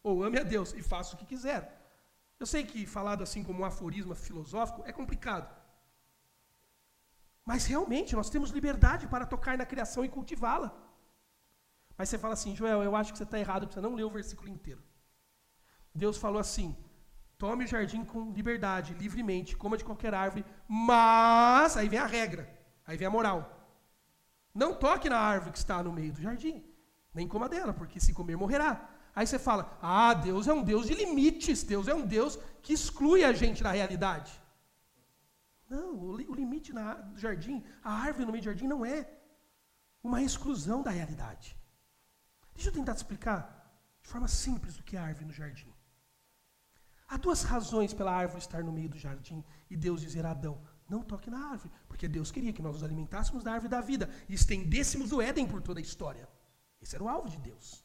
Ou 0.03 0.23
ame 0.23 0.39
a 0.39 0.43
Deus 0.43 0.73
e 0.73 0.83
faça 0.83 1.15
o 1.15 1.19
que 1.19 1.27
quiser. 1.27 1.81
Eu 2.39 2.47
sei 2.47 2.65
que 2.65 2.87
falado 2.87 3.23
assim 3.23 3.43
como 3.45 3.61
um 3.63 3.65
aforismo 3.65 4.15
filosófico 4.15 4.83
é 4.85 4.93
complicado. 4.93 5.49
Mas 7.45 7.67
realmente 7.67 8.15
nós 8.15 8.31
temos 8.31 8.51
liberdade 8.51 9.07
para 9.07 9.27
tocar 9.27 9.57
na 9.59 9.67
criação 9.67 10.05
e 10.05 10.09
cultivá-la. 10.09 10.73
Mas 11.97 12.09
você 12.09 12.19
fala 12.19 12.35
assim, 12.35 12.55
Joel, 12.55 12.83
eu 12.83 12.97
acho 12.97 13.13
que 13.13 13.19
você 13.19 13.25
está 13.25 13.39
errado, 13.39 13.73
você 13.73 13.81
não 13.81 13.95
leu 13.95 14.09
o 14.09 14.11
versículo 14.11 14.49
inteiro. 14.49 14.83
Deus 15.95 16.17
falou 16.17 16.41
assim: 16.41 16.77
tome 17.37 17.65
o 17.65 17.67
jardim 17.67 18.05
com 18.05 18.33
liberdade, 18.33 18.95
livremente, 18.95 19.57
coma 19.57 19.77
de 19.77 19.85
qualquer 19.85 20.15
árvore, 20.15 20.45
mas 20.69 21.77
aí 21.77 21.89
vem 21.89 21.99
a 21.99 22.07
regra, 22.07 22.49
aí 22.87 22.97
vem 22.97 23.07
a 23.07 23.11
moral. 23.11 23.61
Não 24.55 24.75
toque 24.75 25.09
na 25.09 25.19
árvore 25.19 25.53
que 25.53 25.59
está 25.59 25.83
no 25.83 25.93
meio 25.93 26.13
do 26.13 26.21
jardim, 26.21 26.65
nem 27.15 27.27
coma 27.27 27.49
dela, 27.49 27.73
porque 27.73 28.01
se 28.01 28.15
comer 28.15 28.37
morrerá. 28.37 28.89
Aí 29.15 29.27
você 29.27 29.39
fala: 29.39 29.79
ah, 29.81 30.15
Deus 30.15 30.49
é 30.49 30.53
um 30.53 30.63
Deus 30.63 30.87
de 30.87 30.95
limites, 30.95 31.63
Deus 31.63 31.89
é 31.89 31.95
um 31.95 32.07
Deus 32.07 32.39
que 32.63 32.73
exclui 32.73 33.25
a 33.25 33.33
gente 33.33 33.63
da 33.63 33.73
realidade. 33.73 34.41
Não, 35.69 35.95
o, 35.97 36.17
limite 36.17 36.73
na, 36.73 36.95
do 36.95 37.19
jardim, 37.19 37.65
a 37.83 37.93
árvore 37.93 38.27
no 38.27 38.33
meio 38.33 38.43
do 38.43 38.47
jardim 38.47 38.67
não 38.67 38.85
é 38.85 39.09
uma 40.03 40.23
exclusão 40.23 40.83
da 40.83 40.91
realidade. 40.91 41.57
Deixa 42.55 42.69
eu 42.69 42.75
tentar 42.75 42.95
te 42.95 42.99
explicar 42.99 43.41
de 44.03 44.09
forma 44.09 44.29
simples 44.29 44.79
o 44.79 44.83
que 44.83 44.97
é 44.97 45.01
a 45.01 45.05
árvore 45.05 45.27
no 45.27 45.33
jardim. 45.33 45.73
Há 47.09 47.17
duas 47.17 47.43
razões 47.43 47.95
pela 47.95 48.13
árvore 48.13 48.41
estar 48.41 48.63
no 48.65 48.73
meio 48.73 48.89
do 48.89 48.99
jardim 48.99 49.45
e 49.71 49.77
Deus 49.77 50.01
dizer 50.01 50.25
a 50.25 50.31
Adão: 50.31 50.61
não 50.89 51.03
toque 51.03 51.31
na 51.31 51.51
árvore, 51.51 51.73
porque 51.89 52.09
Deus 52.09 52.31
queria 52.31 52.53
que 52.53 52.63
nós 52.63 52.75
nos 52.75 52.85
alimentássemos 52.85 53.45
da 53.45 53.53
árvore 53.53 53.71
da 53.71 53.81
vida 53.81 54.11
e 54.29 54.35
estendêssemos 54.35 55.13
o 55.13 55.21
Éden 55.21 55.47
por 55.47 55.63
toda 55.63 55.81
a 55.81 55.83
história. 55.83 56.29
Esse 56.81 56.95
era 56.95 57.05
o 57.05 57.09
alvo 57.09 57.29
de 57.29 57.39
Deus. 57.39 57.82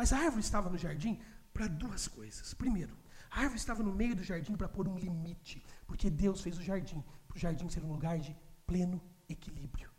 Mas 0.00 0.14
a 0.14 0.18
árvore 0.18 0.40
estava 0.40 0.70
no 0.70 0.78
jardim 0.78 1.20
para 1.52 1.66
duas 1.66 2.08
coisas. 2.08 2.54
Primeiro, 2.54 2.96
a 3.30 3.40
árvore 3.40 3.58
estava 3.58 3.82
no 3.82 3.92
meio 3.92 4.16
do 4.16 4.24
jardim 4.24 4.56
para 4.56 4.66
pôr 4.66 4.88
um 4.88 4.96
limite, 4.98 5.62
porque 5.86 6.08
Deus 6.08 6.40
fez 6.40 6.56
o 6.56 6.62
jardim 6.62 7.04
para 7.28 7.36
o 7.36 7.38
jardim 7.38 7.68
ser 7.68 7.84
um 7.84 7.92
lugar 7.92 8.18
de 8.18 8.34
pleno 8.66 8.98
equilíbrio. 9.28 9.90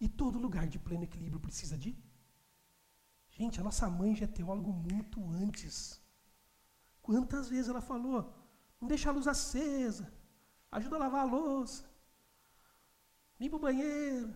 E 0.00 0.08
todo 0.08 0.36
lugar 0.36 0.66
de 0.66 0.80
pleno 0.80 1.04
equilíbrio 1.04 1.38
precisa 1.38 1.78
de 1.78 1.96
Gente, 3.30 3.60
a 3.60 3.62
nossa 3.62 3.88
mãe 3.88 4.16
já 4.16 4.24
é 4.24 4.28
teólogo 4.28 4.72
muito 4.72 5.24
antes. 5.30 6.00
Quantas 7.00 7.48
vezes 7.48 7.68
ela 7.68 7.80
falou: 7.80 8.34
não 8.80 8.88
deixa 8.88 9.10
a 9.10 9.12
luz 9.12 9.28
acesa, 9.28 10.12
ajuda 10.72 10.96
a 10.96 10.98
lavar 10.98 11.20
a 11.20 11.30
louça, 11.30 11.88
limpa 13.38 13.54
o 13.54 13.60
banheiro. 13.60 14.34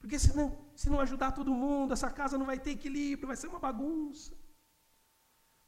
Porque 0.00 0.18
se 0.18 0.36
não, 0.36 0.69
se 0.80 0.88
não 0.88 0.98
ajudar 0.98 1.32
todo 1.32 1.52
mundo, 1.62 1.92
essa 1.92 2.10
casa 2.10 2.38
não 2.38 2.46
vai 2.46 2.58
ter 2.58 2.70
equilíbrio, 2.70 3.26
vai 3.26 3.36
ser 3.36 3.48
uma 3.48 3.58
bagunça. 3.58 4.34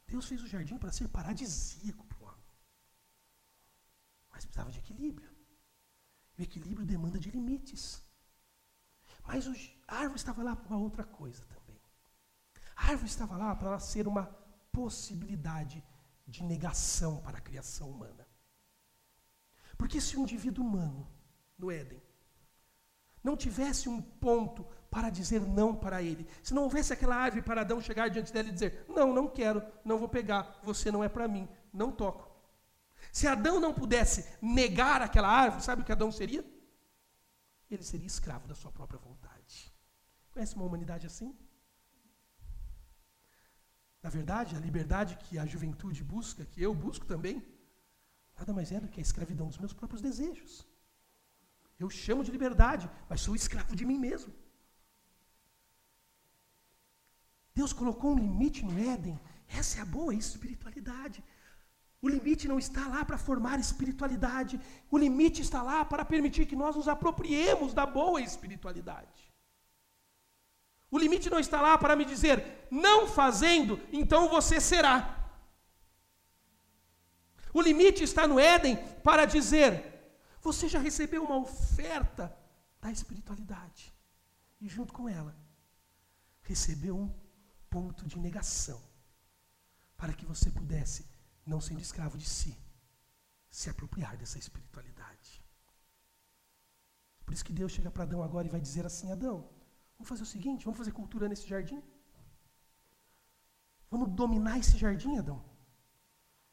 Deus 0.06 0.26
fez 0.26 0.42
o 0.42 0.46
jardim 0.46 0.78
para 0.78 0.90
ser 0.90 1.06
paradisíaco 1.08 2.06
para 2.06 2.18
o 2.18 2.24
homem. 2.28 2.46
Mas 4.30 4.46
precisava 4.46 4.70
de 4.70 4.78
equilíbrio. 4.78 5.30
O 6.38 6.40
equilíbrio 6.40 6.86
demanda 6.86 7.18
de 7.18 7.30
limites. 7.30 8.02
Mas 9.26 9.46
a 9.86 9.96
árvore 9.96 10.16
estava 10.16 10.42
lá 10.42 10.56
para 10.56 10.68
uma 10.70 10.78
outra 10.78 11.04
coisa 11.04 11.44
também. 11.44 11.78
A 12.74 12.86
árvore 12.92 13.10
estava 13.10 13.36
lá 13.36 13.54
para 13.54 13.68
ela 13.68 13.80
ser 13.80 14.08
uma 14.08 14.24
possibilidade 14.72 15.84
de 16.26 16.42
negação 16.42 17.20
para 17.20 17.36
a 17.36 17.46
criação 17.48 17.90
humana. 17.90 18.26
Porque 19.76 20.00
se 20.00 20.16
o 20.16 20.22
indivíduo 20.22 20.64
humano, 20.64 21.06
no 21.58 21.70
Éden, 21.70 22.02
não 23.22 23.36
tivesse 23.36 23.90
um 23.90 24.00
ponto 24.00 24.66
para 24.92 25.08
dizer 25.08 25.40
não 25.40 25.74
para 25.74 26.02
ele, 26.02 26.28
se 26.42 26.52
não 26.52 26.64
houvesse 26.64 26.92
aquela 26.92 27.16
árvore 27.16 27.40
para 27.40 27.62
Adão 27.62 27.80
chegar 27.80 28.10
diante 28.10 28.30
dela 28.30 28.50
e 28.50 28.52
dizer: 28.52 28.84
Não, 28.86 29.10
não 29.14 29.26
quero, 29.26 29.62
não 29.82 29.98
vou 29.98 30.06
pegar, 30.06 30.60
você 30.62 30.92
não 30.92 31.02
é 31.02 31.08
para 31.08 31.26
mim, 31.26 31.48
não 31.72 31.90
toco. 31.90 32.30
Se 33.10 33.26
Adão 33.26 33.58
não 33.58 33.72
pudesse 33.72 34.28
negar 34.42 35.00
aquela 35.00 35.28
árvore, 35.28 35.64
sabe 35.64 35.80
o 35.80 35.84
que 35.84 35.92
Adão 35.92 36.12
seria? 36.12 36.44
Ele 37.70 37.82
seria 37.82 38.06
escravo 38.06 38.46
da 38.46 38.54
sua 38.54 38.70
própria 38.70 39.00
vontade. 39.00 39.72
Conhece 40.30 40.54
uma 40.56 40.66
humanidade 40.66 41.06
assim? 41.06 41.34
Na 44.02 44.10
verdade, 44.10 44.54
a 44.54 44.60
liberdade 44.60 45.16
que 45.16 45.38
a 45.38 45.46
juventude 45.46 46.04
busca, 46.04 46.44
que 46.44 46.62
eu 46.62 46.74
busco 46.74 47.06
também, 47.06 47.42
nada 48.38 48.52
mais 48.52 48.70
é 48.70 48.78
do 48.78 48.88
que 48.88 49.00
a 49.00 49.06
escravidão 49.08 49.48
dos 49.48 49.56
meus 49.56 49.72
próprios 49.72 50.02
desejos. 50.02 50.68
Eu 51.78 51.88
chamo 51.88 52.22
de 52.22 52.30
liberdade, 52.30 52.90
mas 53.08 53.22
sou 53.22 53.34
escravo 53.34 53.74
de 53.74 53.86
mim 53.86 53.98
mesmo. 53.98 54.41
Deus 57.54 57.72
colocou 57.72 58.12
um 58.12 58.18
limite 58.18 58.64
no 58.64 58.78
Éden. 58.92 59.18
Essa 59.48 59.78
é 59.78 59.82
a 59.82 59.84
boa 59.98 60.14
espiritualidade. 60.14 61.22
O 62.00 62.08
limite 62.08 62.48
não 62.48 62.58
está 62.58 62.88
lá 62.88 63.04
para 63.04 63.18
formar 63.18 63.60
espiritualidade. 63.60 64.60
O 64.90 64.98
limite 64.98 65.40
está 65.42 65.62
lá 65.62 65.84
para 65.84 66.04
permitir 66.04 66.46
que 66.46 66.56
nós 66.56 66.74
nos 66.74 66.88
apropriemos 66.88 67.72
da 67.72 67.86
boa 67.86 68.20
espiritualidade. 68.20 69.32
O 70.90 70.98
limite 70.98 71.30
não 71.30 71.38
está 71.38 71.60
lá 71.60 71.78
para 71.78 71.96
me 71.96 72.04
dizer, 72.04 72.66
não 72.70 73.06
fazendo, 73.06 73.80
então 73.92 74.28
você 74.28 74.60
será. 74.60 75.18
O 77.54 77.62
limite 77.62 78.02
está 78.02 78.26
no 78.26 78.38
Éden 78.38 78.76
para 79.02 79.24
dizer, 79.24 79.70
você 80.40 80.68
já 80.68 80.78
recebeu 80.78 81.22
uma 81.24 81.38
oferta 81.38 82.36
da 82.80 82.90
espiritualidade. 82.90 83.92
E 84.60 84.68
junto 84.68 84.92
com 84.92 85.08
ela, 85.08 85.34
recebeu 86.42 86.96
um 86.96 87.21
ponto 87.74 88.06
de 88.06 88.18
negação. 88.26 88.80
Para 89.96 90.12
que 90.18 90.26
você 90.32 90.48
pudesse 90.58 91.00
não 91.52 91.60
sendo 91.60 91.80
escravo 91.80 92.16
de 92.22 92.28
si, 92.38 92.52
se 93.58 93.68
apropriar 93.70 94.16
dessa 94.16 94.38
espiritualidade. 94.38 95.30
Por 97.24 97.32
isso 97.34 97.44
que 97.44 97.58
Deus 97.60 97.72
chega 97.72 97.90
para 97.90 98.04
Adão 98.04 98.22
agora 98.22 98.46
e 98.46 98.54
vai 98.56 98.60
dizer 98.60 98.84
assim: 98.86 99.10
Adão, 99.10 99.36
vamos 99.96 100.08
fazer 100.12 100.24
o 100.24 100.32
seguinte, 100.34 100.64
vamos 100.64 100.78
fazer 100.78 100.92
cultura 100.92 101.28
nesse 101.28 101.46
jardim? 101.52 101.82
Vamos 103.90 104.08
dominar 104.22 104.58
esse 104.58 104.76
jardim, 104.78 105.16
Adão? 105.18 105.38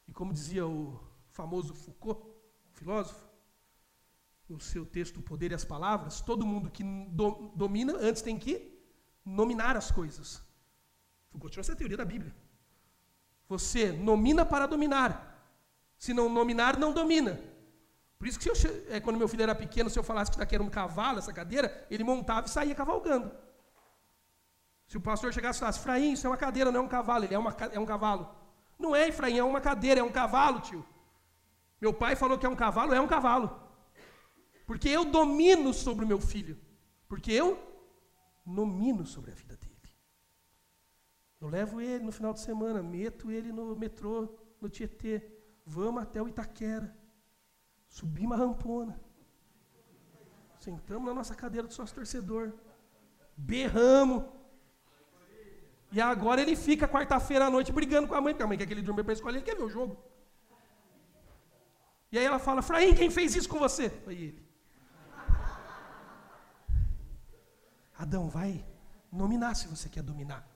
E 0.08 0.14
como 0.14 0.34
dizia 0.34 0.66
o 0.68 1.00
famoso 1.30 1.74
Foucault, 1.74 2.22
filósofo, 2.74 3.28
no 4.48 4.60
seu 4.60 4.86
texto 4.86 5.18
O 5.18 5.24
Poder 5.24 5.52
e 5.52 5.56
as 5.56 5.64
Palavras, 5.64 6.22
todo 6.22 6.46
mundo 6.46 6.70
que 6.70 6.84
do, 7.20 7.52
domina 7.56 7.94
antes 7.98 8.22
tem 8.22 8.38
que 8.38 8.54
nominar 9.24 9.78
as 9.78 9.92
coisas. 9.92 10.49
Foucault 11.32 11.52
tirou 11.52 11.62
essa 11.62 11.76
teoria 11.76 11.98
da 11.98 12.06
Bíblia. 12.06 12.36
Você 13.48 13.92
nomina 13.92 14.46
para 14.46 14.68
dominar. 14.68 15.14
Se 15.98 16.14
não 16.14 16.30
nominar, 16.30 16.78
não 16.78 16.94
domina. 16.94 17.40
Por 18.18 18.28
isso 18.28 18.40
que 18.40 18.50
eu, 18.50 18.54
é, 18.90 19.00
quando 19.00 19.18
meu 19.18 19.28
filho 19.28 19.44
era 19.44 19.56
pequeno, 19.56 19.90
se 19.90 19.98
eu 19.98 20.04
falasse 20.04 20.32
que 20.32 20.38
daqui 20.38 20.54
era 20.54 20.64
um 20.64 20.70
cavalo, 20.70 21.20
essa 21.20 21.32
cadeira, 21.32 21.88
ele 21.90 22.04
montava 22.04 22.48
e 22.48 22.50
saía 22.50 22.76
cavalgando. 22.76 23.32
Se 24.88 24.98
o 24.98 25.02
pastor 25.02 25.34
chegasse 25.34 25.58
e 25.58 25.62
falasse, 25.62 25.80
Efraim, 25.80 26.14
isso 26.14 26.28
é 26.28 26.30
uma 26.30 26.38
cadeira, 26.38 26.72
não 26.72 26.82
é 26.82 26.84
um 26.84 26.88
cavalo, 26.88 27.24
ele 27.24 27.36
é, 27.36 27.40
uma, 27.40 27.56
é 27.72 27.80
um 27.80 27.86
cavalo. 27.86 28.36
Não 28.78 28.96
é, 28.96 29.08
Efraim, 29.08 29.38
é 29.38 29.44
uma 29.44 29.62
cadeira, 29.62 30.00
é 30.00 30.04
um 30.04 30.12
cavalo, 30.12 30.62
tio. 30.62 30.86
Meu 31.80 31.94
pai 31.94 32.16
falou 32.16 32.38
que 32.38 32.46
é 32.46 32.50
um 32.50 32.56
cavalo, 32.56 32.94
é 32.94 33.00
um 33.00 33.08
cavalo. 33.08 33.58
Porque 34.66 34.90
eu 34.90 35.06
domino 35.06 35.74
sobre 35.74 36.04
o 36.06 36.08
meu 36.08 36.20
filho. 36.20 36.60
Porque 37.08 37.32
eu 37.32 37.58
nomino 38.46 39.06
sobre 39.06 39.32
a 39.32 39.34
vida 39.34 39.56
dele. 39.56 39.69
Eu 41.42 41.48
levo 41.48 41.80
ele 41.80 42.04
no 42.04 42.12
final 42.12 42.34
de 42.34 42.42
semana, 42.42 42.84
meto 42.84 43.32
ele 43.32 43.52
no 43.52 43.76
metrô, 43.76 44.28
no 44.60 44.70
Tietê. 44.70 45.26
Vamos 45.66 46.04
até 46.04 46.22
o 46.22 46.28
Itaquera. 46.28 46.94
Subimos 47.88 48.38
a 48.38 48.42
rampona. 48.44 49.00
Sentamos 50.60 51.08
na 51.08 51.14
nossa 51.14 51.34
cadeira 51.34 51.68
do 51.68 51.74
sócio 51.74 51.96
torcedor. 51.96 52.54
Berramos. 53.38 54.26
E 55.92 56.02
agora 56.02 56.42
ele 56.42 56.56
fica 56.56 56.88
quarta-feira 56.88 57.46
à 57.46 57.50
noite 57.50 57.72
brigando 57.72 58.08
com 58.08 58.16
a 58.16 58.22
mãe, 58.22 58.34
porque 58.34 58.44
a 58.44 58.48
mãe 58.48 58.58
quer 58.58 58.68
que 58.68 58.74
ele 58.74 58.82
durma 58.82 59.04
para 59.04 59.14
a 59.14 59.18
escola, 59.18 59.38
ele 59.38 59.46
quer 59.46 59.56
ver 59.56 59.64
o 59.64 59.70
jogo. 59.70 59.98
E 62.12 62.18
aí 62.18 62.26
ela 62.26 62.40
fala, 62.40 62.62
Fraim, 62.62 62.94
quem 62.94 63.10
fez 63.10 63.36
isso 63.36 63.48
com 63.48 63.60
você? 63.60 63.90
Foi 63.90 64.14
ele. 64.14 64.50
Adão, 67.98 68.30
vai 68.30 68.66
nominar 69.12 69.56
se 69.56 69.68
você 69.68 69.90
quer 69.90 70.04
dominar. 70.04 70.48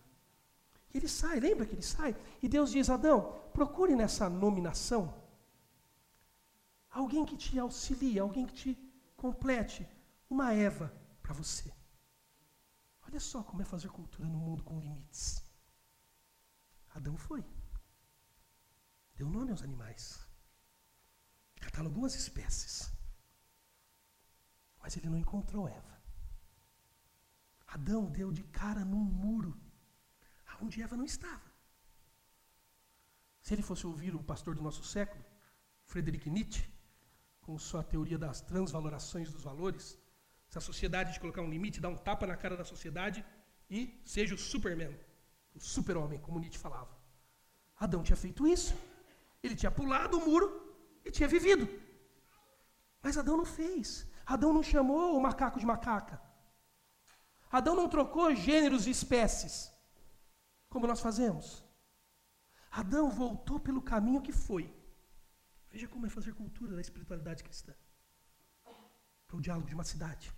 Ele 0.93 1.07
sai, 1.07 1.39
lembra 1.39 1.65
que 1.65 1.73
ele 1.73 1.81
sai? 1.81 2.15
E 2.41 2.47
Deus 2.47 2.71
diz: 2.71 2.89
Adão, 2.89 3.49
procure 3.51 3.95
nessa 3.95 4.29
nominação 4.29 5.13
alguém 6.89 7.25
que 7.25 7.35
te 7.35 7.57
auxilie, 7.57 8.19
alguém 8.19 8.45
que 8.45 8.53
te 8.53 8.93
complete, 9.17 9.87
uma 10.29 10.53
Eva 10.53 10.93
para 11.21 11.33
você. 11.33 11.73
Olha 13.07 13.19
só 13.19 13.41
como 13.41 13.61
é 13.61 13.65
fazer 13.65 13.89
cultura 13.89 14.27
no 14.27 14.37
mundo 14.37 14.63
com 14.63 14.79
limites. 14.79 15.43
Adão 16.89 17.17
foi. 17.17 17.43
Deu 19.15 19.27
nome 19.29 19.51
aos 19.51 19.63
animais. 19.63 20.19
Catalogou 21.55 22.05
as 22.05 22.15
espécies. 22.15 22.91
Mas 24.79 24.95
ele 24.97 25.09
não 25.09 25.17
encontrou 25.17 25.67
Eva. 25.67 26.03
Adão 27.67 28.05
deu 28.11 28.31
de 28.31 28.43
cara 28.43 28.85
num 28.85 29.03
muro 29.03 29.59
onde 30.61 30.81
Eva 30.81 30.95
não 30.95 31.05
estava. 31.05 31.51
Se 33.41 33.53
ele 33.53 33.61
fosse 33.61 33.85
ouvir 33.85 34.15
o 34.15 34.23
pastor 34.23 34.55
do 34.55 34.61
nosso 34.61 34.83
século, 34.83 35.23
Friedrich 35.85 36.29
Nietzsche, 36.29 36.63
com 37.41 37.57
sua 37.59 37.83
teoria 37.83 38.17
das 38.17 38.39
transvalorações 38.41 39.31
dos 39.31 39.43
valores, 39.43 39.97
se 40.47 40.57
a 40.57 40.61
sociedade 40.61 41.13
de 41.13 41.19
colocar 41.19 41.41
um 41.41 41.49
limite, 41.49 41.81
dá 41.81 41.89
um 41.89 41.97
tapa 41.97 42.25
na 42.25 42.37
cara 42.37 42.55
da 42.55 42.63
sociedade 42.63 43.25
e 43.69 44.01
seja 44.05 44.35
o 44.35 44.37
Superman, 44.37 44.97
o 45.53 45.59
super-homem, 45.59 46.19
como 46.19 46.39
Nietzsche 46.39 46.59
falava. 46.59 46.95
Adão 47.75 48.03
tinha 48.03 48.15
feito 48.15 48.47
isso. 48.47 48.73
Ele 49.41 49.55
tinha 49.55 49.71
pulado 49.71 50.17
o 50.17 50.25
muro 50.25 50.47
e 51.03 51.11
tinha 51.11 51.27
vivido. 51.27 51.67
Mas 53.01 53.17
Adão 53.17 53.35
não 53.35 53.45
fez. 53.45 54.07
Adão 54.25 54.53
não 54.53 54.63
chamou 54.63 55.17
o 55.17 55.21
macaco 55.21 55.59
de 55.59 55.65
macaca. 55.65 56.21
Adão 57.51 57.75
não 57.75 57.89
trocou 57.89 58.33
gêneros 58.33 58.87
e 58.87 58.91
espécies 58.91 59.72
como 60.73 60.87
nós 60.91 61.01
fazemos. 61.07 61.63
Adão 62.71 63.05
voltou 63.23 63.59
pelo 63.59 63.81
caminho 63.91 64.25
que 64.27 64.33
foi. 64.45 64.65
Veja 65.69 65.87
como 65.87 66.07
é 66.07 66.09
fazer 66.09 66.33
cultura 66.33 66.75
da 66.75 66.81
espiritualidade 66.81 67.43
cristã. 67.43 67.73
Para 69.27 69.37
o 69.37 69.41
diálogo 69.41 69.67
de 69.67 69.75
uma 69.75 69.83
cidade. 69.83 70.33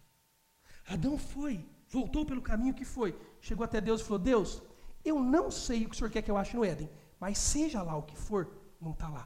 Adão 0.86 1.18
foi, 1.18 1.54
voltou 1.88 2.26
pelo 2.26 2.42
caminho 2.42 2.74
que 2.80 2.84
foi. 2.84 3.18
Chegou 3.40 3.64
até 3.64 3.80
Deus 3.80 4.02
e 4.02 4.04
falou: 4.04 4.20
Deus, 4.20 4.62
eu 5.06 5.18
não 5.36 5.50
sei 5.50 5.86
o 5.86 5.90
que 5.90 5.96
o 5.96 5.98
senhor 5.98 6.12
quer 6.12 6.22
que 6.22 6.30
eu 6.30 6.38
ache 6.38 6.56
no 6.58 6.66
Éden, 6.66 6.90
mas 7.18 7.38
seja 7.38 7.82
lá 7.82 7.96
o 7.96 8.04
que 8.04 8.18
for, 8.18 8.44
não 8.82 8.92
está 8.92 9.08
lá. 9.08 9.26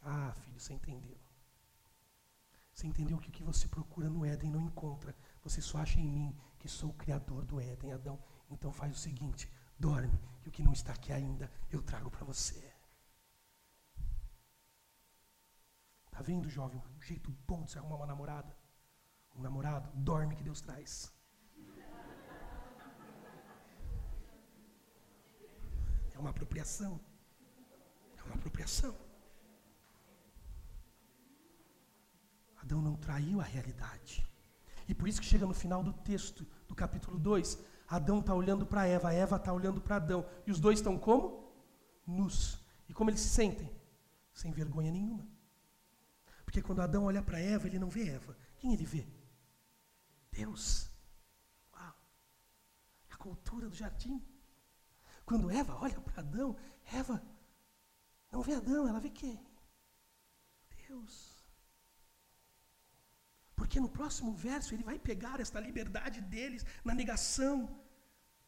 Ah, 0.00 0.32
filho, 0.40 0.58
você 0.58 0.72
entendeu. 0.72 1.18
Você 2.72 2.86
entendeu 2.86 3.18
que 3.18 3.28
o 3.28 3.32
que 3.32 3.42
você 3.42 3.68
procura 3.68 4.08
no 4.08 4.24
Éden 4.24 4.50
não 4.50 4.62
encontra. 4.62 5.14
Você 5.42 5.60
só 5.60 5.78
acha 5.78 6.00
em 6.00 6.08
mim 6.08 6.34
que 6.58 6.68
sou 6.68 6.90
o 6.90 6.94
criador 6.94 7.44
do 7.44 7.60
Éden, 7.60 7.92
Adão. 7.92 8.18
Então 8.50 8.72
faz 8.72 8.96
o 8.96 8.98
seguinte: 8.98 9.50
dorme, 9.78 10.18
que 10.42 10.48
o 10.48 10.52
que 10.52 10.62
não 10.62 10.72
está 10.72 10.92
aqui 10.92 11.12
ainda 11.12 11.50
eu 11.70 11.82
trago 11.82 12.10
para 12.10 12.24
você. 12.24 12.74
Tá 16.10 16.20
vendo, 16.22 16.50
jovem? 16.50 16.82
Um 16.96 17.00
jeito 17.00 17.30
bom 17.46 17.62
de 17.64 17.70
se 17.70 17.78
arrumar 17.78 17.96
uma 17.96 18.06
namorada. 18.06 18.56
Um 19.36 19.40
namorado, 19.40 19.88
dorme 19.94 20.34
que 20.34 20.42
Deus 20.42 20.60
traz. 20.60 21.12
É 26.12 26.18
uma 26.18 26.30
apropriação. 26.30 27.00
É 28.16 28.22
uma 28.24 28.34
apropriação. 28.34 28.96
Adão 32.56 32.82
não 32.82 32.96
traiu 32.96 33.40
a 33.40 33.44
realidade. 33.44 34.26
E 34.88 34.94
por 34.94 35.08
isso 35.08 35.20
que 35.20 35.26
chega 35.26 35.46
no 35.46 35.54
final 35.54 35.84
do 35.84 35.92
texto, 35.92 36.44
do 36.66 36.74
capítulo 36.74 37.18
2, 37.18 37.58
Adão 37.88 38.20
está 38.20 38.34
olhando 38.34 38.66
para 38.66 38.86
Eva, 38.86 39.12
Eva 39.12 39.36
está 39.36 39.52
olhando 39.52 39.80
para 39.80 39.96
Adão. 39.96 40.26
E 40.46 40.50
os 40.50 40.60
dois 40.60 40.78
estão 40.78 40.98
como? 40.98 41.52
Nus. 42.06 42.62
E 42.88 42.94
como 42.94 43.10
eles 43.10 43.20
se 43.20 43.28
sentem? 43.28 43.70
Sem 44.32 44.52
vergonha 44.52 44.92
nenhuma. 44.92 45.26
Porque 46.44 46.62
quando 46.62 46.80
Adão 46.80 47.04
olha 47.04 47.22
para 47.22 47.40
Eva, 47.40 47.66
ele 47.66 47.78
não 47.78 47.88
vê 47.88 48.08
Eva. 48.08 48.36
Quem 48.58 48.72
ele 48.72 48.84
vê? 48.84 49.06
Deus. 50.30 50.88
cultura 53.18 53.68
do 53.68 53.74
jardim. 53.74 54.24
Quando 55.26 55.50
Eva 55.50 55.74
olha 55.74 56.00
para 56.00 56.22
Adão, 56.22 56.56
Eva 56.92 57.22
não 58.30 58.40
vê 58.40 58.54
Adão, 58.54 58.88
ela 58.88 59.00
vê 59.00 59.10
quem? 59.10 59.44
Deus. 60.86 61.37
Porque 63.58 63.80
no 63.80 63.88
próximo 63.88 64.32
verso 64.32 64.72
ele 64.72 64.84
vai 64.84 64.98
pegar 64.98 65.40
esta 65.40 65.58
liberdade 65.58 66.20
deles 66.20 66.64
na 66.84 66.94
negação, 66.94 67.68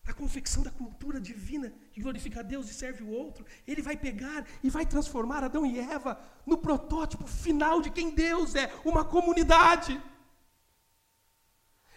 na 0.04 0.14
confecção 0.14 0.62
da 0.62 0.70
cultura 0.70 1.20
divina 1.20 1.72
que 1.92 2.00
glorifica 2.00 2.40
a 2.40 2.44
Deus 2.44 2.70
e 2.70 2.74
serve 2.74 3.02
o 3.02 3.10
outro. 3.10 3.44
Ele 3.66 3.82
vai 3.82 3.96
pegar 3.96 4.46
e 4.62 4.70
vai 4.70 4.86
transformar 4.86 5.42
Adão 5.42 5.66
e 5.66 5.80
Eva 5.80 6.18
no 6.46 6.56
protótipo 6.56 7.26
final 7.26 7.82
de 7.82 7.90
quem 7.90 8.14
Deus 8.14 8.54
é, 8.54 8.72
uma 8.84 9.04
comunidade. 9.04 10.00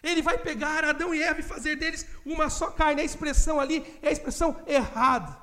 Ele 0.02 0.20
vai 0.20 0.36
pegar 0.36 0.84
Adão 0.84 1.14
e 1.14 1.22
Eva 1.22 1.38
e 1.38 1.44
fazer 1.44 1.76
deles 1.76 2.04
uma 2.26 2.50
só 2.50 2.68
carne. 2.72 3.00
A 3.00 3.04
expressão 3.04 3.60
ali 3.60 3.76
é 4.02 4.08
a 4.08 4.12
expressão 4.12 4.60
errada. 4.66 5.40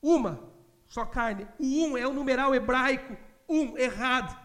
Uma 0.00 0.40
só 0.86 1.04
carne. 1.04 1.48
O 1.58 1.64
um 1.64 1.98
é 1.98 2.06
o 2.06 2.12
numeral 2.12 2.54
hebraico. 2.54 3.16
Um, 3.48 3.76
errado. 3.76 4.40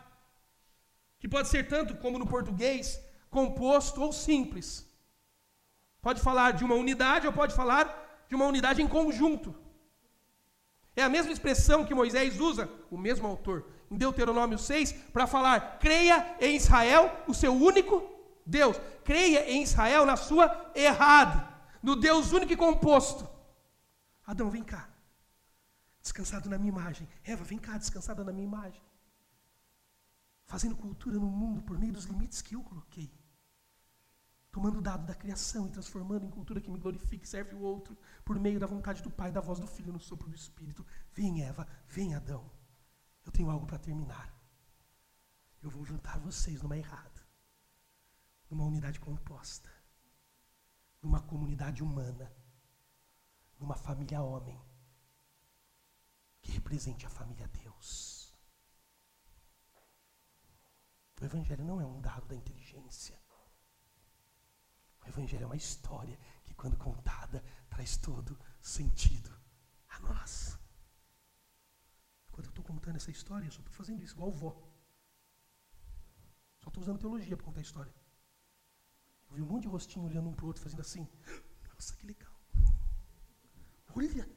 Que 1.20 1.28
pode 1.28 1.47
ser 1.47 1.68
tanto 1.68 1.95
como 1.95 2.20
no 2.20 2.28
português, 2.28 2.99
composto 3.30 4.01
ou 4.01 4.11
simples. 4.11 4.88
Pode 6.01 6.22
falar 6.22 6.51
de 6.51 6.63
uma 6.63 6.76
unidade 6.76 7.28
ou 7.28 7.34
pode 7.34 7.55
falar 7.55 8.26
de 8.30 8.36
uma 8.36 8.45
unidade 8.45 8.82
em 8.82 8.88
conjunto. 8.88 9.55
É 10.95 11.03
a 11.03 11.09
mesma 11.09 11.32
expressão 11.32 11.86
que 11.86 11.93
Moisés 11.93 12.39
usa, 12.39 12.70
o 12.89 12.97
mesmo 12.97 13.28
autor, 13.28 13.65
em 13.91 13.97
Deuteronômio 13.97 14.57
6, 14.57 14.91
para 15.13 15.28
falar: 15.28 15.80
creia 15.80 16.36
em 16.39 16.55
Israel, 16.55 17.24
o 17.28 17.34
seu 17.34 17.53
único 17.53 18.18
Deus. 18.45 18.80
Creia 19.03 19.49
em 19.49 19.61
Israel 19.61 20.05
na 20.05 20.15
sua 20.15 20.72
errada, 20.74 21.47
no 21.84 21.95
Deus 21.95 22.32
único 22.32 22.53
e 22.53 22.57
composto. 22.57 23.30
Adão, 24.26 24.49
vem 24.49 24.63
cá. 24.63 24.89
Descansado 26.01 26.49
na 26.49 26.57
minha 26.57 26.72
imagem. 26.72 27.07
Eva, 27.24 27.43
vem 27.43 27.59
cá, 27.59 27.78
descansada 27.78 28.24
na 28.24 28.32
minha 28.32 28.47
imagem. 28.47 28.82
Fazendo 30.47 30.75
cultura 30.75 31.19
no 31.19 31.29
mundo 31.29 31.61
por 31.61 31.77
meio 31.77 31.93
dos 31.93 32.05
limites 32.05 32.41
que 32.41 32.55
eu 32.55 32.63
coloquei. 32.63 33.13
Tomando 34.49 34.79
o 34.79 34.81
dado 34.81 35.05
da 35.05 35.13
criação 35.13 35.67
e 35.67 35.71
transformando 35.71 36.25
em 36.25 36.31
cultura 36.31 36.59
que 36.59 36.71
me 36.71 36.79
glorifique 36.79 37.25
e 37.25 37.29
serve 37.29 37.53
o 37.53 37.61
outro, 37.61 37.95
por 38.25 38.39
meio 38.39 38.59
da 38.59 38.65
vontade 38.65 39.03
do 39.03 39.11
Pai, 39.11 39.31
da 39.31 39.41
voz 39.41 39.59
do 39.59 39.67
Filho, 39.67 39.93
no 39.93 39.99
sopro 39.99 40.27
do 40.27 40.35
Espírito. 40.35 40.83
Vem, 41.13 41.43
Eva, 41.43 41.67
vem, 41.87 42.15
Adão. 42.15 42.49
Eu 43.23 43.31
tenho 43.31 43.51
algo 43.51 43.67
para 43.67 43.77
terminar. 43.77 44.33
Eu 45.61 45.69
vou 45.69 45.85
juntar 45.85 46.17
vocês 46.17 46.61
numa 46.63 46.77
errada 46.77 47.17
numa 48.49 48.65
unidade 48.65 48.99
composta, 48.99 49.69
numa 51.01 51.21
comunidade 51.21 51.83
humana, 51.83 52.31
numa 53.59 53.75
família 53.75 54.21
homem, 54.21 54.59
que 56.41 56.51
represente 56.51 57.05
a 57.05 57.09
família 57.09 57.47
Deus. 57.47 58.16
O 61.20 61.26
Evangelho 61.26 61.63
não 61.63 61.82
é 61.82 61.86
um 61.86 61.99
dado 61.99 62.28
da 62.28 62.36
inteligência. 62.36 63.20
O 65.03 65.07
Evangelho 65.07 65.43
é 65.43 65.45
uma 65.47 65.55
história 65.55 66.18
que, 66.43 66.53
quando 66.53 66.78
contada, 66.78 67.43
traz 67.70 67.97
todo 67.97 68.38
sentido 68.61 69.36
a 69.89 69.99
nós. 69.99 70.57
Quando 72.32 72.45
eu 72.45 72.49
estou 72.49 72.63
contando 72.63 72.97
essa 72.97 73.09
história, 73.09 73.45
eu 73.47 73.51
só 73.51 73.59
estou 73.59 73.74
fazendo 73.74 74.03
isso, 74.03 74.13
igual 74.13 74.32
vó. 74.32 74.51
Só 76.59 76.68
estou 76.68 76.84
usando 76.84 76.99
teologia 76.99 77.36
para 77.36 77.45
contar 77.45 77.61
a 77.61 77.63
história. 77.63 77.93
Eu 79.30 79.36
vi 79.36 79.41
um 79.41 79.47
monte 79.47 79.63
de 79.63 79.70
rostinho 79.70 80.05
olhando 80.05 80.30
um 80.30 80.34
para 80.34 80.45
o 80.45 80.47
outro, 80.47 80.61
fazendo 80.61 80.82
assim. 80.82 81.07
Nossa, 81.74 81.95
que 81.95 82.05
legal. 82.05 82.39
Olha. 83.95 84.30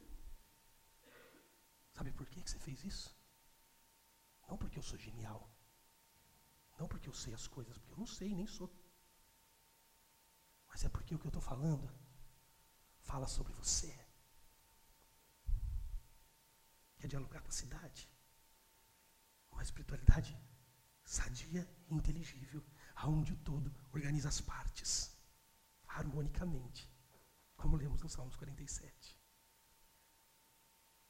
Sabe 1.93 2.11
por 2.13 2.27
que 2.27 2.41
você 2.41 2.57
fez 2.57 2.83
isso? 2.83 3.15
Não 4.47 4.57
porque 4.57 4.79
eu 4.79 4.83
sou 4.83 4.97
genial. 4.97 5.50
Não 6.81 6.87
porque 6.87 7.07
eu 7.07 7.13
sei 7.13 7.31
as 7.31 7.45
coisas, 7.45 7.77
porque 7.77 7.93
eu 7.93 7.99
não 7.99 8.07
sei, 8.07 8.33
nem 8.33 8.47
sou. 8.47 8.67
Mas 10.67 10.83
é 10.83 10.89
porque 10.89 11.13
o 11.13 11.19
que 11.19 11.27
eu 11.27 11.29
estou 11.29 11.41
falando 11.41 11.87
fala 13.01 13.27
sobre 13.27 13.53
você. 13.53 13.93
Quer 16.97 17.05
dialogar 17.05 17.41
com 17.41 17.49
a 17.49 17.51
cidade? 17.51 18.09
Uma 19.51 19.61
espiritualidade 19.61 20.35
sadia 21.05 21.69
e 21.87 21.93
inteligível 21.93 22.65
aonde 22.95 23.33
o 23.33 23.37
todo 23.37 23.71
organiza 23.93 24.29
as 24.29 24.41
partes 24.41 25.15
harmonicamente, 25.87 26.91
como 27.55 27.77
lemos 27.77 28.01
no 28.01 28.09
Salmos 28.09 28.35
47. 28.37 29.21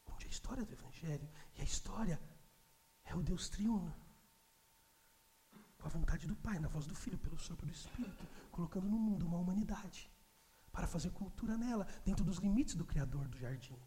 Onde 0.08 0.26
a 0.26 0.30
história 0.30 0.66
do 0.66 0.74
Evangelho 0.74 1.32
e 1.56 1.62
a 1.62 1.64
história 1.64 2.22
é 3.06 3.16
o 3.16 3.24
Deus 3.24 3.48
triuno, 3.48 4.11
com 5.82 5.88
a 5.88 5.92
vontade 5.92 6.28
do 6.28 6.36
Pai, 6.36 6.60
na 6.60 6.68
voz 6.68 6.86
do 6.86 6.96
Filho, 6.96 7.18
pelo 7.18 7.38
sopro 7.38 7.66
do 7.66 7.74
Espírito, 7.74 8.26
colocando 8.52 8.88
no 8.88 9.00
mundo 9.00 9.26
uma 9.26 9.38
humanidade 9.38 10.10
para 10.72 10.88
fazer 10.88 11.10
cultura 11.10 11.58
nela, 11.58 11.86
dentro 12.06 12.24
dos 12.24 12.38
limites 12.38 12.76
do 12.76 12.86
Criador 12.86 13.28
do 13.28 13.38
jardim, 13.38 13.78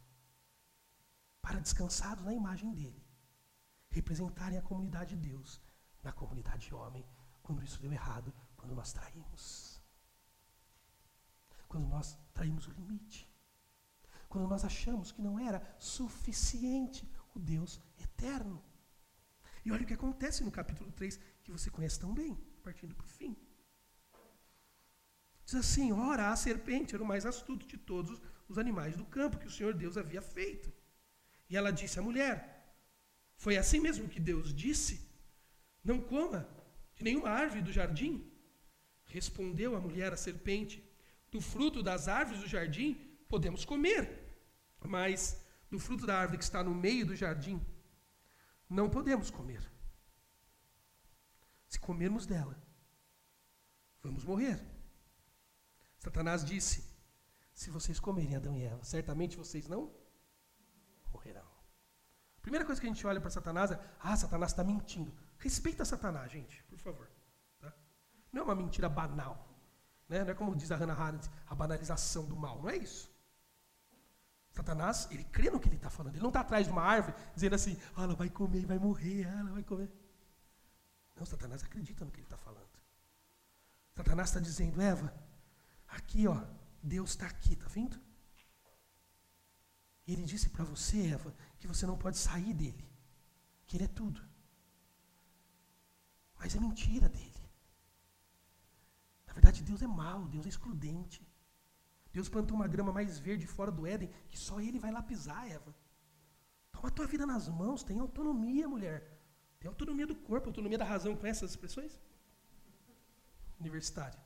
para 1.40 1.60
descansados 1.60 2.24
na 2.24 2.34
imagem 2.34 2.74
dele, 2.74 3.02
representarem 3.88 4.58
a 4.58 4.62
comunidade 4.62 5.16
de 5.16 5.28
Deus 5.28 5.60
na 6.02 6.12
comunidade 6.12 6.74
homem 6.74 7.06
quando 7.42 7.62
isso 7.62 7.80
deu 7.80 7.92
errado, 7.92 8.34
quando 8.56 8.74
nós 8.74 8.92
traímos. 8.92 9.80
Quando 11.68 11.86
nós 11.86 12.18
traímos 12.32 12.66
o 12.66 12.72
limite. 12.72 13.30
Quando 14.28 14.48
nós 14.48 14.64
achamos 14.64 15.12
que 15.12 15.22
não 15.22 15.38
era 15.38 15.62
suficiente 15.78 17.08
o 17.34 17.38
Deus 17.38 17.80
eterno. 17.98 18.62
E 19.64 19.72
olha 19.72 19.82
o 19.82 19.86
que 19.86 19.94
acontece 19.94 20.44
no 20.44 20.50
capítulo 20.50 20.90
3, 20.92 21.18
que 21.44 21.52
você 21.52 21.70
conhece 21.70 22.00
tão 22.00 22.12
bem, 22.12 22.34
partindo 22.62 22.94
para 22.94 23.04
o 23.04 23.08
fim. 23.08 23.36
Diz 25.44 25.54
assim: 25.54 25.92
Ora, 25.92 26.30
a 26.30 26.36
serpente 26.36 26.94
era 26.94 27.04
o 27.04 27.06
mais 27.06 27.26
astuto 27.26 27.66
de 27.66 27.76
todos 27.76 28.20
os 28.48 28.58
animais 28.58 28.96
do 28.96 29.04
campo 29.04 29.38
que 29.38 29.46
o 29.46 29.50
Senhor 29.50 29.74
Deus 29.74 29.96
havia 29.96 30.22
feito. 30.22 30.72
E 31.48 31.56
ela 31.56 31.70
disse 31.70 31.98
à 31.98 32.02
mulher: 32.02 32.74
Foi 33.36 33.56
assim 33.56 33.78
mesmo 33.78 34.08
que 34.08 34.18
Deus 34.18 34.54
disse: 34.54 35.06
Não 35.84 36.00
coma 36.00 36.48
de 36.96 37.04
nenhuma 37.04 37.28
árvore 37.28 37.62
do 37.62 37.72
jardim? 37.72 38.32
Respondeu 39.04 39.76
a 39.76 39.80
mulher 39.80 40.12
à 40.12 40.16
serpente: 40.16 40.82
Do 41.30 41.40
fruto 41.40 41.82
das 41.82 42.08
árvores 42.08 42.40
do 42.40 42.48
jardim 42.48 42.94
podemos 43.28 43.64
comer, 43.64 44.02
mas 44.82 45.44
do 45.70 45.78
fruto 45.78 46.06
da 46.06 46.18
árvore 46.18 46.38
que 46.38 46.44
está 46.44 46.64
no 46.64 46.74
meio 46.74 47.04
do 47.04 47.14
jardim 47.14 47.60
não 48.68 48.88
podemos 48.88 49.30
comer. 49.30 49.73
Se 51.74 51.80
comermos 51.80 52.24
dela, 52.24 52.56
vamos 54.00 54.24
morrer. 54.24 54.64
Satanás 55.98 56.44
disse: 56.44 56.84
Se 57.52 57.68
vocês 57.68 57.98
comerem 57.98 58.36
Adão 58.36 58.56
e 58.56 58.62
Eva, 58.62 58.84
certamente 58.84 59.36
vocês 59.36 59.66
não 59.66 59.92
morrerão. 61.12 61.48
Primeira 62.40 62.64
coisa 62.64 62.80
que 62.80 62.86
a 62.86 62.90
gente 62.92 63.04
olha 63.04 63.20
para 63.20 63.28
Satanás 63.28 63.72
é: 63.72 63.80
Ah, 63.98 64.16
Satanás 64.16 64.52
está 64.52 64.62
mentindo. 64.62 65.12
Respeita 65.36 65.84
Satanás, 65.84 66.30
gente, 66.30 66.62
por 66.62 66.78
favor. 66.78 67.10
Tá? 67.58 67.74
Não 68.32 68.42
é 68.42 68.44
uma 68.44 68.54
mentira 68.54 68.88
banal. 68.88 69.36
Né? 70.08 70.22
Não 70.22 70.30
é 70.30 70.34
como 70.34 70.54
diz 70.54 70.70
a 70.70 70.76
Hannah 70.76 70.94
Arendt, 70.94 71.28
a 71.44 71.56
banalização 71.56 72.24
do 72.24 72.36
mal. 72.36 72.62
Não 72.62 72.70
é 72.70 72.76
isso. 72.76 73.12
Satanás, 74.52 75.08
ele 75.10 75.24
crê 75.24 75.50
no 75.50 75.58
que 75.58 75.68
ele 75.68 75.74
está 75.74 75.90
falando. 75.90 76.14
Ele 76.14 76.22
não 76.22 76.30
está 76.30 76.38
atrás 76.38 76.66
de 76.66 76.72
uma 76.72 76.82
árvore 76.82 77.16
dizendo 77.34 77.56
assim, 77.56 77.76
ah, 77.96 78.04
ela 78.04 78.14
vai 78.14 78.30
comer, 78.30 78.64
vai 78.64 78.78
morrer, 78.78 79.26
ah, 79.26 79.40
ela 79.40 79.50
vai 79.50 79.64
comer. 79.64 80.03
Não, 81.16 81.24
Satanás 81.24 81.62
acredita 81.62 82.04
no 82.04 82.10
que 82.10 82.18
ele 82.18 82.26
está 82.26 82.36
falando. 82.36 82.68
Satanás 83.92 84.28
está 84.28 84.40
dizendo, 84.40 84.80
Eva, 84.80 85.14
aqui, 85.86 86.26
ó, 86.26 86.44
Deus 86.82 87.10
está 87.10 87.26
aqui, 87.26 87.54
tá 87.56 87.66
vendo? 87.68 88.00
E 90.06 90.12
ele 90.12 90.24
disse 90.24 90.50
para 90.50 90.64
você, 90.64 91.12
Eva, 91.12 91.34
que 91.58 91.66
você 91.66 91.86
não 91.86 91.96
pode 91.96 92.18
sair 92.18 92.52
dele, 92.52 92.84
que 93.66 93.76
ele 93.76 93.84
é 93.84 93.88
tudo. 93.88 94.20
Mas 96.38 96.54
é 96.54 96.60
mentira 96.60 97.08
dele. 97.08 97.32
Na 99.26 99.32
verdade, 99.32 99.62
Deus 99.62 99.80
é 99.80 99.86
mau, 99.86 100.26
Deus 100.28 100.44
é 100.44 100.48
excludente. 100.48 101.26
Deus 102.12 102.28
plantou 102.28 102.56
uma 102.56 102.68
grama 102.68 102.92
mais 102.92 103.18
verde 103.18 103.46
fora 103.46 103.72
do 103.72 103.86
Éden, 103.86 104.10
que 104.28 104.38
só 104.38 104.60
ele 104.60 104.78
vai 104.78 104.92
lá 104.92 105.02
pisar, 105.02 105.50
Eva. 105.50 105.74
Toma 106.70 106.88
a 106.88 106.90
tua 106.90 107.06
vida 107.06 107.24
nas 107.24 107.48
mãos, 107.48 107.82
tem 107.82 107.98
autonomia, 107.98 108.68
mulher. 108.68 109.13
Tem 109.64 109.70
autonomia 109.70 110.06
do 110.06 110.14
corpo, 110.14 110.50
autonomia 110.50 110.76
da 110.76 110.84
razão. 110.84 111.16
com 111.16 111.26
essas 111.26 111.52
expressões? 111.52 111.98
Universitário. 113.58 114.20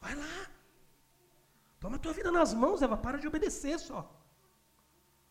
Vai 0.00 0.14
lá. 0.14 0.50
Toma 1.78 1.96
a 1.96 1.98
tua 1.98 2.14
vida 2.14 2.32
nas 2.32 2.54
mãos, 2.54 2.80
Eva. 2.80 2.96
Para 2.96 3.18
de 3.18 3.28
obedecer 3.28 3.78
só. 3.78 4.00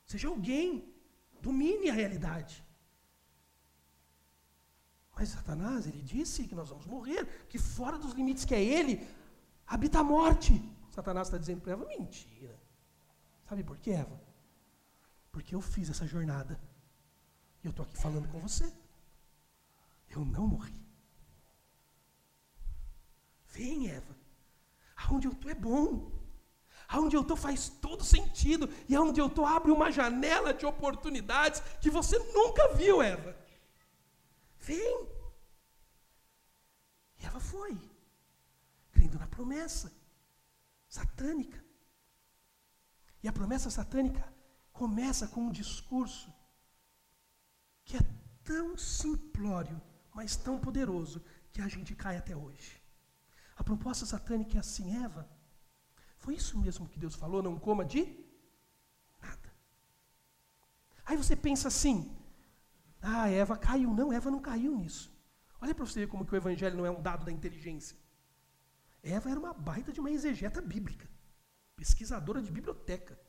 Seja 0.05 0.27
alguém. 0.27 0.93
Domine 1.41 1.89
a 1.89 1.93
realidade. 1.93 2.63
Mas 5.15 5.29
Satanás, 5.29 5.87
ele 5.87 6.03
disse 6.03 6.47
que 6.47 6.53
nós 6.53 6.69
vamos 6.69 6.85
morrer, 6.85 7.25
que 7.49 7.57
fora 7.57 7.97
dos 7.97 8.13
limites 8.13 8.45
que 8.45 8.53
é 8.53 8.63
ele, 8.63 8.93
habita 9.65 9.97
a 10.01 10.03
morte. 10.03 10.53
Satanás 10.91 11.25
está 11.27 11.39
dizendo 11.39 11.61
para 11.61 11.71
Eva: 11.71 11.87
mentira. 11.87 12.55
Sabe 13.47 13.63
por 13.63 13.79
quê, 13.79 13.93
Eva? 14.05 14.21
Porque 15.31 15.55
eu 15.55 15.61
fiz 15.75 15.89
essa 15.89 16.05
jornada. 16.05 16.68
E 17.63 17.67
eu 17.67 17.71
estou 17.71 17.85
aqui 17.85 17.97
falando 17.97 18.27
com 18.29 18.39
você. 18.39 18.71
Eu 20.09 20.23
não 20.25 20.47
morri. 20.47 20.73
Vem, 23.51 23.89
Eva. 23.89 24.15
Aonde 24.95 25.27
eu 25.27 25.33
estou 25.33 25.51
é 25.51 25.55
bom. 25.55 26.11
Aonde 26.87 27.15
eu 27.15 27.21
estou 27.21 27.37
faz 27.37 27.69
todo 27.69 28.03
sentido. 28.03 28.69
E 28.87 28.95
aonde 28.95 29.19
eu 29.19 29.27
estou 29.27 29.45
abre 29.45 29.71
uma 29.71 29.91
janela 29.91 30.53
de 30.53 30.65
oportunidades 30.65 31.61
que 31.81 31.89
você 31.89 32.17
nunca 32.33 32.73
viu, 32.73 33.01
Eva. 33.01 33.35
Vem. 34.59 35.07
E 37.19 37.25
Eva 37.25 37.39
foi. 37.39 37.77
Crendo 38.91 39.19
na 39.19 39.27
promessa 39.27 39.91
satânica. 40.87 41.63
E 43.21 43.27
a 43.27 43.33
promessa 43.33 43.69
satânica 43.69 44.33
começa 44.71 45.27
com 45.27 45.41
um 45.41 45.51
discurso 45.51 46.33
que 47.89 47.97
é 47.97 48.05
tão 48.43 48.77
simplório, 48.77 49.81
mas 50.13 50.35
tão 50.35 50.59
poderoso, 50.59 51.23
que 51.51 51.59
a 51.59 51.67
gente 51.67 51.95
cai 51.95 52.17
até 52.17 52.35
hoje. 52.37 52.79
A 53.57 53.63
proposta 53.63 54.05
satânica 54.05 54.57
é 54.57 54.59
assim, 54.59 55.03
Eva, 55.03 55.27
foi 56.19 56.35
isso 56.35 56.59
mesmo 56.59 56.87
que 56.87 56.99
Deus 56.99 57.15
falou, 57.15 57.41
não 57.41 57.57
coma 57.57 57.83
de 57.83 58.01
nada. 59.19 59.49
Aí 61.03 61.17
você 61.17 61.35
pensa 61.35 61.67
assim, 61.67 62.15
ah, 63.01 63.27
Eva 63.27 63.57
caiu. 63.57 63.91
Não, 63.91 64.13
Eva 64.13 64.29
não 64.29 64.39
caiu 64.39 64.75
nisso. 64.77 65.11
Olha 65.59 65.73
para 65.73 65.85
você 65.85 66.01
ver 66.01 66.07
como 66.07 66.23
que 66.23 66.33
o 66.33 66.37
evangelho 66.37 66.77
não 66.77 66.85
é 66.85 66.91
um 66.91 67.01
dado 67.01 67.25
da 67.25 67.31
inteligência. 67.31 67.97
Eva 69.01 69.31
era 69.31 69.39
uma 69.39 69.53
baita 69.53 69.91
de 69.91 69.99
uma 69.99 70.11
exegeta 70.11 70.61
bíblica, 70.61 71.09
pesquisadora 71.75 72.39
de 72.39 72.51
biblioteca. 72.51 73.19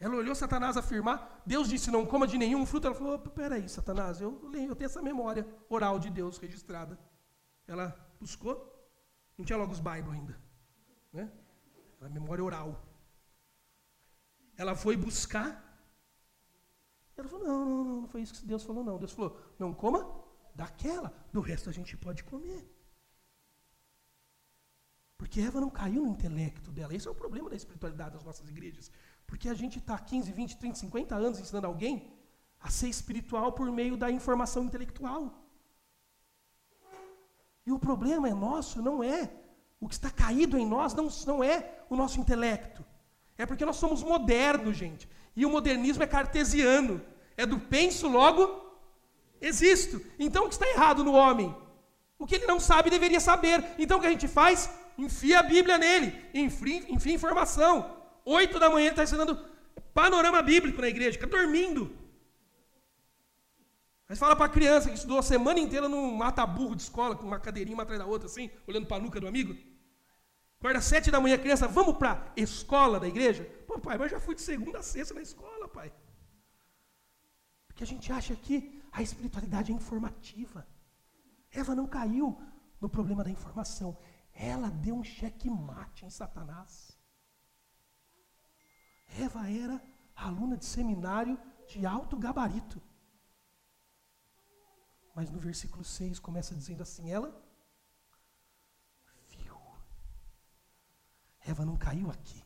Ela 0.00 0.14
olhou 0.14 0.34
Satanás 0.34 0.76
afirmar, 0.76 1.42
Deus 1.44 1.68
disse 1.68 1.90
não 1.90 2.06
coma 2.06 2.26
de 2.26 2.38
nenhum 2.38 2.64
fruto. 2.64 2.86
Ela 2.86 2.94
falou, 2.94 3.18
peraí, 3.18 3.68
Satanás, 3.68 4.20
eu, 4.20 4.40
eu 4.54 4.76
tenho 4.76 4.86
essa 4.86 5.02
memória 5.02 5.46
oral 5.68 5.98
de 5.98 6.08
Deus 6.08 6.38
registrada. 6.38 6.98
Ela 7.66 7.94
buscou, 8.20 8.54
não 9.36 9.44
tinha 9.44 9.58
logo 9.58 9.72
os 9.72 9.80
Bible 9.80 10.12
ainda. 10.12 10.40
Né? 11.12 11.30
Era 12.00 12.08
memória 12.08 12.44
oral. 12.44 12.80
Ela 14.56 14.76
foi 14.76 14.96
buscar. 14.96 15.64
Ela 17.16 17.28
falou, 17.28 17.46
não, 17.46 17.64
não, 17.64 17.84
não, 17.84 18.00
não 18.02 18.08
foi 18.08 18.22
isso 18.22 18.34
que 18.34 18.46
Deus 18.46 18.62
falou, 18.62 18.84
não. 18.84 18.98
Deus 18.98 19.12
falou, 19.12 19.36
não 19.58 19.74
coma 19.74 20.08
daquela, 20.54 21.12
do 21.32 21.40
resto 21.40 21.68
a 21.68 21.72
gente 21.72 21.96
pode 21.96 22.22
comer. 22.22 22.68
Porque 25.16 25.40
Eva 25.40 25.60
não 25.60 25.68
caiu 25.68 26.04
no 26.04 26.10
intelecto 26.10 26.70
dela. 26.70 26.94
Esse 26.94 27.08
é 27.08 27.10
o 27.10 27.14
problema 27.14 27.50
da 27.50 27.56
espiritualidade 27.56 28.14
das 28.14 28.24
nossas 28.24 28.48
igrejas. 28.48 28.90
Porque 29.28 29.48
a 29.48 29.54
gente 29.54 29.78
está 29.78 29.96
15, 29.96 30.32
20, 30.32 30.56
30, 30.56 30.78
50 30.78 31.14
anos 31.14 31.38
ensinando 31.38 31.68
alguém 31.68 32.10
a 32.58 32.70
ser 32.70 32.88
espiritual 32.88 33.52
por 33.52 33.70
meio 33.70 33.96
da 33.96 34.10
informação 34.10 34.64
intelectual. 34.64 35.32
E 37.64 37.70
o 37.70 37.78
problema 37.78 38.26
é 38.26 38.34
nosso, 38.34 38.82
não 38.82 39.04
é. 39.04 39.30
O 39.78 39.86
que 39.86 39.94
está 39.94 40.10
caído 40.10 40.58
em 40.58 40.66
nós 40.66 40.94
não, 40.94 41.08
não 41.26 41.44
é 41.44 41.82
o 41.90 41.94
nosso 41.94 42.18
intelecto. 42.18 42.82
É 43.36 43.44
porque 43.44 43.66
nós 43.66 43.76
somos 43.76 44.02
modernos, 44.02 44.76
gente. 44.76 45.06
E 45.36 45.44
o 45.44 45.50
modernismo 45.50 46.02
é 46.02 46.06
cartesiano. 46.06 47.00
É 47.36 47.44
do 47.44 47.60
penso, 47.60 48.08
logo 48.08 48.42
existo. 49.40 50.00
Então 50.18 50.46
o 50.46 50.48
que 50.48 50.54
está 50.54 50.66
errado 50.66 51.04
no 51.04 51.12
homem? 51.12 51.54
O 52.18 52.26
que 52.26 52.36
ele 52.36 52.46
não 52.46 52.58
sabe 52.58 52.88
deveria 52.88 53.20
saber. 53.20 53.62
Então 53.78 53.98
o 53.98 54.00
que 54.00 54.06
a 54.06 54.10
gente 54.10 54.26
faz? 54.26 54.70
Enfia 54.96 55.40
a 55.40 55.42
Bíblia 55.42 55.76
nele. 55.76 56.18
Enfia, 56.32 56.82
enfia 56.88 57.14
informação. 57.14 57.97
Oito 58.28 58.58
da 58.58 58.68
manhã 58.68 58.90
está 58.90 59.02
ensinando 59.04 59.34
panorama 59.94 60.42
bíblico 60.42 60.82
na 60.82 60.88
igreja, 60.88 61.12
fica 61.12 61.26
dormindo. 61.26 61.96
Mas 64.06 64.18
fala 64.18 64.36
para 64.36 64.44
a 64.44 64.54
criança 64.56 64.90
que 64.90 64.96
estudou 64.96 65.18
a 65.18 65.22
semana 65.22 65.58
inteira 65.58 65.88
num 65.88 66.14
mata-burro 66.14 66.76
de 66.76 66.82
escola, 66.82 67.16
com 67.16 67.26
uma 67.26 67.40
cadeirinha 67.40 67.74
uma 67.74 67.84
atrás 67.84 67.98
da 67.98 68.04
outra, 68.06 68.26
assim, 68.26 68.50
olhando 68.66 68.86
para 68.86 68.98
a 68.98 69.00
nuca 69.00 69.18
do 69.18 69.26
amigo. 69.26 69.56
Acorda 70.58 70.80
sete 70.82 71.10
da 71.10 71.20
manhã, 71.20 71.36
a 71.36 71.38
criança, 71.38 71.66
vamos 71.66 71.96
para 71.96 72.12
a 72.36 72.40
escola 72.40 73.00
da 73.00 73.08
igreja? 73.08 73.44
Pô, 73.66 73.78
pai, 73.78 73.96
mas 73.96 74.10
já 74.10 74.20
fui 74.20 74.34
de 74.34 74.42
segunda 74.42 74.80
a 74.80 74.82
sexta 74.82 75.14
na 75.14 75.22
escola, 75.22 75.66
pai. 75.66 75.90
Porque 77.66 77.82
a 77.82 77.86
gente 77.86 78.12
acha 78.12 78.36
que 78.36 78.82
a 78.92 79.00
espiritualidade 79.00 79.72
é 79.72 79.74
informativa. 79.74 80.66
Eva 81.50 81.74
não 81.74 81.86
caiu 81.86 82.38
no 82.78 82.90
problema 82.90 83.24
da 83.24 83.30
informação. 83.30 83.96
Ela 84.34 84.68
deu 84.68 84.96
um 84.96 85.04
cheque-mate 85.04 86.04
em 86.04 86.10
Satanás. 86.10 86.97
Eva 89.16 89.50
era 89.50 89.82
aluna 90.14 90.56
de 90.56 90.64
seminário 90.64 91.38
de 91.66 91.86
alto 91.86 92.16
gabarito. 92.16 92.82
Mas 95.14 95.30
no 95.30 95.38
versículo 95.38 95.84
6 95.84 96.18
começa 96.18 96.54
dizendo 96.54 96.82
assim: 96.82 97.10
ela 97.10 97.30
viu. 99.28 99.58
Eva 101.40 101.64
não 101.64 101.76
caiu 101.76 102.10
aqui. 102.10 102.44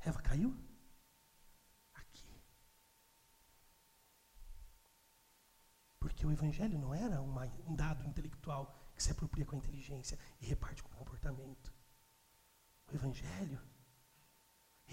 Eva 0.00 0.20
caiu 0.22 0.56
aqui. 1.94 2.42
Porque 5.98 6.26
o 6.26 6.32
evangelho 6.32 6.78
não 6.78 6.94
era 6.94 7.20
um 7.20 7.74
dado 7.74 8.06
intelectual 8.06 8.74
que 8.94 9.02
se 9.02 9.10
apropria 9.10 9.44
com 9.44 9.56
a 9.56 9.58
inteligência 9.58 10.18
e 10.40 10.46
reparte 10.46 10.82
com 10.82 10.90
o 10.92 10.96
comportamento. 10.96 11.74
O 12.90 12.94
evangelho 12.94 13.60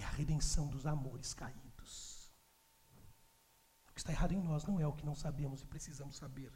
é 0.01 0.05
a 0.05 0.09
redenção 0.09 0.67
dos 0.67 0.85
amores 0.85 1.33
caídos. 1.33 2.31
O 3.87 3.93
que 3.93 3.99
está 3.99 4.11
errado 4.11 4.33
em 4.33 4.41
nós 4.41 4.65
não 4.65 4.79
é 4.79 4.87
o 4.87 4.93
que 4.93 5.05
não 5.05 5.15
sabemos 5.15 5.61
e 5.61 5.65
precisamos 5.65 6.17
saber. 6.17 6.51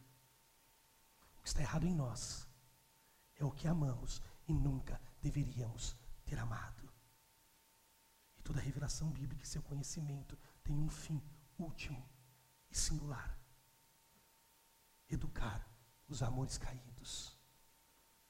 O 1.37 1.41
que 1.41 1.47
está 1.47 1.61
errado 1.61 1.85
em 1.85 1.93
nós 1.93 2.47
é 3.35 3.45
o 3.45 3.51
que 3.51 3.67
amamos 3.67 4.21
e 4.47 4.53
nunca 4.53 4.99
deveríamos 5.21 5.95
ter 6.25 6.39
amado. 6.39 6.91
E 8.37 8.41
toda 8.41 8.59
revelação 8.59 9.11
bíblica 9.11 9.43
e 9.43 9.47
seu 9.47 9.61
conhecimento 9.61 10.37
tem 10.63 10.75
um 10.75 10.89
fim 10.89 11.21
último 11.59 12.09
e 12.71 12.75
singular: 12.75 13.37
educar 15.09 15.69
os 16.07 16.23
amores 16.23 16.57
caídos 16.57 17.37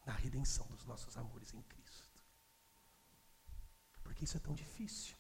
na 0.06 0.14
redenção 0.14 0.68
dos 0.68 0.86
nossos 0.86 1.16
amores 1.18 1.54
em 1.54 1.62
Cristo 1.64 1.85
que 4.16 4.24
isso 4.24 4.38
é 4.38 4.40
tão 4.40 4.54
difícil? 4.54 5.16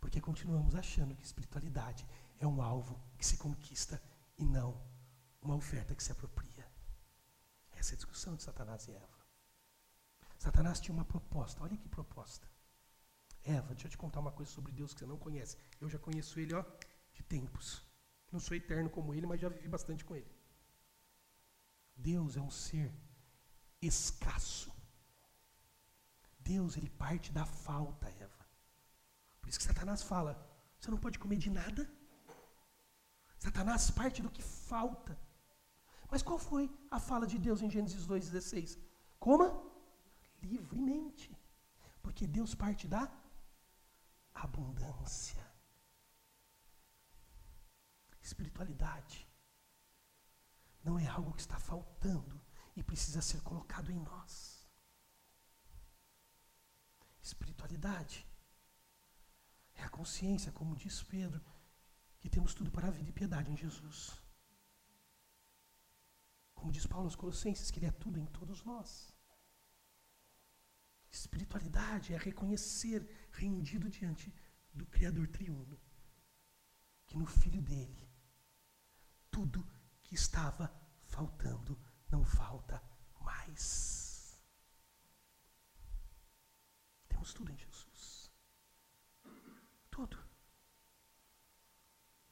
Porque 0.00 0.20
continuamos 0.20 0.74
achando 0.74 1.14
que 1.14 1.24
espiritualidade 1.24 2.06
é 2.38 2.46
um 2.46 2.62
alvo 2.62 2.98
que 3.16 3.26
se 3.26 3.36
conquista 3.36 4.00
e 4.38 4.44
não 4.44 4.80
uma 5.42 5.56
oferta 5.56 5.94
que 5.94 6.02
se 6.02 6.12
apropria. 6.12 6.66
Essa 7.72 7.92
é 7.92 7.94
a 7.94 7.96
discussão 7.96 8.36
de 8.36 8.42
Satanás 8.42 8.86
e 8.88 8.92
Eva. 8.92 9.18
Satanás 10.38 10.80
tinha 10.80 10.94
uma 10.94 11.04
proposta, 11.04 11.62
olha 11.62 11.76
que 11.76 11.88
proposta. 11.88 12.48
Eva, 13.42 13.74
deixa 13.74 13.86
eu 13.86 13.90
te 13.90 13.98
contar 13.98 14.20
uma 14.20 14.32
coisa 14.32 14.50
sobre 14.50 14.72
Deus 14.72 14.92
que 14.92 15.00
você 15.00 15.06
não 15.06 15.18
conhece. 15.18 15.56
Eu 15.80 15.88
já 15.88 15.98
conheço 15.98 16.38
ele, 16.38 16.54
ó, 16.54 16.64
de 17.12 17.22
tempos. 17.22 17.82
Não 18.30 18.38
sou 18.38 18.56
eterno 18.56 18.90
como 18.90 19.14
ele, 19.14 19.26
mas 19.26 19.40
já 19.40 19.48
vivi 19.48 19.68
bastante 19.68 20.04
com 20.04 20.14
ele. 20.14 20.30
Deus 21.96 22.36
é 22.36 22.40
um 22.40 22.50
ser 22.50 22.92
escasso. 23.80 24.72
Deus, 26.52 26.76
ele 26.78 26.90
parte 27.04 27.30
da 27.38 27.44
falta, 27.44 28.06
Eva. 28.26 28.42
Por 29.40 29.48
isso 29.48 29.58
que 29.58 29.70
Satanás 29.70 30.02
fala: 30.02 30.32
você 30.78 30.90
não 30.90 30.98
pode 31.04 31.18
comer 31.18 31.38
de 31.44 31.50
nada. 31.50 31.82
Satanás 33.38 33.90
parte 33.90 34.22
do 34.22 34.30
que 34.36 34.42
falta. 34.42 35.14
Mas 36.10 36.22
qual 36.22 36.38
foi 36.38 36.64
a 36.90 36.98
fala 36.98 37.26
de 37.26 37.38
Deus 37.38 37.60
em 37.60 37.70
Gênesis 37.70 38.06
2,16? 38.06 38.78
Coma 39.18 39.48
livremente. 40.42 41.30
Porque 42.02 42.26
Deus 42.26 42.54
parte 42.54 42.88
da 42.88 43.02
abundância. 44.34 45.46
Espiritualidade 48.22 49.28
não 50.82 50.98
é 50.98 51.06
algo 51.06 51.34
que 51.34 51.40
está 51.40 51.58
faltando 51.58 52.40
e 52.74 52.82
precisa 52.82 53.20
ser 53.20 53.40
colocado 53.42 53.90
em 53.90 54.00
nós 54.10 54.57
espiritualidade. 57.28 58.26
É 59.74 59.82
a 59.84 59.88
consciência, 59.88 60.50
como 60.52 60.76
diz 60.76 61.02
Pedro, 61.02 61.44
que 62.18 62.28
temos 62.28 62.54
tudo 62.54 62.70
para 62.70 62.88
a 62.88 62.90
vida 62.90 63.10
e 63.10 63.18
piedade 63.20 63.50
em 63.50 63.56
Jesus. 63.56 64.20
Como 66.54 66.72
diz 66.72 66.86
Paulo 66.86 67.06
aos 67.06 67.16
Colossenses, 67.16 67.70
que 67.70 67.78
Ele 67.78 67.86
é 67.86 67.92
tudo 67.92 68.18
em 68.18 68.26
todos 68.26 68.64
nós. 68.64 68.90
Espiritualidade 71.10 72.12
é 72.12 72.18
reconhecer, 72.18 73.00
rendido 73.32 73.88
diante 73.88 74.34
do 74.74 74.86
Criador 74.86 75.28
triuno, 75.28 75.80
que 77.06 77.16
no 77.16 77.26
Filho 77.26 77.62
dele, 77.62 78.10
tudo 79.30 79.66
que 80.02 80.14
estava 80.14 80.66
faltando 81.04 81.78
não 82.10 82.24
falta 82.24 82.82
mais. 83.20 83.97
Temos 87.28 87.34
tudo 87.34 87.52
em 87.52 87.56
Jesus. 87.56 88.30
Tudo. 89.90 90.18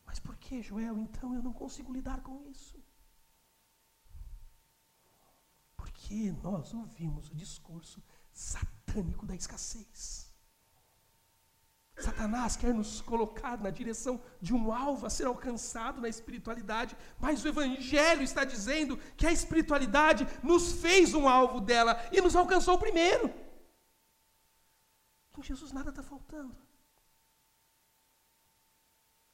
Mas 0.04 0.18
por 0.18 0.36
que, 0.36 0.62
Joel, 0.62 0.98
então 0.98 1.34
eu 1.34 1.42
não 1.42 1.52
consigo 1.52 1.92
lidar 1.92 2.22
com 2.22 2.42
isso? 2.48 2.78
Porque 5.76 6.32
nós 6.42 6.72
ouvimos 6.72 7.28
o 7.30 7.34
discurso 7.34 8.02
satânico 8.32 9.26
da 9.26 9.34
escassez. 9.34 10.32
Satanás 11.98 12.56
quer 12.56 12.74
nos 12.74 13.00
colocar 13.00 13.58
na 13.58 13.70
direção 13.70 14.22
de 14.40 14.52
um 14.52 14.70
alvo 14.70 15.06
a 15.06 15.10
ser 15.10 15.26
alcançado 15.26 15.98
na 16.00 16.10
espiritualidade, 16.10 16.94
mas 17.18 17.42
o 17.42 17.48
Evangelho 17.48 18.22
está 18.22 18.44
dizendo 18.44 18.98
que 19.16 19.26
a 19.26 19.32
espiritualidade 19.32 20.26
nos 20.42 20.72
fez 20.72 21.14
um 21.14 21.26
alvo 21.26 21.58
dela 21.58 21.98
e 22.12 22.20
nos 22.20 22.36
alcançou 22.36 22.78
primeiro. 22.78 23.45
Com 25.36 25.42
Jesus 25.42 25.70
nada 25.70 25.90
está 25.90 26.02
faltando. 26.02 26.56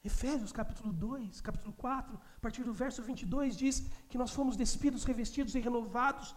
Efésios 0.03 0.51
capítulo 0.51 0.93
2, 0.93 1.41
capítulo 1.41 1.73
4, 1.75 2.21
a 2.39 2.41
partir 2.41 2.65
do 2.65 2.73
verso 2.73 3.01
22, 3.05 3.57
diz 3.57 3.77
que 4.09 4.19
nós 4.19 4.33
fomos 4.33 4.57
despidos, 4.57 5.05
revestidos 5.05 5.55
e 5.55 5.61
renovados 5.61 6.35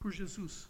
por 0.00 0.10
Jesus. 0.10 0.68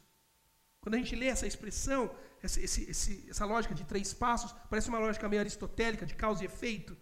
Quando 0.82 0.96
a 0.96 0.98
gente 0.98 1.16
lê 1.16 1.28
essa 1.28 1.46
expressão, 1.46 2.14
esse, 2.42 2.60
esse, 2.62 3.30
essa 3.30 3.46
lógica 3.46 3.74
de 3.74 3.86
três 3.86 4.12
passos, 4.12 4.52
parece 4.68 4.90
uma 4.90 4.98
lógica 4.98 5.30
meio 5.30 5.40
aristotélica, 5.40 6.04
de 6.04 6.14
causa 6.14 6.42
e 6.42 6.46
efeito, 6.46 6.94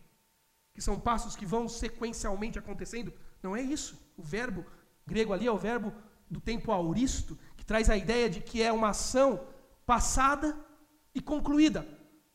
que 0.73 0.81
são 0.81 1.01
passos 1.01 1.35
que 1.35 1.45
vão 1.45 1.69
sequencialmente 1.69 2.61
acontecendo. 2.61 3.13
Não 3.43 3.57
é 3.57 3.61
isso. 3.61 4.01
O 4.17 4.23
verbo 4.23 4.65
grego 5.05 5.33
ali 5.33 5.49
é 5.49 5.51
o 5.51 5.59
verbo 5.59 5.93
do 6.31 6.41
tempo 6.41 6.71
auristo, 6.71 7.37
que 7.57 7.65
traz 7.65 7.91
a 7.91 7.97
ideia 7.97 8.31
de 8.31 8.41
que 8.41 8.63
é 8.63 8.73
uma 8.73 8.91
ação 8.91 9.45
passada 9.85 10.57
e 11.15 11.23
concluída. 11.23 11.87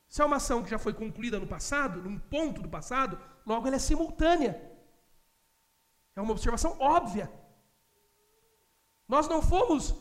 Se 0.08 0.22
é 0.22 0.26
uma 0.26 0.38
ação 0.38 0.64
que 0.64 0.70
já 0.70 0.80
foi 0.80 0.94
concluída 0.94 1.40
no 1.40 1.48
passado, 1.48 2.02
num 2.02 2.18
ponto 2.18 2.62
do 2.62 2.70
passado, 2.70 3.20
logo 3.46 3.68
ela 3.68 3.76
é 3.76 3.80
simultânea. 3.80 4.60
É 6.16 6.22
uma 6.22 6.32
observação 6.32 6.76
óbvia. 6.80 7.32
Nós 9.08 9.28
não 9.28 9.42
fomos 9.42 9.94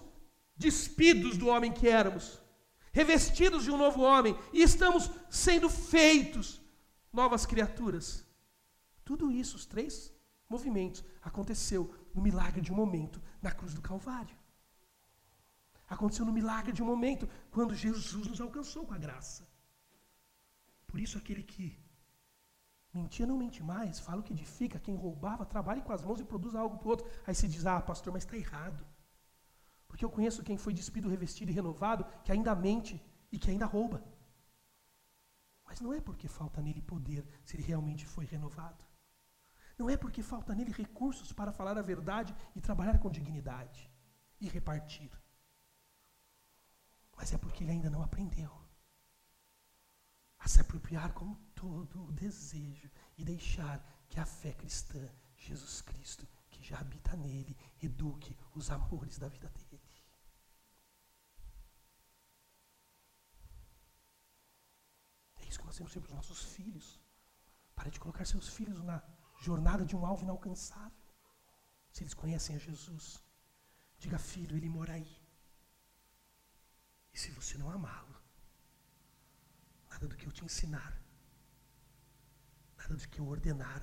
despidos 0.57 1.37
do 1.37 1.49
homem 1.49 1.72
que 1.72 1.89
éramos, 1.89 2.41
revestidos 2.93 3.64
de 3.64 3.70
um 3.70 3.76
novo 3.76 4.01
homem, 4.03 4.39
e 4.53 4.62
estamos 4.62 5.11
sendo 5.29 5.68
feitos 5.68 6.61
novas 7.12 7.45
criaturas. 7.45 8.26
Tudo 9.05 9.31
isso, 9.31 9.57
os 9.57 9.66
três 9.66 10.12
movimentos, 10.49 11.05
aconteceu 11.22 11.95
no 12.14 12.22
milagre 12.22 12.61
de 12.61 12.72
um 12.72 12.76
momento 12.76 13.22
na 13.43 13.51
cruz 13.51 13.74
do 13.74 13.83
Calvário. 13.83 14.38
Aconteceu 15.89 16.24
no 16.24 16.32
milagre 16.32 16.72
de 16.72 16.82
um 16.82 16.86
momento, 16.86 17.28
quando 17.51 17.74
Jesus 17.74 18.26
nos 18.26 18.41
alcançou 18.41 18.84
com 18.86 18.95
a 18.95 18.99
graça. 18.99 19.49
Por 20.86 21.01
isso, 21.01 21.16
aquele 21.16 21.43
que 21.43 21.78
mentia 22.93 23.26
não 23.26 23.39
mente 23.39 23.62
mais, 23.62 24.01
fala 24.01 24.20
o 24.20 24.22
que 24.22 24.32
edifica, 24.32 24.78
quem 24.78 24.97
roubava, 24.97 25.47
trabalhe 25.47 25.82
com 25.82 25.93
as 25.93 26.03
mãos 26.03 26.20
e 26.20 26.24
produza 26.24 26.59
algo 26.59 26.78
para 26.78 26.86
o 26.86 26.91
outro. 26.91 27.07
Aí 27.26 27.34
se 27.34 27.49
diz, 27.49 27.64
ah, 27.66 27.80
pastor, 27.80 28.12
mas 28.12 28.24
está 28.24 28.36
errado. 28.36 28.86
Porque 29.86 30.05
eu 30.05 30.11
conheço 30.11 30.43
quem 30.43 30.59
foi 30.59 30.74
despido, 30.74 31.09
revestido 31.09 31.51
e 31.51 31.55
renovado, 31.55 32.05
que 32.22 32.32
ainda 32.32 32.55
mente 32.55 33.03
e 33.32 33.39
que 33.39 33.51
ainda 33.51 33.64
rouba. 33.64 34.03
Mas 35.64 35.80
não 35.80 35.93
é 35.93 36.01
porque 36.01 36.28
falta 36.28 36.62
nele 36.62 36.82
poder 36.82 37.26
se 37.45 37.57
ele 37.57 37.62
realmente 37.62 38.07
foi 38.07 38.24
renovado. 38.24 38.84
Não 39.78 39.89
é 39.89 39.97
porque 39.97 40.22
falta 40.22 40.55
nele 40.55 40.72
recursos 40.72 41.32
para 41.32 41.53
falar 41.53 41.78
a 41.78 41.82
verdade 41.82 42.34
e 42.57 42.61
trabalhar 42.61 42.99
com 42.99 43.11
dignidade 43.11 43.91
e 44.41 44.49
repartir. 44.49 45.11
Mas 47.19 47.33
é 47.35 47.37
porque 47.37 47.64
ele 47.64 47.73
ainda 47.73 47.91
não 47.91 48.03
aprendeu 48.03 48.51
a 50.39 50.49
se 50.49 50.61
apropriar 50.61 51.12
com 51.12 51.35
todo 51.55 52.05
o 52.05 52.12
desejo 52.12 52.89
e 53.19 53.25
deixar 53.25 53.85
que 54.09 54.21
a 54.21 54.25
fé 54.25 54.53
cristã, 54.53 55.07
Jesus 55.37 55.83
Cristo, 55.83 56.27
que 56.49 56.62
já 56.62 56.79
habita 56.79 57.16
nele, 57.16 57.57
eduque 57.83 58.39
os 58.55 58.71
amores 58.71 59.19
da 59.19 59.29
vida 59.29 59.49
dele. 59.51 59.69
isso 65.49 65.59
que 65.59 65.66
nós 65.66 65.77
temos 65.77 65.93
sempre 65.93 66.09
os 66.11 66.14
nossos 66.14 66.45
filhos. 66.55 67.01
Pare 67.75 67.91
de 67.91 67.99
colocar 67.99 68.25
seus 68.25 68.49
filhos 68.49 68.83
na 68.83 69.03
jornada 69.41 69.85
de 69.85 69.97
um 69.97 70.05
alvo 70.05 70.23
inalcançável. 70.23 70.93
Se 71.91 72.03
eles 72.03 72.14
conhecem 72.14 72.55
a 72.55 72.59
Jesus, 72.59 73.23
diga, 73.99 74.19
filho, 74.19 74.57
ele 74.57 74.69
mora 74.69 74.93
aí. 74.93 75.18
Se 77.19 77.33
você 77.33 77.59
não 77.59 77.69
amá-lo, 77.69 78.16
nada 79.91 80.07
do 80.07 80.16
que 80.16 80.25
eu 80.25 80.31
te 80.31 80.45
ensinar, 80.45 81.03
nada 82.77 82.95
do 82.95 83.09
que 83.09 83.19
eu 83.19 83.27
ordenar, 83.27 83.83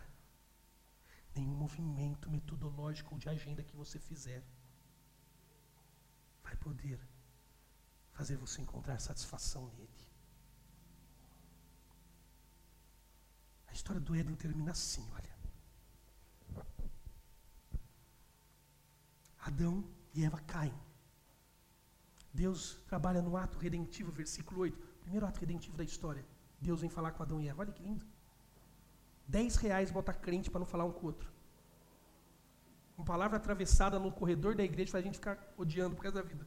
nenhum 1.35 1.53
movimento 1.53 2.29
metodológico 2.29 3.13
ou 3.13 3.19
de 3.19 3.27
agenda 3.27 3.61
que 3.61 3.75
você 3.75 3.99
fizer, 3.99 4.41
vai 6.41 6.55
poder 6.55 6.97
fazer 8.13 8.37
você 8.37 8.61
encontrar 8.61 8.97
satisfação 8.99 9.67
nele. 9.73 10.07
A 13.67 13.73
história 13.73 13.99
do 13.99 14.15
Éden 14.15 14.37
termina 14.37 14.71
assim, 14.71 15.05
olha. 15.11 15.35
Adão 19.39 19.83
e 20.13 20.23
Eva 20.23 20.39
caem. 20.39 20.84
Deus 22.41 22.59
trabalha 22.85 23.21
no 23.21 23.37
ato 23.37 23.57
redentivo, 23.57 24.11
versículo 24.11 24.61
8. 24.61 24.77
Primeiro 25.03 25.25
ato 25.25 25.39
redentivo 25.39 25.77
da 25.77 25.83
história. 25.83 26.25
Deus 26.59 26.81
vem 26.81 26.89
falar 26.89 27.11
com 27.11 27.23
Adão 27.23 27.39
e 27.39 27.47
Eva. 27.47 27.61
Olha 27.61 27.71
que 27.71 27.81
lindo. 27.81 28.05
Dez 29.25 29.55
reais 29.55 29.89
bota 29.89 30.13
crente 30.13 30.51
para 30.51 30.59
não 30.59 30.67
falar 30.67 30.85
um 30.85 30.91
com 30.91 31.03
o 31.03 31.05
outro. 31.05 31.31
Uma 32.97 33.05
palavra 33.05 33.37
atravessada 33.37 33.97
no 33.97 34.11
corredor 34.11 34.53
da 34.53 34.63
igreja 34.63 34.91
faz 34.91 35.03
a 35.03 35.07
gente 35.07 35.15
ficar 35.21 35.37
odiando 35.57 35.95
por 35.95 36.03
causa 36.03 36.21
da 36.21 36.27
vida. 36.27 36.45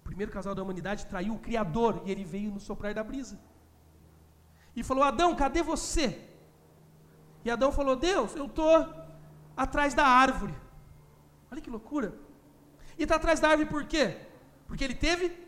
O 0.00 0.02
primeiro 0.02 0.32
casal 0.32 0.54
da 0.56 0.62
humanidade 0.62 1.06
traiu 1.06 1.34
o 1.34 1.38
Criador 1.38 2.02
e 2.04 2.10
ele 2.10 2.24
veio 2.24 2.50
no 2.50 2.58
soprar 2.58 2.92
da 2.92 3.04
brisa 3.04 3.38
e 4.74 4.82
falou: 4.82 5.04
Adão, 5.04 5.36
cadê 5.36 5.62
você? 5.62 6.28
E 7.44 7.50
Adão 7.50 7.70
falou: 7.70 7.94
Deus, 7.94 8.34
eu 8.34 8.46
estou 8.46 8.92
atrás 9.56 9.94
da 9.94 10.04
árvore. 10.04 10.54
Olha 11.50 11.60
que 11.60 11.70
loucura. 11.70 12.12
E 12.98 13.04
está 13.04 13.16
atrás 13.16 13.38
da 13.38 13.48
árvore 13.48 13.68
por 13.68 13.84
quê? 13.84 14.31
Porque 14.72 14.84
ele 14.84 14.94
teve. 14.94 15.38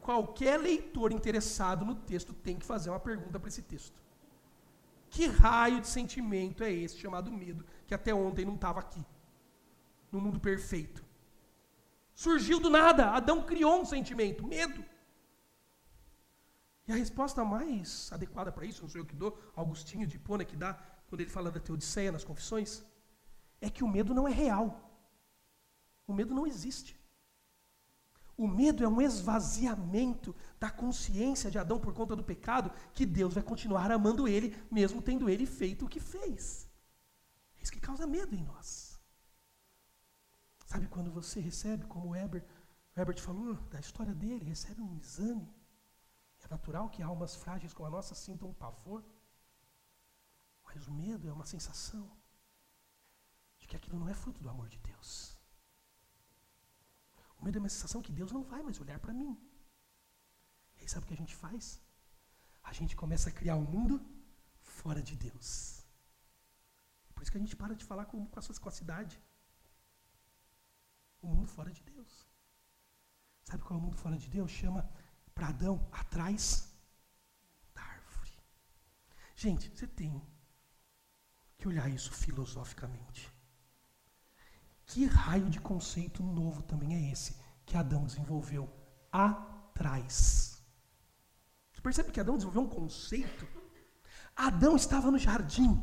Qualquer 0.00 0.58
leitor 0.58 1.12
interessado 1.12 1.84
no 1.84 1.94
texto 1.94 2.32
tem 2.32 2.56
que 2.58 2.64
fazer 2.64 2.88
uma 2.88 2.98
pergunta 2.98 3.38
para 3.38 3.48
esse 3.48 3.60
texto. 3.60 4.00
Que 5.10 5.26
raio 5.26 5.82
de 5.82 5.86
sentimento 5.86 6.64
é 6.64 6.72
esse 6.72 6.96
chamado 6.96 7.30
medo, 7.30 7.62
que 7.86 7.92
até 7.92 8.14
ontem 8.14 8.46
não 8.46 8.54
estava 8.54 8.80
aqui, 8.80 9.04
no 10.10 10.18
mundo 10.18 10.40
perfeito? 10.40 11.04
Surgiu 12.14 12.58
do 12.58 12.70
nada, 12.70 13.10
Adão 13.10 13.42
criou 13.42 13.82
um 13.82 13.84
sentimento, 13.84 14.46
medo. 14.46 14.82
E 16.88 16.92
a 16.92 16.96
resposta 16.96 17.44
mais 17.44 18.10
adequada 18.14 18.50
para 18.50 18.64
isso, 18.64 18.80
não 18.80 18.88
sou 18.88 19.02
eu 19.02 19.06
que 19.06 19.14
dou, 19.14 19.38
Augustinho 19.54 20.06
de 20.06 20.16
Hipona 20.16 20.42
que 20.42 20.56
dá, 20.56 20.72
quando 21.06 21.20
ele 21.20 21.28
fala 21.28 21.50
da 21.50 21.60
Teodiceia 21.60 22.10
nas 22.12 22.24
confissões, 22.24 22.82
é 23.60 23.68
que 23.68 23.84
o 23.84 23.88
medo 23.88 24.14
não 24.14 24.26
é 24.26 24.32
real. 24.32 24.66
O 26.06 26.14
medo 26.14 26.34
não 26.34 26.46
existe. 26.46 26.95
O 28.36 28.46
medo 28.46 28.84
é 28.84 28.88
um 28.88 29.00
esvaziamento 29.00 30.34
da 30.60 30.70
consciência 30.70 31.50
de 31.50 31.58
Adão 31.58 31.80
por 31.80 31.94
conta 31.94 32.14
do 32.14 32.22
pecado, 32.22 32.70
que 32.92 33.06
Deus 33.06 33.34
vai 33.34 33.42
continuar 33.42 33.90
amando 33.90 34.28
ele, 34.28 34.54
mesmo 34.70 35.00
tendo 35.00 35.28
ele 35.28 35.46
feito 35.46 35.86
o 35.86 35.88
que 35.88 36.00
fez. 36.00 36.68
É 37.58 37.62
isso 37.62 37.72
que 37.72 37.80
causa 37.80 38.06
medo 38.06 38.34
em 38.34 38.42
nós. 38.42 39.00
Sabe 40.66 40.86
quando 40.88 41.10
você 41.10 41.40
recebe, 41.40 41.86
como 41.86 42.10
o 42.10 42.14
Herbert, 42.14 42.44
o 42.94 43.00
Herbert 43.00 43.20
falou 43.20 43.54
da 43.70 43.80
história 43.80 44.14
dele, 44.14 44.44
recebe 44.44 44.82
um 44.82 44.96
exame 44.96 45.56
é 46.46 46.48
natural 46.48 46.88
que 46.88 47.02
almas 47.02 47.34
frágeis 47.34 47.74
como 47.74 47.88
a 47.88 47.90
nossa 47.90 48.14
sintam 48.14 48.48
um 48.48 48.54
pavor. 48.54 49.04
Mas 50.64 50.86
o 50.86 50.92
medo 50.92 51.28
é 51.28 51.32
uma 51.32 51.44
sensação 51.44 52.10
de 53.58 53.66
que 53.66 53.76
aquilo 53.76 53.98
não 53.98 54.08
é 54.08 54.14
fruto 54.14 54.42
do 54.42 54.48
amor 54.48 54.68
de 54.68 54.78
Deus. 54.78 55.35
O 57.46 57.48
medo 57.48 57.58
é 57.58 57.62
uma 57.64 57.68
sensação 57.68 58.02
que 58.02 58.10
Deus 58.10 58.32
não 58.32 58.42
vai 58.42 58.60
mais 58.60 58.80
olhar 58.80 58.98
para 58.98 59.14
mim. 59.18 59.32
E 60.76 60.80
aí 60.80 60.88
sabe 60.88 61.04
o 61.04 61.08
que 61.08 61.14
a 61.14 61.22
gente 61.22 61.36
faz? 61.42 61.80
A 62.60 62.72
gente 62.72 62.96
começa 63.02 63.28
a 63.28 63.32
criar 63.32 63.54
um 63.54 63.68
mundo 63.74 63.96
fora 64.78 65.00
de 65.00 65.14
Deus. 65.14 65.50
Por 67.14 67.22
isso 67.22 67.30
que 67.30 67.38
a 67.38 67.44
gente 67.44 67.54
para 67.54 67.76
de 67.76 67.84
falar 67.84 68.06
com, 68.06 68.26
com, 68.26 68.38
a, 68.40 68.42
sua, 68.42 68.56
com 68.56 68.68
a 68.68 68.72
cidade. 68.72 69.22
O 71.22 71.28
mundo 71.28 71.46
fora 71.46 71.70
de 71.70 71.84
Deus. 71.84 72.26
Sabe 73.44 73.62
qual 73.62 73.78
é 73.78 73.80
o 73.80 73.84
mundo 73.84 73.96
fora 73.96 74.18
de 74.18 74.28
Deus? 74.28 74.50
Chama 74.50 74.82
para 75.32 75.50
Adão 75.50 75.88
atrás 75.92 76.74
da 77.72 77.82
árvore. 77.82 78.36
Gente, 79.36 79.70
você 79.70 79.86
tem 79.86 80.20
que 81.56 81.68
olhar 81.68 81.88
isso 81.88 82.12
filosoficamente. 82.12 83.35
Que 84.86 85.04
raio 85.04 85.50
de 85.50 85.60
conceito 85.60 86.22
novo 86.22 86.62
também 86.62 86.94
é 86.94 87.12
esse 87.12 87.36
que 87.64 87.76
Adão 87.76 88.04
desenvolveu? 88.04 88.72
Atrás. 89.10 90.62
Você 91.72 91.80
percebe 91.80 92.12
que 92.12 92.20
Adão 92.20 92.36
desenvolveu 92.36 92.62
um 92.62 92.68
conceito? 92.68 93.46
Adão 94.34 94.76
estava 94.76 95.10
no 95.10 95.18
jardim, 95.18 95.82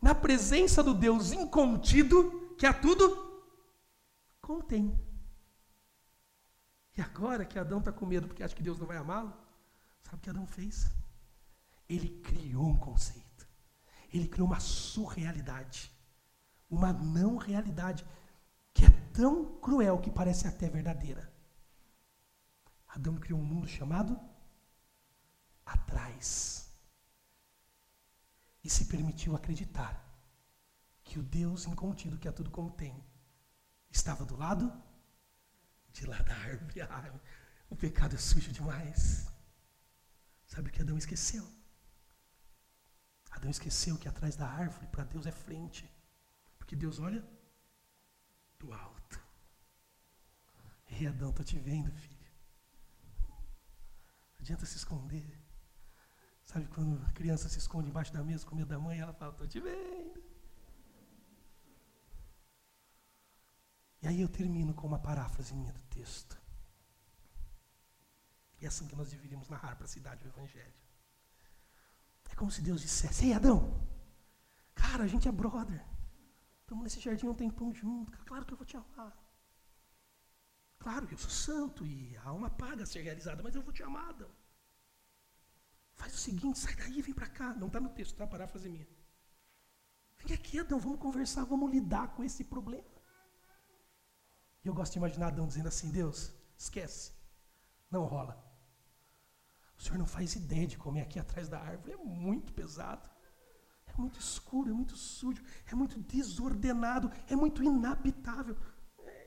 na 0.00 0.14
presença 0.14 0.82
do 0.82 0.94
Deus 0.94 1.32
incontido, 1.32 2.54
que 2.58 2.66
a 2.66 2.74
tudo 2.74 3.42
contém. 4.40 4.98
E 6.96 7.00
agora 7.00 7.44
que 7.44 7.58
Adão 7.58 7.78
está 7.78 7.90
com 7.90 8.04
medo 8.04 8.28
porque 8.28 8.42
acha 8.42 8.54
que 8.54 8.62
Deus 8.62 8.78
não 8.78 8.86
vai 8.86 8.98
amá-lo, 8.98 9.32
sabe 10.02 10.16
o 10.16 10.20
que 10.20 10.30
Adão 10.30 10.46
fez? 10.46 10.90
Ele 11.88 12.20
criou 12.20 12.66
um 12.66 12.76
conceito. 12.76 13.48
Ele 14.12 14.28
criou 14.28 14.46
uma 14.46 14.60
surrealidade. 14.60 15.90
Uma 16.72 16.90
não 16.90 17.36
realidade 17.36 18.02
que 18.72 18.86
é 18.86 18.90
tão 19.12 19.58
cruel 19.60 20.00
que 20.00 20.10
parece 20.10 20.48
até 20.48 20.70
verdadeira. 20.70 21.30
Adão 22.88 23.16
criou 23.16 23.38
um 23.38 23.44
mundo 23.44 23.68
chamado 23.68 24.18
atrás. 25.66 26.72
E 28.64 28.70
se 28.70 28.86
permitiu 28.86 29.36
acreditar 29.36 30.02
que 31.04 31.18
o 31.18 31.22
Deus 31.22 31.66
incontido 31.66 32.18
que 32.18 32.28
a 32.28 32.32
tudo 32.32 32.50
contém 32.50 33.04
estava 33.90 34.24
do 34.24 34.36
lado 34.36 34.72
de 35.90 36.06
lá 36.06 36.20
da 36.22 36.34
árvore. 36.34 36.80
O 37.68 37.76
pecado 37.76 38.14
é 38.14 38.18
sujo 38.18 38.52
demais. 38.52 39.26
Sabe 40.46 40.68
o 40.68 40.72
que 40.72 40.82
Adão 40.82 40.98
esqueceu? 40.98 41.42
Adão 43.30 43.50
esqueceu 43.50 43.96
que 43.96 44.06
atrás 44.06 44.36
da 44.36 44.46
árvore 44.46 44.86
para 44.88 45.04
Deus 45.04 45.24
é 45.24 45.32
frente. 45.32 45.90
Porque 46.72 46.86
Deus 46.86 46.98
olha 47.00 47.22
do 48.58 48.72
alto. 48.72 49.20
Ei, 50.88 51.06
Adão, 51.06 51.28
estou 51.28 51.44
te 51.44 51.58
vendo, 51.58 51.92
filho. 51.92 52.32
Não 53.28 54.38
adianta 54.40 54.64
se 54.64 54.78
esconder. 54.78 55.38
Sabe 56.42 56.66
quando 56.68 56.98
a 57.04 57.12
criança 57.12 57.46
se 57.50 57.58
esconde 57.58 57.90
embaixo 57.90 58.10
da 58.10 58.24
mesa 58.24 58.46
com 58.46 58.56
medo 58.56 58.68
da 58.68 58.78
mãe, 58.78 58.98
ela 58.98 59.12
fala, 59.12 59.32
estou 59.32 59.46
te 59.46 59.60
vendo. 59.60 60.24
E 64.00 64.08
aí 64.08 64.22
eu 64.22 64.28
termino 64.30 64.72
com 64.72 64.86
uma 64.86 64.98
paráfrase 64.98 65.54
minha 65.54 65.74
do 65.74 65.82
texto. 65.90 66.40
E 68.62 68.64
é 68.64 68.68
assim 68.68 68.86
que 68.86 68.96
nós 68.96 69.10
deveríamos 69.10 69.50
narrar 69.50 69.76
para 69.76 69.84
a 69.84 69.88
cidade 69.88 70.24
o 70.24 70.28
Evangelho. 70.28 70.72
É 72.30 72.34
como 72.34 72.50
se 72.50 72.62
Deus 72.62 72.80
dissesse: 72.80 73.26
Ei, 73.26 73.34
Adão, 73.34 73.86
cara, 74.74 75.04
a 75.04 75.06
gente 75.06 75.28
é 75.28 75.32
brother. 75.32 75.91
Estamos 76.72 76.84
nesse 76.84 77.00
jardim 77.00 77.26
um 77.26 77.34
tempão 77.34 77.70
junto. 77.70 78.16
Claro 78.24 78.46
que 78.46 78.54
eu 78.54 78.56
vou 78.56 78.64
te 78.64 78.78
amar. 78.78 79.14
Claro 80.78 81.06
que 81.06 81.12
eu 81.12 81.18
sou 81.18 81.28
santo 81.28 81.84
e 81.84 82.16
a 82.16 82.28
alma 82.28 82.48
paga 82.48 82.84
a 82.84 82.86
ser 82.86 83.02
realizada, 83.02 83.42
mas 83.42 83.54
eu 83.54 83.60
vou 83.60 83.74
te 83.74 83.82
amar, 83.82 84.08
Adão. 84.08 84.30
Faz 85.92 86.14
o 86.14 86.16
seguinte, 86.16 86.58
sai 86.58 86.74
daí, 86.76 87.02
vem 87.02 87.12
para 87.12 87.26
cá. 87.26 87.52
Não 87.52 87.66
está 87.66 87.78
no 87.78 87.90
texto, 87.90 88.16
tá? 88.16 88.26
Paráfrase 88.26 88.70
minha. 88.70 88.88
Vem 90.16 90.34
aqui, 90.34 90.60
Adão, 90.60 90.80
vamos 90.80 90.98
conversar, 90.98 91.44
vamos 91.44 91.70
lidar 91.70 92.14
com 92.14 92.24
esse 92.24 92.42
problema. 92.42 92.88
E 94.64 94.68
eu 94.68 94.72
gosto 94.72 94.92
de 94.92 94.98
imaginar 94.98 95.26
Adão 95.26 95.46
dizendo 95.46 95.68
assim: 95.68 95.90
Deus, 95.90 96.32
esquece, 96.56 97.12
não 97.90 98.06
rola. 98.06 98.42
O 99.76 99.82
senhor 99.82 99.98
não 99.98 100.06
faz 100.06 100.34
ideia 100.36 100.66
de 100.66 100.78
como 100.78 100.96
é 100.96 101.02
aqui 101.02 101.18
atrás 101.18 101.50
da 101.50 101.60
árvore, 101.60 101.92
é 101.92 101.96
muito 101.98 102.50
pesado, 102.54 103.10
é 103.92 104.00
muito 104.00 104.18
escuro, 104.18 104.70
é 104.70 104.72
muito 104.72 104.96
sujo, 104.96 105.42
é 105.66 105.74
muito 105.74 105.98
desordenado, 106.00 107.10
é 107.28 107.36
muito 107.36 107.62
inabitável. 107.62 108.56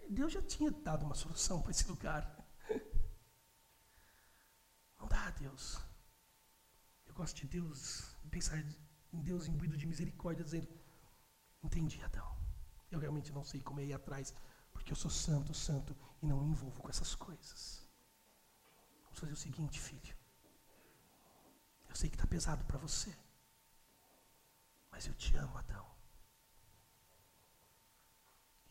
Deus 0.10 0.34
já 0.34 0.42
tinha 0.42 0.72
dado 0.72 1.06
uma 1.06 1.16
solução 1.16 1.62
para 1.62 1.72
esse 1.72 1.88
lugar. 1.88 2.24
Não 5.00 5.08
dá, 5.08 5.30
Deus. 5.32 5.80
Eu 7.06 7.14
gosto 7.14 7.38
de 7.38 7.48
Deus, 7.48 8.16
pensar 8.30 8.58
em 8.60 9.22
Deus 9.22 9.48
imbuído 9.48 9.78
de 9.78 9.88
misericórdia, 9.88 10.44
dizendo: 10.44 10.68
Entendi, 11.64 12.02
Adão. 12.04 12.36
Eu 12.92 13.00
realmente 13.00 13.32
não 13.32 13.44
sei 13.44 13.62
como 13.62 13.80
é 13.80 13.86
ir 13.86 13.94
atrás 13.94 14.34
porque 14.72 14.92
eu 14.92 14.96
sou 14.96 15.10
santo, 15.10 15.54
santo 15.54 15.96
e 16.22 16.28
não 16.28 16.40
me 16.42 16.52
envolvo 16.52 16.82
com 16.82 16.90
essas 16.90 17.16
coisas. 17.16 17.88
Vamos 19.04 19.20
fazer 19.20 19.34
o 19.34 19.38
seguinte, 19.38 19.80
filho. 19.80 20.16
Eu 21.90 21.96
sei 21.96 22.10
que 22.10 22.16
está 22.16 22.28
pesado 22.28 22.64
para 22.66 22.78
você. 22.78 23.16
Mas 24.96 25.08
eu 25.08 25.14
te 25.14 25.36
amo, 25.36 25.58
Adão. 25.58 25.86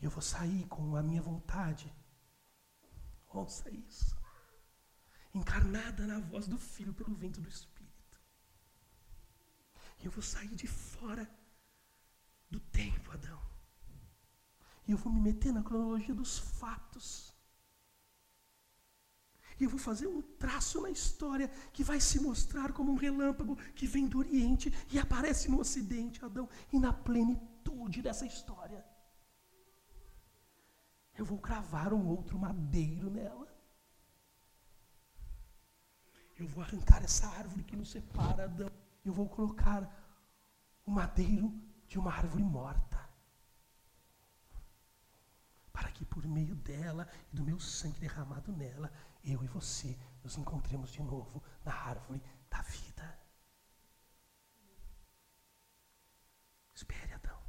E 0.01 0.05
eu 0.05 0.09
vou 0.09 0.23
sair 0.23 0.65
com 0.67 0.95
a 0.95 1.03
minha 1.03 1.21
vontade. 1.21 1.95
Ouça 3.27 3.69
isso. 3.69 4.17
Encarnada 5.35 6.07
na 6.07 6.19
voz 6.19 6.47
do 6.47 6.57
Filho 6.57 6.95
pelo 6.95 7.13
vento 7.13 7.39
do 7.39 7.47
Espírito. 7.47 8.19
E 9.99 10.05
eu 10.05 10.11
vou 10.11 10.23
sair 10.23 10.55
de 10.55 10.65
fora 10.65 11.29
do 12.49 12.59
tempo, 12.59 13.11
Adão. 13.11 13.39
E 14.87 14.93
eu 14.93 14.97
vou 14.97 15.13
me 15.13 15.21
meter 15.21 15.53
na 15.53 15.61
cronologia 15.61 16.15
dos 16.15 16.39
fatos. 16.39 17.34
E 19.59 19.63
eu 19.63 19.69
vou 19.69 19.79
fazer 19.79 20.07
um 20.07 20.21
traço 20.21 20.81
na 20.81 20.89
história 20.89 21.47
que 21.71 21.83
vai 21.83 21.99
se 21.99 22.19
mostrar 22.19 22.73
como 22.73 22.91
um 22.91 22.95
relâmpago 22.95 23.55
que 23.73 23.87
vem 23.87 24.05
do 24.05 24.19
Oriente 24.19 24.73
e 24.91 24.99
aparece 24.99 25.49
no 25.49 25.59
Ocidente, 25.59 26.23
Adão, 26.23 26.49
e 26.73 26.79
na 26.79 26.91
plenitude 26.91 28.01
dessa 28.01 28.25
história. 28.25 28.85
Eu 31.17 31.23
vou 31.23 31.37
cravar 31.37 31.93
um 31.93 32.05
outro 32.07 32.37
madeiro 32.37 33.09
nela. 33.09 33.47
Eu 36.37 36.47
vou 36.47 36.61
arrancar 36.61 37.01
essa 37.01 37.27
árvore 37.27 37.63
que 37.63 37.77
nos 37.77 37.91
separa, 37.91 38.43
Adão. 38.43 38.69
Eu 39.05 39.13
vou 39.13 39.29
colocar 39.29 39.89
o 40.85 40.91
madeiro 40.91 41.53
de 41.87 41.97
uma 41.97 42.11
árvore 42.11 42.43
morta 42.43 42.95
para 45.71 45.91
que 45.91 46.05
por 46.05 46.25
meio 46.25 46.55
dela 46.55 47.07
e 47.31 47.35
do 47.35 47.43
meu 47.43 47.59
sangue 47.59 47.99
derramado 47.99 48.51
nela, 48.51 48.91
eu 49.25 49.43
e 49.43 49.47
você 49.47 49.97
nos 50.23 50.37
encontremos 50.37 50.91
de 50.91 51.01
novo 51.01 51.43
na 51.63 51.73
árvore 51.73 52.21
da 52.49 52.61
vida. 52.61 53.19
Espere, 56.73 57.13
Adão. 57.13 57.41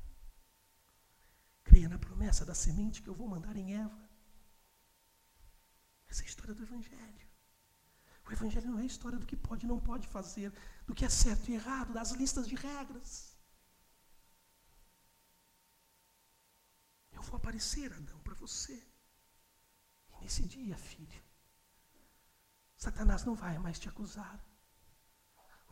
Creia 1.63 1.89
na 1.89 1.99
promessa 1.99 2.45
da 2.45 2.55
semente 2.55 3.03
que 3.03 3.09
eu 3.09 3.15
vou 3.15 3.29
mandar 3.29 3.57
em 3.57 3.75
Eva. 3.75 4.09
Essa 6.09 6.23
é 6.23 6.25
a 6.25 6.29
história 6.29 6.55
do 6.55 6.63
Evangelho. 6.63 7.27
O 8.25 8.33
Evangelho 8.33 8.71
não 8.71 8.79
é 8.79 8.83
a 8.83 8.87
história 8.87 9.19
do 9.19 9.27
que 9.27 9.37
pode 9.37 9.67
e 9.67 9.69
não 9.69 9.79
pode 9.79 10.07
fazer, 10.09 10.53
do 10.87 10.95
que 10.95 11.05
é 11.05 11.09
certo 11.09 11.51
e 11.51 11.55
errado, 11.55 11.93
das 11.93 12.11
listas 12.13 12.49
de 12.49 12.55
regras. 12.55 13.37
Eu 17.13 17.23
vou 17.23 17.37
aparecer, 17.37 17.93
Adão, 17.93 18.19
para 18.21 18.35
você. 18.35 18.83
E 20.13 20.21
nesse 20.23 20.45
dia, 20.45 20.77
filho, 20.77 21.26
Satanás 22.77 23.25
não 23.25 23.35
vai 23.35 23.59
mais 23.59 23.79
te 23.79 23.89
acusar. 23.89 24.45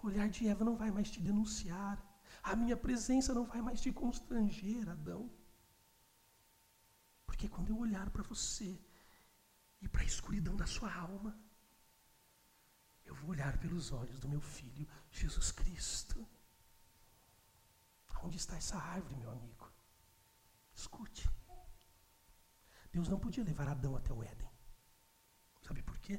O 0.02 0.07
olhar 0.07 0.28
de 0.28 0.48
Eva 0.48 0.64
não 0.64 0.76
vai 0.76 0.90
mais 0.90 1.11
te 1.11 1.20
denunciar. 1.20 2.02
A 2.42 2.57
minha 2.57 2.76
presença 2.76 3.32
não 3.32 3.44
vai 3.44 3.61
mais 3.61 3.80
te 3.80 3.92
constranger, 3.92 4.88
Adão. 4.88 5.30
Porque 7.26 7.48
quando 7.48 7.70
eu 7.70 7.78
olhar 7.78 8.11
para 8.11 8.22
você 8.22 8.80
e 9.80 9.88
para 9.88 10.02
a 10.02 10.07
escuridão 10.07 10.57
da 10.57 10.66
sua 10.66 10.92
alma, 10.92 11.38
eu 13.05 13.14
vou 13.14 13.30
olhar 13.30 13.59
pelos 13.59 13.92
olhos 13.92 14.18
do 14.18 14.28
meu 14.28 14.40
filho 14.40 14.88
Jesus 15.11 15.52
Cristo. 15.52 16.26
Onde 18.22 18.38
está 18.38 18.57
essa 18.57 18.78
árvore, 18.78 19.16
meu 19.16 19.30
amigo? 19.30 19.70
Escute. 20.74 21.28
Deus 22.90 23.09
não 23.09 23.20
podia 23.20 23.44
levar 23.44 23.68
Adão 23.68 23.94
até 23.96 24.12
o 24.14 24.22
Éden. 24.22 24.48
Sabe 25.61 25.82
por 25.82 25.98
quê? 25.98 26.18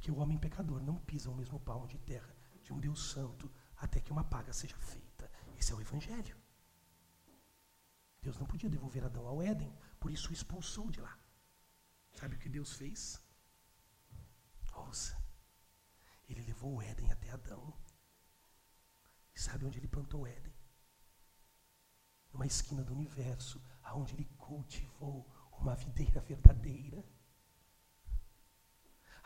Porque 0.00 0.10
o 0.10 0.16
homem 0.16 0.38
pecador 0.38 0.82
não 0.82 0.96
pisa 0.96 1.28
o 1.28 1.34
mesmo 1.34 1.60
palmo 1.60 1.86
de 1.86 1.98
terra 1.98 2.34
de 2.62 2.72
um 2.72 2.80
Deus 2.80 3.10
santo 3.10 3.52
até 3.76 4.00
que 4.00 4.10
uma 4.10 4.24
paga 4.24 4.50
seja 4.50 4.78
feita. 4.78 5.30
Esse 5.58 5.72
é 5.72 5.74
o 5.74 5.80
Evangelho. 5.82 6.34
Deus 8.22 8.38
não 8.38 8.46
podia 8.46 8.70
devolver 8.70 9.04
Adão 9.04 9.26
ao 9.26 9.42
Éden, 9.42 9.78
por 9.98 10.10
isso 10.10 10.30
o 10.30 10.32
expulsou 10.32 10.90
de 10.90 11.02
lá. 11.02 11.18
Sabe 12.14 12.36
o 12.36 12.38
que 12.38 12.48
Deus 12.48 12.72
fez? 12.72 13.22
Ouça. 14.74 15.22
Ele 16.26 16.40
levou 16.44 16.76
o 16.76 16.80
Éden 16.80 17.12
até 17.12 17.28
Adão. 17.32 17.78
E 19.34 19.38
sabe 19.38 19.66
onde 19.66 19.78
ele 19.78 19.86
plantou 19.86 20.22
o 20.22 20.26
Éden? 20.26 20.54
numa 22.32 22.46
esquina 22.46 22.82
do 22.82 22.94
universo, 22.94 23.62
aonde 23.82 24.14
ele 24.14 24.24
cultivou 24.38 25.28
uma 25.58 25.74
videira 25.74 26.22
verdadeira, 26.22 27.04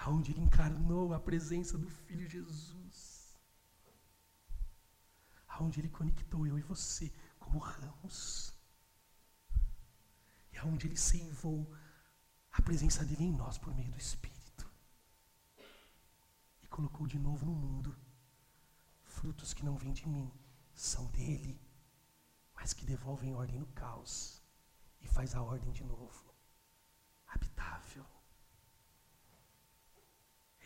aonde 0.05 0.33
ele 0.33 0.41
encarnou 0.43 1.15
a 1.15 1.19
presença 1.19 1.79
do 1.79 1.89
Filho 1.89 2.29
Jesus, 2.29 3.35
aonde 5.49 5.81
ele 5.81 5.89
conectou 5.89 6.47
eu 6.47 6.59
e 6.59 6.63
você 6.63 7.11
como 7.39 7.59
ramos, 7.59 8.55
e 10.53 10.59
aonde 10.59 10.87
ele 10.87 10.97
seivou 10.97 11.75
a 12.53 12.61
presença 12.61 13.03
dele 13.03 13.25
em 13.25 13.33
nós 13.33 13.57
por 13.57 13.75
meio 13.75 13.91
do 13.91 13.99
Espírito. 13.99 14.71
colocou 16.69 17.07
de 17.07 17.19
novo 17.19 17.47
no 17.47 17.55
mundo 17.55 17.97
frutos 19.05 19.55
que 19.55 19.65
não 19.65 19.77
vêm 19.79 19.93
de 19.93 20.07
mim, 20.09 20.31
são 20.75 21.07
dele, 21.13 21.59
mas 22.55 22.73
que 22.75 22.85
devolvem 22.85 23.33
ordem 23.35 23.61
no 23.61 23.67
caos 23.69 24.43
e 25.01 25.07
faz 25.09 25.35
a 25.35 25.41
ordem 25.41 25.73
de 25.73 25.85
novo 25.85 26.35
habitável. 27.29 28.14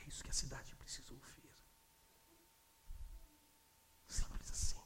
É 0.08 0.10
isso 0.10 0.24
que 0.24 0.30
a 0.30 0.32
cidade 0.32 0.74
precisa 0.76 1.12
ouvir. 1.12 1.54
Simples 4.06 4.50
assim. 4.50 4.80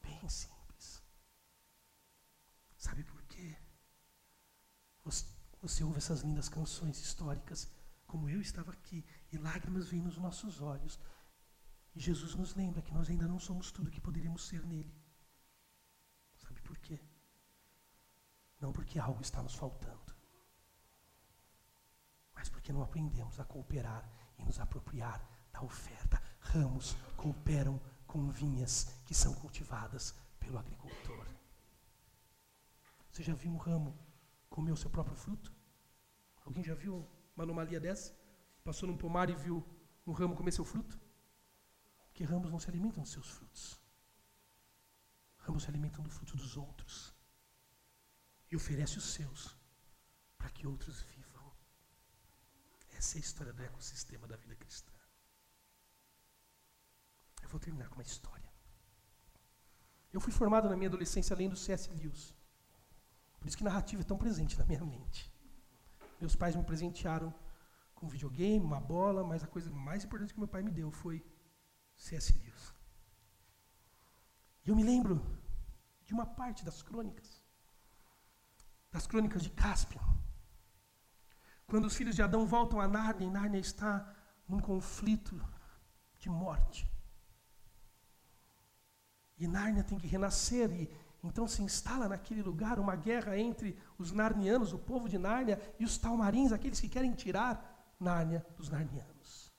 Bem 0.00 0.26
simples. 0.26 1.02
Sabe 2.78 3.04
por 3.04 3.22
quê? 3.24 3.58
Você, 5.04 5.26
você 5.60 5.84
ouve 5.84 5.98
essas 5.98 6.22
lindas 6.22 6.48
canções 6.48 6.98
históricas, 6.98 7.70
como 8.06 8.26
eu 8.30 8.40
estava 8.40 8.72
aqui, 8.72 9.04
e 9.30 9.36
lágrimas 9.36 9.88
vêm 9.90 10.00
nos 10.00 10.16
nossos 10.16 10.62
olhos. 10.62 10.98
E 11.94 12.00
Jesus 12.00 12.34
nos 12.34 12.54
lembra 12.54 12.80
que 12.80 12.94
nós 12.94 13.10
ainda 13.10 13.28
não 13.28 13.38
somos 13.38 13.70
tudo 13.70 13.90
que 13.90 14.00
poderíamos 14.00 14.46
ser 14.46 14.64
nele. 14.64 14.98
Sabe 16.38 16.62
por 16.62 16.78
quê? 16.78 16.98
Não 18.58 18.72
porque 18.72 18.98
algo 18.98 19.20
está 19.20 19.42
nos 19.42 19.54
faltando, 19.54 20.09
mas 22.40 22.48
porque 22.48 22.72
não 22.72 22.82
aprendemos 22.82 23.38
a 23.38 23.44
cooperar 23.44 24.02
e 24.38 24.42
nos 24.42 24.58
apropriar 24.58 25.22
da 25.52 25.60
oferta. 25.60 26.22
Ramos 26.40 26.96
cooperam 27.14 27.78
com 28.06 28.30
vinhas 28.30 28.84
que 29.04 29.14
são 29.14 29.34
cultivadas 29.34 30.14
pelo 30.38 30.56
agricultor. 30.56 31.26
Você 33.10 33.22
já 33.22 33.34
viu 33.34 33.50
um 33.50 33.58
ramo 33.58 33.94
comer 34.48 34.72
o 34.72 34.76
seu 34.76 34.88
próprio 34.88 35.14
fruto? 35.14 35.52
Alguém 36.46 36.64
já 36.64 36.74
viu 36.74 37.06
uma 37.36 37.44
anomalia 37.44 37.78
dessa? 37.78 38.18
Passou 38.64 38.88
num 38.88 38.96
pomar 38.96 39.28
e 39.28 39.34
viu 39.34 39.62
um 40.06 40.12
ramo 40.12 40.34
comer 40.34 40.52
seu 40.52 40.64
fruto? 40.64 40.98
Porque 42.06 42.24
ramos 42.24 42.50
não 42.50 42.58
se 42.58 42.70
alimentam 42.70 43.02
dos 43.02 43.12
seus 43.12 43.28
frutos. 43.28 43.78
Ramos 45.36 45.64
se 45.64 45.68
alimentam 45.68 46.02
do 46.02 46.08
fruto 46.08 46.38
dos 46.38 46.56
outros 46.56 47.14
e 48.50 48.56
oferece 48.56 48.96
os 48.96 49.12
seus 49.12 49.54
para 50.38 50.48
que 50.48 50.66
outros 50.66 51.02
vivam. 51.02 51.19
Essa 53.00 53.16
é 53.16 53.18
a 53.18 53.26
história 53.26 53.52
do 53.54 53.62
ecossistema 53.62 54.26
da 54.28 54.36
vida 54.36 54.54
cristã. 54.62 54.92
Eu 57.42 57.48
vou 57.48 57.58
terminar 57.58 57.88
com 57.88 57.94
uma 57.94 58.02
história. 58.02 58.50
Eu 60.12 60.20
fui 60.20 60.32
formado 60.40 60.68
na 60.68 60.76
minha 60.76 60.90
adolescência 60.90 61.34
lendo 61.34 61.56
C.S. 61.56 61.88
Lewis. 61.98 62.24
Por 63.38 63.48
isso 63.48 63.56
que 63.56 63.64
narrativa 63.64 64.02
é 64.02 64.04
tão 64.10 64.18
presente 64.18 64.58
na 64.58 64.66
minha 64.66 64.84
mente. 64.84 65.32
Meus 66.20 66.36
pais 66.36 66.54
me 66.54 66.62
presentearam 66.62 67.32
com 67.94 68.04
um 68.04 68.10
videogame, 68.10 68.66
uma 68.72 68.82
bola, 68.94 69.24
mas 69.24 69.42
a 69.42 69.46
coisa 69.46 69.70
mais 69.70 70.04
importante 70.04 70.34
que 70.34 70.42
meu 70.44 70.52
pai 70.54 70.62
me 70.62 70.70
deu 70.70 70.90
foi 70.90 71.24
C.S. 71.96 72.34
Lewis. 72.34 72.74
E 74.62 74.68
eu 74.68 74.76
me 74.76 74.84
lembro 74.84 75.14
de 76.04 76.12
uma 76.12 76.26
parte 76.26 76.66
das 76.66 76.82
crônicas 76.82 77.40
das 78.92 79.06
crônicas 79.06 79.42
de 79.42 79.50
Cáspio. 79.50 80.00
Quando 81.70 81.84
os 81.84 81.94
filhos 81.94 82.16
de 82.16 82.22
Adão 82.22 82.44
voltam 82.44 82.80
a 82.80 82.88
Nárnia, 82.88 83.28
e 83.28 83.30
Nárnia 83.30 83.60
está 83.60 84.12
num 84.48 84.58
conflito 84.58 85.40
de 86.18 86.28
morte. 86.28 86.90
E 89.38 89.46
Nárnia 89.46 89.84
tem 89.84 89.96
que 89.96 90.08
renascer, 90.08 90.68
e 90.72 90.90
então 91.22 91.46
se 91.46 91.62
instala 91.62 92.08
naquele 92.08 92.42
lugar 92.42 92.80
uma 92.80 92.96
guerra 92.96 93.38
entre 93.38 93.78
os 93.96 94.10
narnianos, 94.10 94.72
o 94.72 94.80
povo 94.80 95.08
de 95.08 95.16
Nárnia, 95.16 95.60
e 95.78 95.84
os 95.84 95.96
talmarins, 95.96 96.50
aqueles 96.50 96.80
que 96.80 96.88
querem 96.88 97.14
tirar 97.14 97.94
Nárnia 98.00 98.44
dos 98.56 98.68
narnianos. 98.68 99.52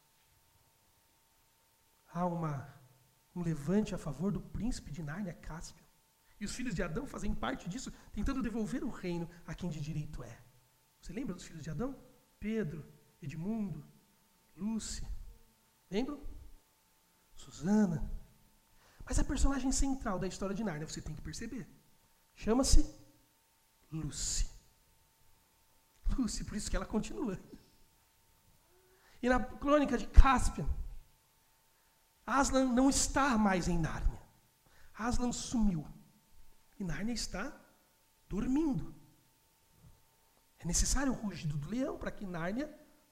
Há 2.14 2.26
uma, 2.26 2.68
um 3.34 3.42
levante 3.42 3.96
a 3.96 3.98
favor 3.98 4.34
do 4.34 4.42
príncipe 4.42 4.92
de 4.92 5.02
Nárnia, 5.02 5.34
Cáspio. 5.34 5.86
E 6.42 6.44
os 6.44 6.54
filhos 6.54 6.76
de 6.76 6.84
Adão 6.84 7.08
fazem 7.08 7.34
parte 7.34 7.70
disso, 7.70 7.90
tentando 8.12 8.44
devolver 8.44 8.84
o 8.84 8.90
reino 8.90 9.30
a 9.48 9.56
quem 9.56 9.70
de 9.70 9.80
direito 9.80 10.22
é. 10.22 10.51
Você 11.02 11.12
lembra 11.14 11.34
dos 11.34 11.44
filhos 11.44 11.64
de 11.64 11.70
Adão? 11.70 12.00
Pedro, 12.40 12.86
Edmundo, 13.22 13.84
Lúcia. 14.56 15.08
Lembram? 15.90 16.22
Susana. 17.36 18.10
Mas 19.04 19.18
a 19.20 19.24
personagem 19.24 19.72
central 19.72 20.20
da 20.20 20.28
história 20.28 20.56
de 20.56 20.64
Nárnia, 20.64 20.88
você 20.88 21.02
tem 21.02 21.16
que 21.16 21.22
perceber, 21.22 21.68
chama-se 22.36 22.86
Lucy. 23.92 24.50
Lucy, 26.18 26.44
por 26.44 26.56
isso 26.56 26.70
que 26.70 26.76
ela 26.76 26.86
continua. 26.86 27.40
E 29.22 29.28
na 29.28 29.44
crônica 29.44 29.98
de 29.98 30.08
Cáspia, 30.08 30.68
Aslan 32.26 32.72
não 32.74 32.90
está 32.90 33.38
mais 33.38 33.68
em 33.68 33.78
Nárnia. 33.78 34.22
Aslan 34.94 35.32
sumiu. 35.32 35.86
E 36.80 36.84
Nárnia 36.84 37.14
está 37.14 37.54
dormindo. 38.28 39.01
É 40.64 40.66
necessário 40.66 41.12
o 41.12 41.16
rugido 41.16 41.58
do 41.58 41.70
leão 41.70 41.98
para 41.98 42.12
que 42.12 42.26
Nárnia 42.26 42.70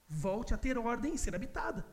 volte 0.08 0.54
a 0.54 0.58
ter 0.58 0.78
ordem 0.78 1.14
e 1.14 1.18
ser 1.18 1.34
habitada. 1.34 1.84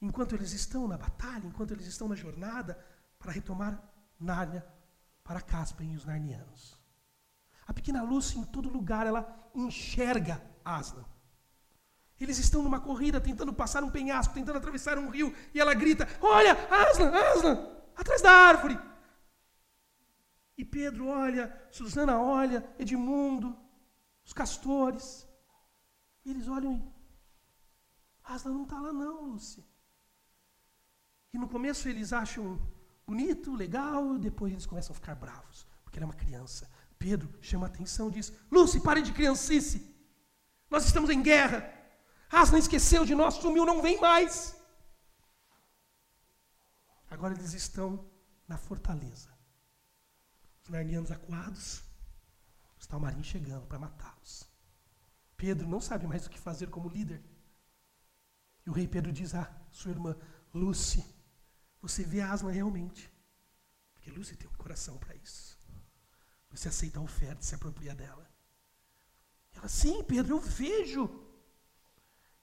Enquanto 0.00 0.34
eles 0.34 0.52
estão 0.52 0.86
na 0.86 0.96
batalha, 0.96 1.46
enquanto 1.46 1.72
eles 1.72 1.86
estão 1.86 2.06
na 2.08 2.14
jornada 2.14 2.78
para 3.18 3.32
retomar 3.32 3.82
Nárnia 4.18 4.64
para 5.24 5.40
Caspian 5.40 5.92
e 5.92 5.96
os 5.96 6.04
narnianos. 6.04 6.78
A 7.66 7.72
pequena 7.72 8.02
Lúcia, 8.02 8.38
em 8.38 8.44
todo 8.44 8.68
lugar, 8.68 9.06
ela 9.06 9.50
enxerga 9.54 10.40
Aslan. 10.64 11.04
Eles 12.20 12.38
estão 12.38 12.62
numa 12.62 12.80
corrida, 12.80 13.20
tentando 13.20 13.52
passar 13.52 13.82
um 13.82 13.90
penhasco, 13.90 14.32
tentando 14.34 14.58
atravessar 14.58 14.98
um 14.98 15.10
rio, 15.10 15.34
e 15.52 15.60
ela 15.60 15.74
grita: 15.74 16.08
Olha, 16.20 16.52
Aslan, 16.70 17.10
Aslan, 17.10 17.68
atrás 17.96 18.22
da 18.22 18.30
árvore. 18.30 18.78
E 20.56 20.64
Pedro 20.64 21.08
olha, 21.08 21.54
Susana 21.70 22.18
olha, 22.18 22.66
Edmundo, 22.78 23.56
os 24.24 24.32
castores. 24.32 25.28
E 26.24 26.30
eles 26.30 26.48
olham 26.48 26.74
e. 26.74 26.96
Asla 28.24 28.50
não 28.50 28.64
está 28.64 28.80
lá, 28.80 28.92
não, 28.92 29.26
Lúcia. 29.26 29.64
E 31.32 31.38
no 31.38 31.48
começo 31.48 31.88
eles 31.88 32.12
acham 32.12 32.58
bonito, 33.06 33.54
legal, 33.54 34.18
depois 34.18 34.52
eles 34.52 34.66
começam 34.66 34.92
a 34.92 34.98
ficar 34.98 35.14
bravos, 35.14 35.66
porque 35.84 35.98
ela 35.98 36.06
é 36.06 36.10
uma 36.10 36.14
criança. 36.14 36.68
Pedro 36.98 37.32
chama 37.42 37.66
a 37.66 37.68
atenção 37.68 38.08
e 38.08 38.12
diz: 38.12 38.32
Lúcia, 38.50 38.80
pare 38.80 39.02
de 39.02 39.12
criancice. 39.12 39.94
Nós 40.70 40.86
estamos 40.86 41.10
em 41.10 41.22
guerra. 41.22 41.72
Aslan 42.30 42.58
esqueceu 42.58 43.04
de 43.04 43.14
nós, 43.14 43.34
sumiu, 43.34 43.64
não 43.66 43.82
vem 43.82 44.00
mais. 44.00 44.56
Agora 47.08 47.34
eles 47.34 47.52
estão 47.52 48.04
na 48.48 48.56
fortaleza 48.56 49.35
os 50.66 50.70
narnianos 50.70 51.12
acuados, 51.12 51.84
os 52.76 52.86
talmarins 52.88 53.26
chegando 53.26 53.66
para 53.66 53.78
matá-los. 53.78 54.44
Pedro 55.36 55.68
não 55.68 55.80
sabe 55.80 56.06
mais 56.06 56.26
o 56.26 56.30
que 56.30 56.38
fazer 56.38 56.68
como 56.70 56.88
líder. 56.88 57.22
E 58.66 58.70
o 58.70 58.72
rei 58.72 58.88
Pedro 58.88 59.12
diz 59.12 59.32
à 59.34 59.48
sua 59.70 59.92
irmã, 59.92 60.16
Lucy, 60.52 61.04
você 61.80 62.02
vê 62.02 62.20
Aslan 62.20 62.50
realmente. 62.50 63.08
Porque 63.94 64.10
Lucy 64.10 64.34
tem 64.34 64.48
um 64.48 64.54
coração 64.54 64.98
para 64.98 65.14
isso. 65.14 65.56
Você 66.50 66.68
aceita 66.68 66.98
a 66.98 67.02
oferta, 67.02 67.42
se 67.42 67.54
apropria 67.54 67.94
dela. 67.94 68.28
Ela, 69.54 69.68
sim, 69.68 70.02
Pedro, 70.02 70.34
eu 70.34 70.40
vejo. 70.40 71.04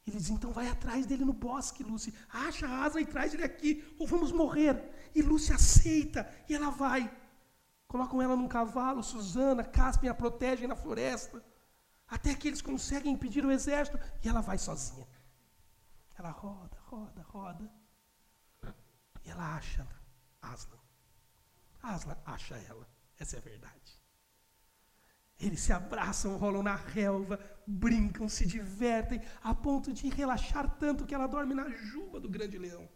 Ele 0.08 0.18
diz, 0.18 0.30
então 0.30 0.54
vai 0.54 0.70
atrás 0.70 1.06
dele 1.06 1.26
no 1.26 1.34
bosque, 1.34 1.84
Lucy. 1.84 2.14
Acha 2.30 2.68
Aslan 2.86 3.02
e 3.02 3.06
traz 3.06 3.34
ele 3.34 3.44
aqui, 3.44 3.84
ou 4.00 4.08
vamos 4.08 4.32
morrer. 4.32 5.12
E 5.14 5.22
Lucy 5.22 5.52
aceita, 5.52 6.30
e 6.48 6.54
ela 6.54 6.70
vai. 6.70 7.23
Colocam 7.94 8.24
ela 8.24 8.36
num 8.36 8.48
cavalo, 8.48 9.04
Susana, 9.04 9.64
Caspem 9.64 10.10
a 10.10 10.16
protegem 10.16 10.68
na 10.68 10.76
floresta. 10.76 11.46
Até 12.08 12.34
que 12.34 12.48
eles 12.48 12.60
conseguem 12.60 13.14
impedir 13.14 13.46
o 13.46 13.52
exército 13.52 14.00
e 14.24 14.28
ela 14.28 14.42
vai 14.42 14.58
sozinha. 14.58 15.08
Ela 16.16 16.32
roda, 16.32 16.76
roda, 16.88 17.22
roda. 17.22 17.72
E 19.24 19.30
ela 19.30 19.56
acha 19.56 19.88
Aslan. 20.42 20.80
Aslan 21.84 22.18
acha 22.26 22.56
ela. 22.56 22.90
Essa 23.20 23.36
é 23.36 23.40
a 23.40 23.44
verdade. 23.44 24.02
Eles 25.40 25.60
se 25.60 25.72
abraçam, 25.72 26.36
rolam 26.38 26.64
na 26.64 26.76
relva, 26.76 27.40
brincam, 27.68 28.28
se 28.28 28.44
divertem, 28.44 29.22
a 29.44 29.54
ponto 29.54 29.94
de 29.94 30.10
relaxar 30.10 30.68
tanto 30.80 31.06
que 31.06 31.14
ela 31.14 31.28
dorme 31.28 31.54
na 31.54 31.70
juba 31.70 32.20
do 32.20 32.28
grande 32.28 32.58
leão. 32.58 32.90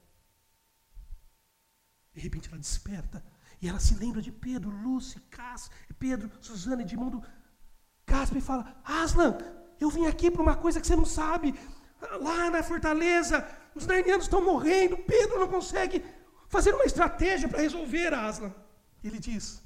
De 2.16 2.20
repente 2.20 2.50
ela 2.50 2.58
desperta 2.58 3.37
e 3.62 3.68
ela 3.68 3.80
se 3.80 3.96
lembra 3.96 4.22
de 4.22 4.32
Pedro, 4.32 4.70
Lúcia, 4.70 5.22
Cas, 5.30 5.70
Pedro, 5.98 6.32
Suzana, 6.40 6.84
Edmundo, 6.84 7.24
Casper 8.06 8.38
e 8.38 8.42
fala: 8.42 8.80
Aslan, 8.84 9.38
eu 9.80 9.90
vim 9.90 10.06
aqui 10.06 10.30
para 10.30 10.42
uma 10.42 10.56
coisa 10.56 10.80
que 10.80 10.88
você 10.88 10.96
não 10.96 11.06
sabe. 11.06 11.54
Lá 12.22 12.52
na 12.52 12.62
fortaleza, 12.62 13.48
os 13.74 13.88
narnianos 13.88 14.26
estão 14.26 14.44
morrendo. 14.44 14.98
Pedro 14.98 15.40
não 15.40 15.48
consegue 15.48 16.06
fazer 16.48 16.74
uma 16.74 16.86
estratégia 16.86 17.50
para 17.50 17.62
resolver, 17.62 18.14
Aslan. 18.14 18.54
Ele 19.04 19.20
diz: 19.20 19.64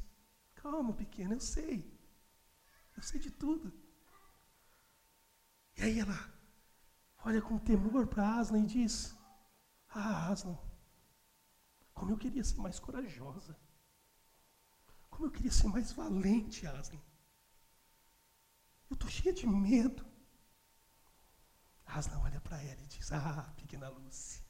Calma, 0.55 0.93
pequeno, 0.93 1.33
eu 1.33 1.39
sei. 1.39 1.85
Eu 2.95 3.03
sei 3.03 3.19
de 3.19 3.29
tudo. 3.29 3.73
E 5.77 5.83
aí 5.83 5.99
ela 5.99 6.17
olha 7.25 7.41
com 7.41 7.57
temor 7.57 8.07
para 8.07 8.37
Aslan 8.37 8.59
e 8.59 8.67
diz: 8.67 9.13
Ah, 9.89 10.29
Aslan, 10.29 10.57
como 11.93 12.11
eu 12.11 12.17
queria 12.17 12.43
ser 12.43 12.59
mais 12.59 12.79
corajosa. 12.79 13.57
Como 15.21 15.31
eu 15.31 15.35
queria 15.37 15.51
ser 15.51 15.67
mais 15.67 15.91
valente, 15.91 16.65
Aslan. 16.65 16.99
Eu 18.89 18.95
estou 18.95 19.07
cheia 19.07 19.31
de 19.31 19.45
medo. 19.45 20.03
Aslan 21.85 22.17
olha 22.21 22.41
para 22.41 22.59
ela 22.63 22.81
e 22.81 22.87
diz: 22.87 23.11
Ah, 23.11 23.53
pequena 23.55 23.87
Lucy, 23.87 24.41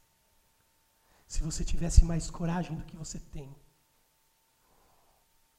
se 1.28 1.44
você 1.44 1.66
tivesse 1.66 2.06
mais 2.06 2.32
coragem 2.32 2.78
do 2.78 2.86
que 2.86 2.96
você 2.96 3.20
tem, 3.20 3.54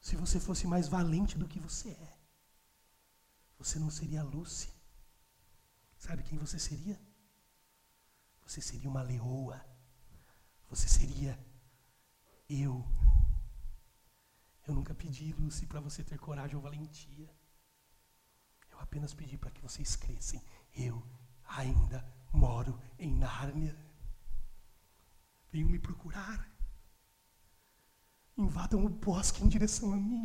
se 0.01 0.17
você 0.17 0.41
fosse 0.41 0.67
mais 0.67 0.89
valente 0.89 1.37
do 1.37 1.47
que 1.47 1.61
você 1.61 1.91
é, 1.91 2.19
você 3.59 3.79
não 3.79 3.91
seria 3.91 4.23
Lucy. 4.23 4.71
Sabe 5.99 6.23
quem 6.23 6.39
você 6.39 6.59
seria? 6.59 6.99
Você 8.47 8.63
seria 8.63 8.89
uma 8.89 9.03
leoa. 9.03 9.63
Você 10.71 10.89
seria 10.89 11.39
eu. 12.49 12.83
Eu 14.73 14.77
nunca 14.77 14.95
pedi, 14.95 15.35
Lucy, 15.35 15.67
para 15.67 15.81
você 15.81 16.03
ter 16.03 16.19
coragem 16.19 16.57
ou 16.57 16.63
valentia. 16.63 17.29
Eu 18.71 18.79
apenas 18.81 19.13
pedi 19.13 19.37
para 19.37 19.51
que 19.51 19.61
vocês 19.61 19.95
crescem. 19.95 20.41
Eu 20.75 21.03
ainda 21.47 22.03
moro 22.33 22.81
em 22.99 23.15
Nárnia. 23.15 23.77
Venham 25.51 25.69
me 25.69 25.79
procurar. 25.79 26.51
Invadam 28.35 28.83
o 28.87 28.89
bosque 28.89 29.45
em 29.45 29.49
direção 29.49 29.93
a 29.93 29.97
mim. 29.97 30.25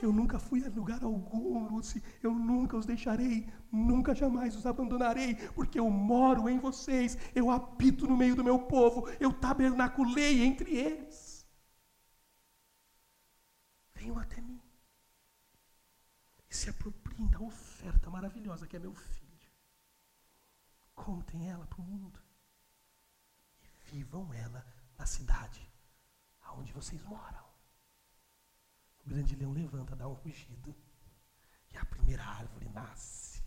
Eu 0.00 0.12
nunca 0.12 0.38
fui 0.38 0.64
a 0.64 0.68
lugar 0.68 1.02
algum, 1.02 1.66
Lucy. 1.66 2.00
Eu 2.22 2.32
nunca 2.32 2.76
os 2.76 2.86
deixarei, 2.86 3.52
nunca 3.72 4.14
jamais 4.14 4.54
os 4.54 4.64
abandonarei, 4.64 5.34
porque 5.56 5.78
eu 5.80 5.90
moro 5.90 6.48
em 6.48 6.60
vocês, 6.60 7.18
eu 7.34 7.50
habito 7.50 8.06
no 8.06 8.16
meio 8.16 8.36
do 8.36 8.44
meu 8.44 8.60
povo, 8.60 9.08
eu 9.18 9.32
tabernaculei 9.32 10.44
entre 10.44 10.70
eles. 10.86 11.21
Venham 14.02 14.18
até 14.18 14.40
mim 14.40 14.60
e 16.50 16.54
se 16.56 16.68
apropriem 16.68 17.24
da 17.28 17.38
oferta 17.38 18.10
maravilhosa 18.10 18.66
que 18.66 18.74
é 18.74 18.80
meu 18.80 18.92
filho. 18.92 19.48
Contem 20.92 21.48
ela 21.48 21.64
para 21.68 21.80
o 21.80 21.84
mundo 21.84 22.20
e 23.62 23.68
vivam 23.92 24.34
ela 24.34 24.66
na 24.98 25.06
cidade 25.06 25.72
aonde 26.40 26.72
vocês 26.72 27.00
moram. 27.04 27.44
O 29.06 29.08
grande 29.08 29.36
leão 29.36 29.52
levanta, 29.52 29.94
dá 29.94 30.08
um 30.08 30.14
rugido, 30.14 30.74
e 31.70 31.76
a 31.76 31.84
primeira 31.84 32.24
árvore 32.24 32.68
nasce 32.70 33.40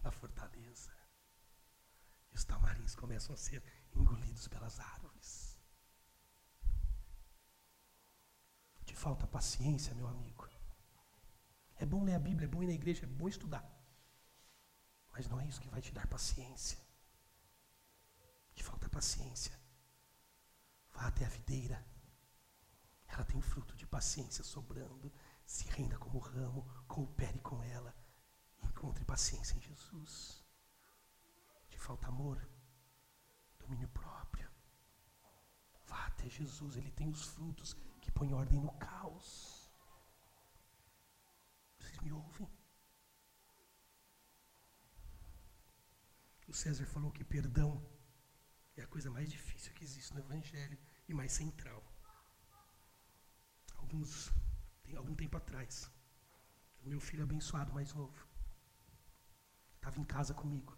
na 0.00 0.10
fortaleza. 0.10 0.90
E 2.32 2.34
os 2.34 2.44
tamarins 2.44 2.94
começam 2.94 3.34
a 3.34 3.36
ser 3.36 3.62
engolidos 3.94 4.48
pelas 4.48 4.80
árvores. 4.80 5.47
Te 8.88 8.94
falta 9.04 9.26
paciência, 9.26 9.94
meu 9.94 10.08
amigo. 10.08 10.48
É 11.76 11.84
bom 11.92 12.02
ler 12.02 12.14
a 12.14 12.24
Bíblia, 12.28 12.46
é 12.46 12.52
bom 12.54 12.62
ir 12.62 12.66
na 12.66 12.78
igreja, 12.80 13.04
é 13.04 13.06
bom 13.20 13.28
estudar. 13.28 13.64
Mas 15.12 15.28
não 15.28 15.40
é 15.40 15.46
isso 15.46 15.60
que 15.60 15.68
vai 15.74 15.82
te 15.82 15.92
dar 15.92 16.06
paciência. 16.06 16.78
Te 18.54 18.64
falta 18.64 18.88
paciência. 18.88 19.54
Vá 20.94 21.06
até 21.06 21.24
a 21.26 21.28
videira 21.28 21.78
ela 23.08 23.24
tem 23.24 23.40
fruto 23.40 23.74
de 23.74 23.86
paciência 23.86 24.44
sobrando. 24.44 25.12
Se 25.44 25.68
renda 25.70 25.98
como 25.98 26.18
ramo, 26.18 26.62
coopere 26.86 27.40
com 27.40 27.62
ela. 27.62 27.94
Encontre 28.62 29.04
paciência 29.04 29.56
em 29.56 29.60
Jesus. 29.60 30.44
Te 31.68 31.78
falta 31.78 32.06
amor, 32.08 32.38
domínio 33.58 33.88
próprio. 33.88 34.48
Vá 35.86 36.06
até 36.06 36.28
Jesus, 36.28 36.76
ele 36.76 36.90
tem 36.92 37.08
os 37.08 37.24
frutos 37.24 37.74
que 38.08 38.12
põem 38.12 38.32
ordem 38.32 38.58
no 38.60 38.72
caos. 38.78 39.70
Vocês 41.78 41.98
me 42.00 42.10
ouvem? 42.10 42.48
O 46.48 46.54
César 46.54 46.86
falou 46.86 47.10
que 47.12 47.22
perdão 47.22 47.70
é 48.74 48.82
a 48.82 48.86
coisa 48.86 49.10
mais 49.10 49.28
difícil 49.30 49.74
que 49.74 49.84
existe 49.84 50.14
no 50.14 50.20
Evangelho 50.20 50.78
e 51.06 51.12
mais 51.12 51.32
central 51.32 51.84
alguns, 53.76 54.32
tem 54.82 54.96
algum 54.96 55.14
tempo 55.14 55.36
atrás. 55.36 55.90
O 56.82 56.88
meu 56.88 57.00
filho 57.00 57.24
abençoado 57.24 57.72
mais 57.72 57.92
novo 57.92 58.26
estava 59.76 60.00
em 60.00 60.04
casa 60.04 60.32
comigo. 60.32 60.76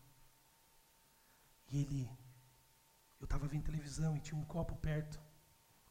E 1.69 1.79
ele, 1.83 2.11
eu 3.21 3.25
estava 3.25 3.47
vendo 3.47 3.65
televisão 3.65 4.17
e 4.17 4.21
tinha 4.21 4.41
um 4.41 4.45
copo 4.45 4.75
perto. 4.77 5.30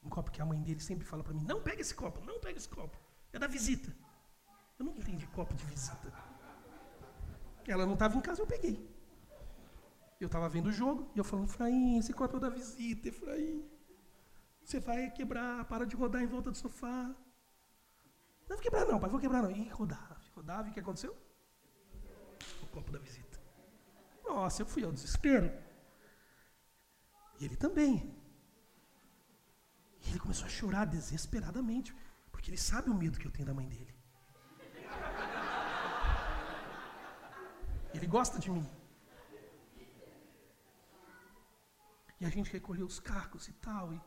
Um 0.10 0.12
copo 0.12 0.32
que 0.32 0.42
a 0.42 0.46
mãe 0.46 0.60
dele 0.60 0.80
sempre 0.80 1.06
fala 1.06 1.24
para 1.24 1.36
mim: 1.36 1.44
não 1.44 1.62
pega 1.62 1.82
esse 1.82 1.94
copo, 1.94 2.20
não 2.26 2.40
pega 2.40 2.58
esse 2.58 2.68
copo. 2.68 2.98
É 3.32 3.38
da 3.38 3.46
visita. 3.46 3.96
Eu 4.80 4.86
não 4.86 4.96
entendi 4.98 5.28
copo 5.28 5.54
de 5.54 5.64
visita. 5.66 6.12
Ela 7.68 7.86
não 7.86 7.94
estava 7.94 8.18
em 8.18 8.22
casa, 8.22 8.42
eu 8.42 8.48
peguei. 8.48 8.90
Eu 10.20 10.26
estava 10.26 10.50
vendo 10.50 10.68
o 10.68 10.72
jogo 10.72 11.12
e 11.14 11.20
eu 11.20 11.24
falando, 11.24 11.48
Efraim, 11.48 12.00
esse 12.00 12.12
copo 12.12 12.38
é 12.38 12.40
da 12.40 12.50
visita, 12.50 13.08
Efraim. 13.08 13.70
Você 14.64 14.80
vai 14.80 15.12
quebrar, 15.12 15.66
para 15.66 15.86
de 15.86 15.96
rodar 15.96 16.24
em 16.24 16.28
volta 16.28 16.50
do 16.50 16.58
sofá. 16.58 17.04
Não 18.50 18.56
vou 18.56 18.58
quebrar 18.58 18.86
não, 18.86 19.00
pai, 19.00 19.12
vou 19.12 19.20
quebrar 19.20 19.44
não. 19.44 19.52
E 19.52 19.70
rodava, 19.70 20.20
rodava, 20.36 20.68
e 20.68 20.72
o 20.72 20.74
que 20.74 20.80
aconteceu? 20.80 21.16
O 22.64 22.68
copo 22.68 22.92
da 22.92 22.98
visita. 22.98 23.40
Nossa, 24.26 24.64
eu 24.64 24.66
fui 24.66 24.84
ao 24.84 24.92
desespero. 24.92 25.54
E 27.40 27.46
ele 27.46 27.56
também. 27.56 28.19
E 30.04 30.10
ele 30.10 30.20
começou 30.20 30.46
a 30.46 30.50
chorar 30.50 30.86
desesperadamente, 30.86 31.96
porque 32.32 32.50
ele 32.50 32.58
sabe 32.58 32.90
o 32.90 32.94
medo 32.94 33.20
que 33.20 33.28
eu 33.28 33.32
tenho 33.32 33.48
da 33.48 33.54
mãe 33.54 33.68
dele. 33.68 33.94
Ele 37.94 38.08
gosta 38.08 38.40
de 38.40 38.50
mim. 38.52 38.68
E 42.20 42.26
a 42.26 42.30
gente 42.30 42.52
recolheu 42.52 42.86
os 42.86 43.00
cacos 43.00 43.48
e 43.48 43.54
tal. 43.54 43.94
E 43.94 44.02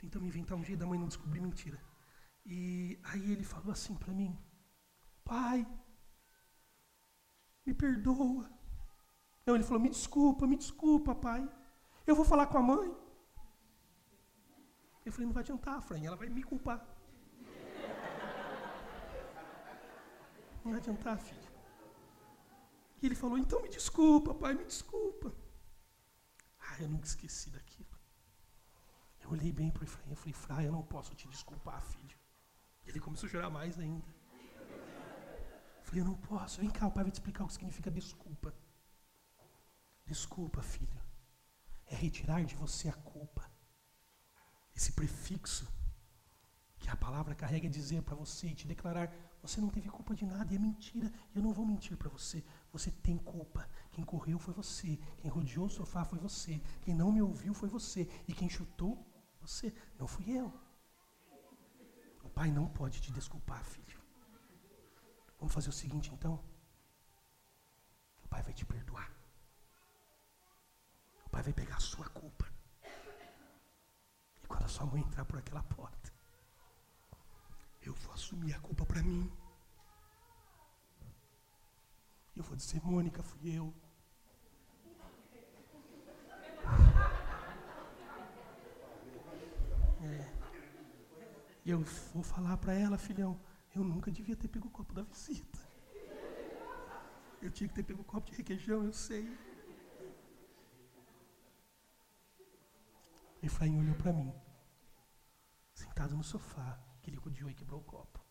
Tentamos 0.00 0.28
inventar 0.28 0.56
um 0.56 0.64
jeito 0.64 0.78
da 0.80 0.86
mãe 0.86 0.98
não 0.98 1.08
descobrir 1.08 1.42
mentira. 1.42 1.78
E 2.46 2.98
aí 3.04 3.32
ele 3.32 3.44
falou 3.44 3.70
assim 3.70 3.94
para 3.94 4.14
mim: 4.14 4.38
Pai, 5.22 5.66
me 7.66 7.74
perdoa. 7.74 8.50
Não, 9.44 9.54
ele 9.54 9.64
falou: 9.64 9.82
Me 9.82 9.90
desculpa, 9.90 10.46
me 10.46 10.56
desculpa, 10.56 11.14
pai. 11.14 11.46
Eu 12.06 12.16
vou 12.16 12.24
falar 12.24 12.46
com 12.46 12.56
a 12.56 12.62
mãe. 12.62 12.96
Eu 15.10 15.14
falei: 15.14 15.26
Não 15.26 15.34
vai 15.34 15.42
adiantar, 15.42 15.82
Fran, 15.82 15.98
ela 16.04 16.14
vai 16.14 16.28
me 16.28 16.42
culpar. 16.44 16.80
Não 20.64 20.70
vai 20.70 20.76
adiantar, 20.76 21.18
filho. 21.18 21.48
E 23.02 23.06
ele 23.06 23.16
falou: 23.16 23.36
Então 23.36 23.60
me 23.60 23.68
desculpa, 23.68 24.32
pai, 24.32 24.54
me 24.54 24.64
desculpa. 24.64 25.34
Ah, 26.60 26.76
eu 26.80 26.88
nunca 26.88 27.06
esqueci 27.06 27.50
daquilo. 27.50 27.88
Eu 29.20 29.30
olhei 29.30 29.50
bem 29.50 29.68
para 29.68 29.80
o 29.80 29.84
Efraim 29.84 30.12
e 30.12 30.16
falei, 30.16 30.30
Efraim, 30.30 30.66
eu 30.66 30.72
não 30.72 30.84
posso 30.84 31.12
te 31.16 31.26
desculpar, 31.26 31.82
filho. 31.82 32.16
Ele 32.86 33.00
começou 33.00 33.26
a 33.26 33.30
chorar 33.30 33.50
mais 33.50 33.78
ainda. 33.80 34.06
Eu 35.78 35.84
falei, 35.84 36.02
eu 36.02 36.04
não 36.04 36.14
posso. 36.14 36.60
Vem 36.60 36.70
cá, 36.70 36.86
o 36.86 36.92
pai 36.92 37.02
vai 37.02 37.10
te 37.10 37.16
explicar 37.16 37.42
o 37.42 37.48
que 37.48 37.54
significa 37.54 37.90
desculpa. 37.90 38.54
Desculpa, 40.06 40.62
filho. 40.62 41.02
É 41.86 41.96
retirar 41.96 42.44
de 42.44 42.54
você 42.54 42.88
a 42.88 42.92
culpa. 42.92 43.49
Esse 44.74 44.92
prefixo 44.92 45.68
que 46.78 46.88
a 46.88 46.96
palavra 46.96 47.34
carrega 47.34 47.66
é 47.66 47.70
dizer 47.70 48.02
para 48.02 48.14
você 48.14 48.48
e 48.48 48.54
te 48.54 48.66
declarar: 48.66 49.12
você 49.42 49.60
não 49.60 49.68
teve 49.68 49.88
culpa 49.88 50.14
de 50.14 50.24
nada 50.24 50.52
e 50.52 50.56
é 50.56 50.58
mentira. 50.58 51.12
Eu 51.34 51.42
não 51.42 51.52
vou 51.52 51.66
mentir 51.66 51.96
para 51.96 52.08
você. 52.08 52.44
Você 52.72 52.90
tem 52.90 53.16
culpa. 53.16 53.68
Quem 53.92 54.04
correu 54.04 54.38
foi 54.38 54.52
você. 54.52 54.98
Quem 55.18 55.30
rodeou 55.30 55.66
o 55.66 55.70
sofá 55.70 56.04
foi 56.04 56.18
você. 56.18 56.60
Quem 56.82 56.94
não 56.94 57.10
me 57.12 57.22
ouviu 57.22 57.54
foi 57.54 57.68
você. 57.68 58.08
E 58.28 58.34
quem 58.34 58.48
chutou 58.48 59.06
você, 59.40 59.74
não 59.98 60.06
fui 60.06 60.30
eu. 60.30 60.52
O 62.22 62.28
pai 62.28 62.50
não 62.50 62.68
pode 62.68 63.00
te 63.00 63.10
desculpar, 63.12 63.64
filho. 63.64 63.98
Vamos 65.38 65.54
fazer 65.54 65.70
o 65.70 65.72
seguinte 65.72 66.10
então? 66.12 66.44
O 68.22 68.28
pai 68.28 68.42
vai 68.42 68.52
te 68.52 68.66
perdoar. 68.66 69.10
O 71.24 71.30
pai 71.30 71.42
vai 71.42 71.52
pegar 71.52 71.76
a 71.76 71.80
sua 71.80 72.08
culpa. 72.10 72.49
Quando 74.50 74.64
a 74.64 74.68
sua 74.68 74.84
mãe 74.84 75.00
entrar 75.00 75.24
por 75.24 75.38
aquela 75.38 75.62
porta, 75.62 76.12
eu 77.80 77.94
vou 77.94 78.12
assumir 78.12 78.52
a 78.52 78.58
culpa 78.58 78.84
para 78.84 79.00
mim. 79.00 79.30
Eu 82.34 82.42
vou 82.42 82.56
dizer, 82.56 82.82
Mônica, 82.82 83.22
fui 83.22 83.56
eu. 83.56 83.72
É. 90.02 90.32
E 91.64 91.70
eu 91.70 91.84
vou 92.12 92.24
falar 92.24 92.56
para 92.56 92.72
ela, 92.74 92.98
filhão, 92.98 93.40
eu 93.72 93.84
nunca 93.84 94.10
devia 94.10 94.34
ter 94.34 94.48
pego 94.48 94.66
o 94.66 94.70
copo 94.72 94.92
da 94.92 95.04
visita. 95.04 95.60
Eu 97.40 97.52
tinha 97.52 97.68
que 97.68 97.74
ter 97.74 97.84
pego 97.84 98.00
um 98.00 98.04
copo 98.04 98.28
de 98.28 98.36
requeijão, 98.36 98.82
eu 98.82 98.92
sei. 98.92 99.30
Efraim 103.42 103.78
olhou 103.78 103.94
para 103.96 104.12
mim, 104.12 104.32
sentado 105.74 106.16
no 106.16 106.22
sofá, 106.22 106.78
que 107.00 107.10
ele 107.10 107.16
rodeou 107.16 107.48
e 107.50 107.54
quebrou 107.54 107.80
o 107.80 107.84
copo. 107.84 108.24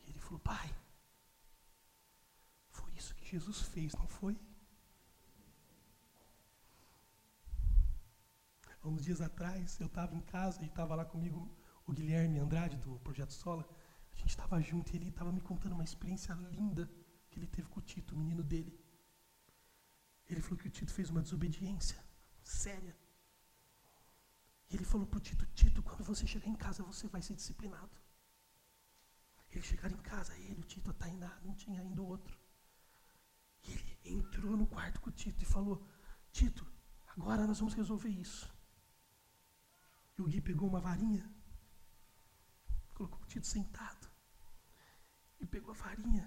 E 0.00 0.10
ele 0.10 0.18
falou: 0.18 0.40
Pai, 0.40 0.74
foi 2.70 2.92
isso 2.94 3.14
que 3.14 3.26
Jesus 3.26 3.60
fez, 3.62 3.94
não 3.94 4.06
foi? 4.06 4.38
Há 8.82 8.88
uns 8.88 9.04
dias 9.04 9.20
atrás, 9.20 9.78
eu 9.78 9.86
estava 9.86 10.14
em 10.14 10.20
casa 10.20 10.62
e 10.62 10.66
estava 10.66 10.94
lá 10.94 11.04
comigo 11.04 11.56
o 11.86 11.92
Guilherme 11.92 12.38
Andrade, 12.38 12.76
do 12.78 12.98
Projeto 13.00 13.32
Sola. 13.32 13.68
A 14.12 14.16
gente 14.16 14.30
estava 14.30 14.60
junto 14.60 14.92
e 14.92 14.96
ele 14.96 15.08
estava 15.08 15.30
me 15.30 15.40
contando 15.40 15.72
uma 15.72 15.84
experiência 15.84 16.34
linda 16.34 16.90
que 17.30 17.38
ele 17.38 17.46
teve 17.46 17.68
com 17.68 17.78
o 17.78 17.82
Tito, 17.82 18.14
o 18.14 18.18
menino 18.18 18.42
dele. 18.42 18.78
Ele 20.28 20.40
falou 20.40 20.58
que 20.58 20.68
o 20.68 20.70
Tito 20.70 20.92
fez 20.92 21.10
uma 21.10 21.22
desobediência 21.22 22.02
séria. 22.42 22.96
E 24.72 24.76
ele 24.76 24.84
falou 24.84 25.06
para 25.06 25.18
o 25.18 25.20
Tito: 25.20 25.44
Tito, 25.54 25.82
quando 25.82 26.02
você 26.02 26.26
chegar 26.26 26.48
em 26.48 26.56
casa, 26.56 26.82
você 26.82 27.06
vai 27.06 27.20
ser 27.20 27.34
disciplinado. 27.34 27.94
Ele 29.50 29.60
chegaram 29.60 29.94
em 29.94 30.00
casa, 30.00 30.34
ele, 30.38 30.62
o 30.62 30.64
Tito, 30.64 30.90
a 30.90 30.94
Tainá, 30.94 31.38
não 31.44 31.54
tinha 31.54 31.78
ainda 31.82 32.00
o 32.00 32.06
outro. 32.06 32.40
E 33.64 33.70
ele 33.70 33.98
entrou 34.02 34.56
no 34.56 34.66
quarto 34.66 34.98
com 35.02 35.10
o 35.10 35.12
Tito 35.12 35.42
e 35.42 35.46
falou: 35.46 35.86
Tito, 36.32 36.66
agora 37.08 37.46
nós 37.46 37.58
vamos 37.58 37.74
resolver 37.74 38.08
isso. 38.08 38.50
E 40.16 40.22
o 40.22 40.24
Gui 40.24 40.40
pegou 40.40 40.70
uma 40.70 40.80
varinha, 40.80 41.30
colocou 42.94 43.20
o 43.20 43.26
Tito 43.26 43.46
sentado, 43.46 44.10
e 45.38 45.46
pegou 45.46 45.72
a 45.72 45.76
varinha 45.76 46.26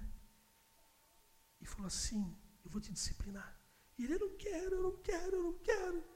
e 1.60 1.66
falou 1.66 1.88
assim: 1.88 2.38
Eu 2.64 2.70
vou 2.70 2.80
te 2.80 2.94
disciplinar. 2.94 3.60
E 3.98 4.04
ele: 4.04 4.14
Eu 4.14 4.20
não 4.20 4.38
quero, 4.38 4.76
eu 4.76 4.84
não 4.84 5.02
quero, 5.02 5.36
eu 5.36 5.44
não 5.44 5.60
quero. 5.60 6.16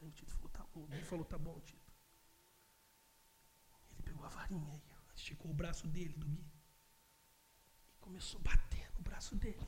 Aí 0.00 0.08
o 0.08 0.12
Tito 0.12 0.32
falou: 0.32 0.45
Bom. 0.76 0.86
Ele 0.90 1.04
falou: 1.04 1.24
Tá 1.24 1.38
bom, 1.38 1.58
Tito. 1.60 1.92
Ele 3.92 4.02
pegou 4.02 4.24
a 4.26 4.28
varinha 4.28 4.74
e 4.74 5.16
esticou 5.16 5.50
o 5.50 5.54
braço 5.54 5.86
dele, 5.88 6.12
do 6.18 6.26
Gui, 6.26 6.46
e 7.94 7.98
começou 7.98 8.38
a 8.40 8.44
bater 8.50 8.92
no 8.94 9.00
braço 9.00 9.34
dele. 9.34 9.66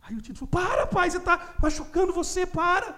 Aí 0.00 0.16
o 0.16 0.22
Tito 0.22 0.38
falou: 0.38 0.50
Para, 0.50 0.86
pai, 0.86 1.10
você 1.10 1.18
está 1.18 1.56
machucando 1.60 2.12
você, 2.12 2.46
para. 2.46 2.88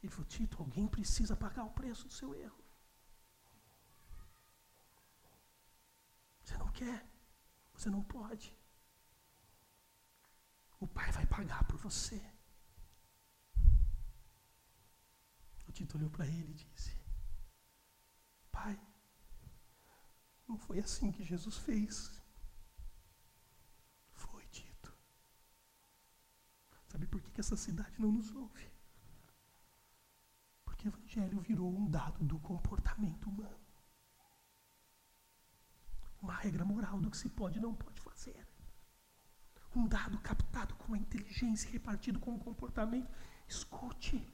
Ele 0.00 0.12
falou: 0.12 0.26
Tito, 0.26 0.62
alguém 0.62 0.86
precisa 0.86 1.34
pagar 1.34 1.64
o 1.64 1.70
preço 1.70 2.06
do 2.06 2.12
seu 2.12 2.32
erro. 2.32 2.62
Você 6.44 6.56
não 6.58 6.68
quer, 6.68 7.04
você 7.74 7.90
não 7.90 8.04
pode. 8.04 8.56
O 10.78 10.86
pai 10.86 11.10
vai 11.10 11.26
pagar 11.26 11.64
por 11.64 11.76
você. 11.76 12.31
Tito 15.72 15.96
olhou 15.96 16.10
para 16.10 16.26
ele 16.26 16.52
e 16.52 16.54
disse: 16.54 16.94
Pai, 18.50 18.78
não 20.46 20.58
foi 20.58 20.78
assim 20.78 21.10
que 21.10 21.24
Jesus 21.24 21.56
fez. 21.56 22.20
Foi, 24.12 24.44
Tito. 24.46 24.94
Sabe 26.88 27.06
por 27.06 27.20
que, 27.20 27.30
que 27.30 27.40
essa 27.40 27.56
cidade 27.56 27.98
não 27.98 28.12
nos 28.12 28.30
ouve? 28.30 28.70
Porque 30.64 30.88
o 30.88 30.90
Evangelho 30.90 31.40
virou 31.40 31.74
um 31.74 31.90
dado 31.90 32.24
do 32.24 32.38
comportamento 32.38 33.28
humano. 33.28 33.58
Uma 36.20 36.34
regra 36.34 36.64
moral 36.64 37.00
do 37.00 37.10
que 37.10 37.16
se 37.16 37.28
pode 37.28 37.58
e 37.58 37.62
não 37.62 37.74
pode 37.74 38.00
fazer. 38.00 38.46
Um 39.74 39.88
dado 39.88 40.18
captado 40.18 40.74
com 40.76 40.94
a 40.94 40.98
inteligência 40.98 41.68
e 41.68 41.72
repartido 41.72 42.20
com 42.20 42.34
o 42.34 42.38
comportamento. 42.38 43.10
Escute. 43.48 44.31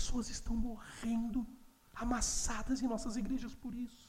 Pessoas 0.00 0.30
estão 0.30 0.56
morrendo 0.56 1.46
amassadas 1.94 2.80
em 2.80 2.88
nossas 2.88 3.18
igrejas 3.18 3.54
por 3.54 3.74
isso. 3.74 4.08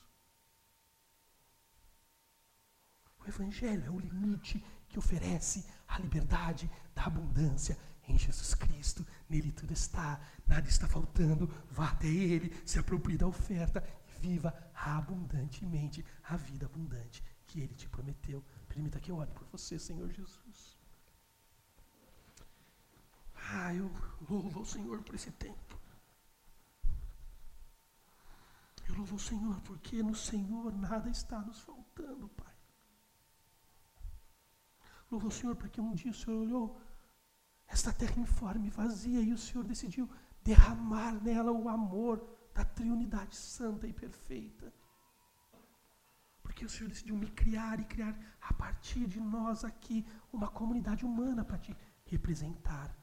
O 3.19 3.27
Evangelho 3.27 3.85
é 3.85 3.89
o 3.89 3.99
limite 3.99 4.63
que 4.87 4.97
oferece 4.97 5.65
a 5.85 5.99
liberdade 5.99 6.71
da 6.95 7.03
abundância 7.03 7.77
em 8.07 8.17
Jesus 8.17 8.55
Cristo. 8.55 9.05
Nele 9.27 9.51
tudo 9.51 9.73
está, 9.73 10.21
nada 10.47 10.65
está 10.65 10.87
faltando. 10.87 11.53
Vá 11.69 11.89
até 11.89 12.07
Ele, 12.07 12.55
se 12.65 12.79
aproprie 12.79 13.17
da 13.17 13.27
oferta 13.27 13.83
e 14.07 14.21
viva 14.21 14.71
abundantemente 14.73 16.05
a 16.23 16.37
vida 16.37 16.67
abundante 16.67 17.21
que 17.45 17.59
Ele 17.59 17.75
te 17.75 17.89
prometeu. 17.89 18.41
Permita 18.69 18.97
que 18.97 19.11
eu 19.11 19.17
ore 19.17 19.31
por 19.31 19.45
você, 19.47 19.77
Senhor 19.77 20.09
Jesus. 20.09 20.77
Ah, 23.35 23.75
eu 23.75 23.91
louvo 24.29 24.61
o 24.61 24.65
Senhor 24.65 25.03
por 25.03 25.15
esse 25.15 25.31
tempo. 25.31 25.80
Eu 28.91 28.97
louvo 28.97 29.15
o 29.15 29.19
Senhor 29.19 29.59
porque 29.61 30.03
no 30.03 30.13
Senhor 30.13 30.73
nada 30.73 31.09
está 31.09 31.39
nos 31.39 31.59
faltando, 31.61 32.27
Pai. 32.29 32.53
Louvo 35.09 35.27
o 35.29 35.31
Senhor 35.31 35.55
porque 35.55 35.79
um 35.79 35.93
dia 35.93 36.11
o 36.11 36.13
Senhor 36.13 36.41
olhou 36.41 36.81
esta 37.67 37.93
terra 37.93 38.19
informe, 38.19 38.69
vazia, 38.69 39.21
e 39.21 39.31
o 39.31 39.37
Senhor 39.37 39.63
decidiu 39.63 40.09
derramar 40.43 41.13
nela 41.23 41.51
o 41.51 41.69
amor 41.69 42.21
da 42.53 42.65
triunidade 42.65 43.35
santa 43.35 43.87
e 43.87 43.93
perfeita. 43.93 44.73
Porque 46.43 46.65
o 46.65 46.69
Senhor 46.69 46.89
decidiu 46.89 47.15
me 47.15 47.29
criar 47.29 47.79
e 47.79 47.85
criar 47.85 48.17
a 48.41 48.53
partir 48.53 49.07
de 49.07 49.21
nós 49.21 49.63
aqui 49.63 50.05
uma 50.33 50.49
comunidade 50.49 51.05
humana 51.05 51.45
para 51.45 51.57
te 51.57 51.75
representar. 52.03 52.93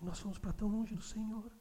E 0.00 0.04
nós 0.04 0.18
fomos 0.18 0.38
para 0.38 0.52
tão 0.52 0.68
longe 0.68 0.94
do 0.96 1.02
Senhor. 1.02 1.52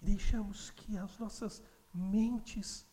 E 0.00 0.04
deixamos 0.04 0.70
que 0.70 0.96
as 0.96 1.18
nossas 1.18 1.62
mentes 1.92 2.86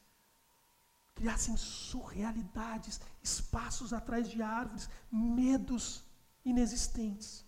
criassem 1.16 1.58
surrealidades, 1.58 3.02
espaços 3.24 3.92
atrás 3.92 4.30
de 4.30 4.42
árvores, 4.42 4.90
medos 5.12 6.04
inexistentes, 6.46 7.46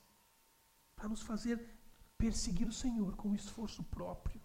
para 0.96 1.08
nos 1.08 1.22
fazer 1.22 1.80
perseguir 2.18 2.68
o 2.68 2.74
Senhor 2.74 3.16
com 3.16 3.36
esforço 3.36 3.84
próprio. 3.84 4.42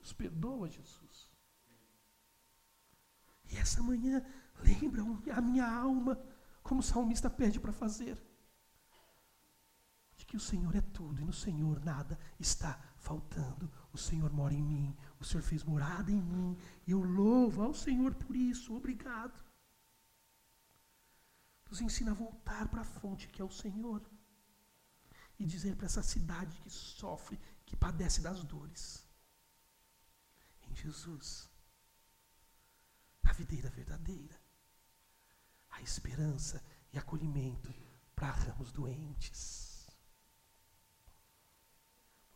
Nos 0.00 0.12
perdoa, 0.12 0.70
Jesus. 0.70 1.30
E 3.50 3.56
essa 3.56 3.82
manhã, 3.82 4.24
lembra 4.60 5.02
a 5.36 5.40
minha 5.40 5.68
alma, 5.68 6.18
como 6.62 6.80
o 6.80 6.82
salmista 6.82 7.28
pede 7.28 7.60
para 7.60 7.72
fazer, 7.72 8.22
de 10.16 10.24
que 10.24 10.36
o 10.36 10.40
Senhor 10.40 10.74
é 10.74 10.80
tudo 10.80 11.20
e 11.20 11.24
no 11.24 11.32
Senhor 11.32 11.84
nada 11.84 12.18
está 12.38 12.80
faltando. 13.04 13.70
O 13.92 13.98
Senhor 13.98 14.32
mora 14.32 14.54
em 14.54 14.62
mim, 14.62 14.96
o 15.20 15.24
Senhor 15.24 15.42
fez 15.42 15.62
morada 15.62 16.10
em 16.10 16.20
mim, 16.20 16.56
e 16.86 16.90
eu 16.90 17.02
louvo 17.02 17.62
ao 17.62 17.74
Senhor 17.74 18.14
por 18.14 18.34
isso. 18.34 18.74
Obrigado. 18.74 19.38
Nos 21.70 21.80
ensina 21.80 22.10
a 22.12 22.14
voltar 22.14 22.68
para 22.68 22.80
a 22.80 22.90
fonte 22.98 23.28
que 23.28 23.42
é 23.42 23.44
o 23.44 23.50
Senhor 23.50 24.02
e 25.38 25.44
dizer 25.44 25.76
para 25.76 25.86
essa 25.86 26.02
cidade 26.02 26.56
que 26.60 26.70
sofre, 26.70 27.38
que 27.66 27.76
padece 27.76 28.20
das 28.22 28.42
dores: 28.44 29.06
em 30.68 30.74
Jesus, 30.74 31.50
a 33.24 33.32
videira 33.32 33.68
verdadeira, 33.70 34.40
a 35.70 35.82
esperança 35.82 36.62
e 36.92 36.98
acolhimento 36.98 37.74
para 38.14 38.30
ramos 38.30 38.72
doentes. 38.72 39.73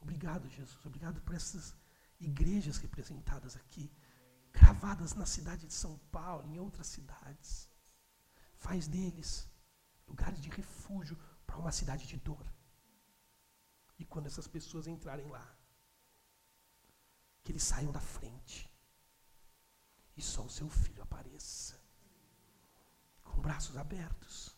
Obrigado, 0.09 0.49
Jesus. 0.49 0.87
Obrigado 0.87 1.21
por 1.21 1.35
essas 1.35 1.75
igrejas 2.19 2.79
representadas 2.79 3.55
aqui, 3.57 3.93
gravadas 4.51 5.13
na 5.13 5.27
cidade 5.27 5.67
de 5.67 5.75
São 5.75 5.99
Paulo, 6.11 6.49
em 6.49 6.59
outras 6.59 6.87
cidades. 6.87 7.69
Faz 8.57 8.89
deles 8.89 9.47
lugares 10.07 10.41
de 10.41 10.49
refúgio 10.49 11.15
para 11.47 11.59
uma 11.59 11.71
cidade 11.71 12.07
de 12.07 12.17
dor. 12.17 12.47
E 13.99 14.05
quando 14.07 14.29
essas 14.29 14.49
pessoas 14.49 14.87
entrarem 14.87 15.29
lá, 15.29 15.47
que 17.45 17.53
eles 17.53 17.63
saiam 17.63 17.93
da 17.93 18.01
frente 18.01 18.67
e 20.17 20.23
só 20.23 20.43
o 20.43 20.51
seu 20.51 20.71
filho 20.71 21.03
apareça, 21.03 21.79
com 23.23 23.43
braços 23.43 23.77
abertos, 23.77 24.57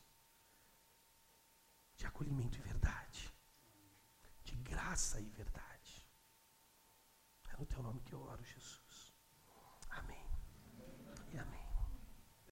de 1.97 2.07
acolhimento 2.07 2.57
e 2.57 2.63
verdade 2.63 3.30
graça 4.71 5.21
e 5.21 5.29
verdade. 5.31 6.09
É 7.53 7.57
no 7.59 7.67
teu 7.67 7.83
nome 7.83 8.01
que 8.03 8.13
eu 8.13 8.23
oro, 8.23 8.43
Jesus. 8.45 8.60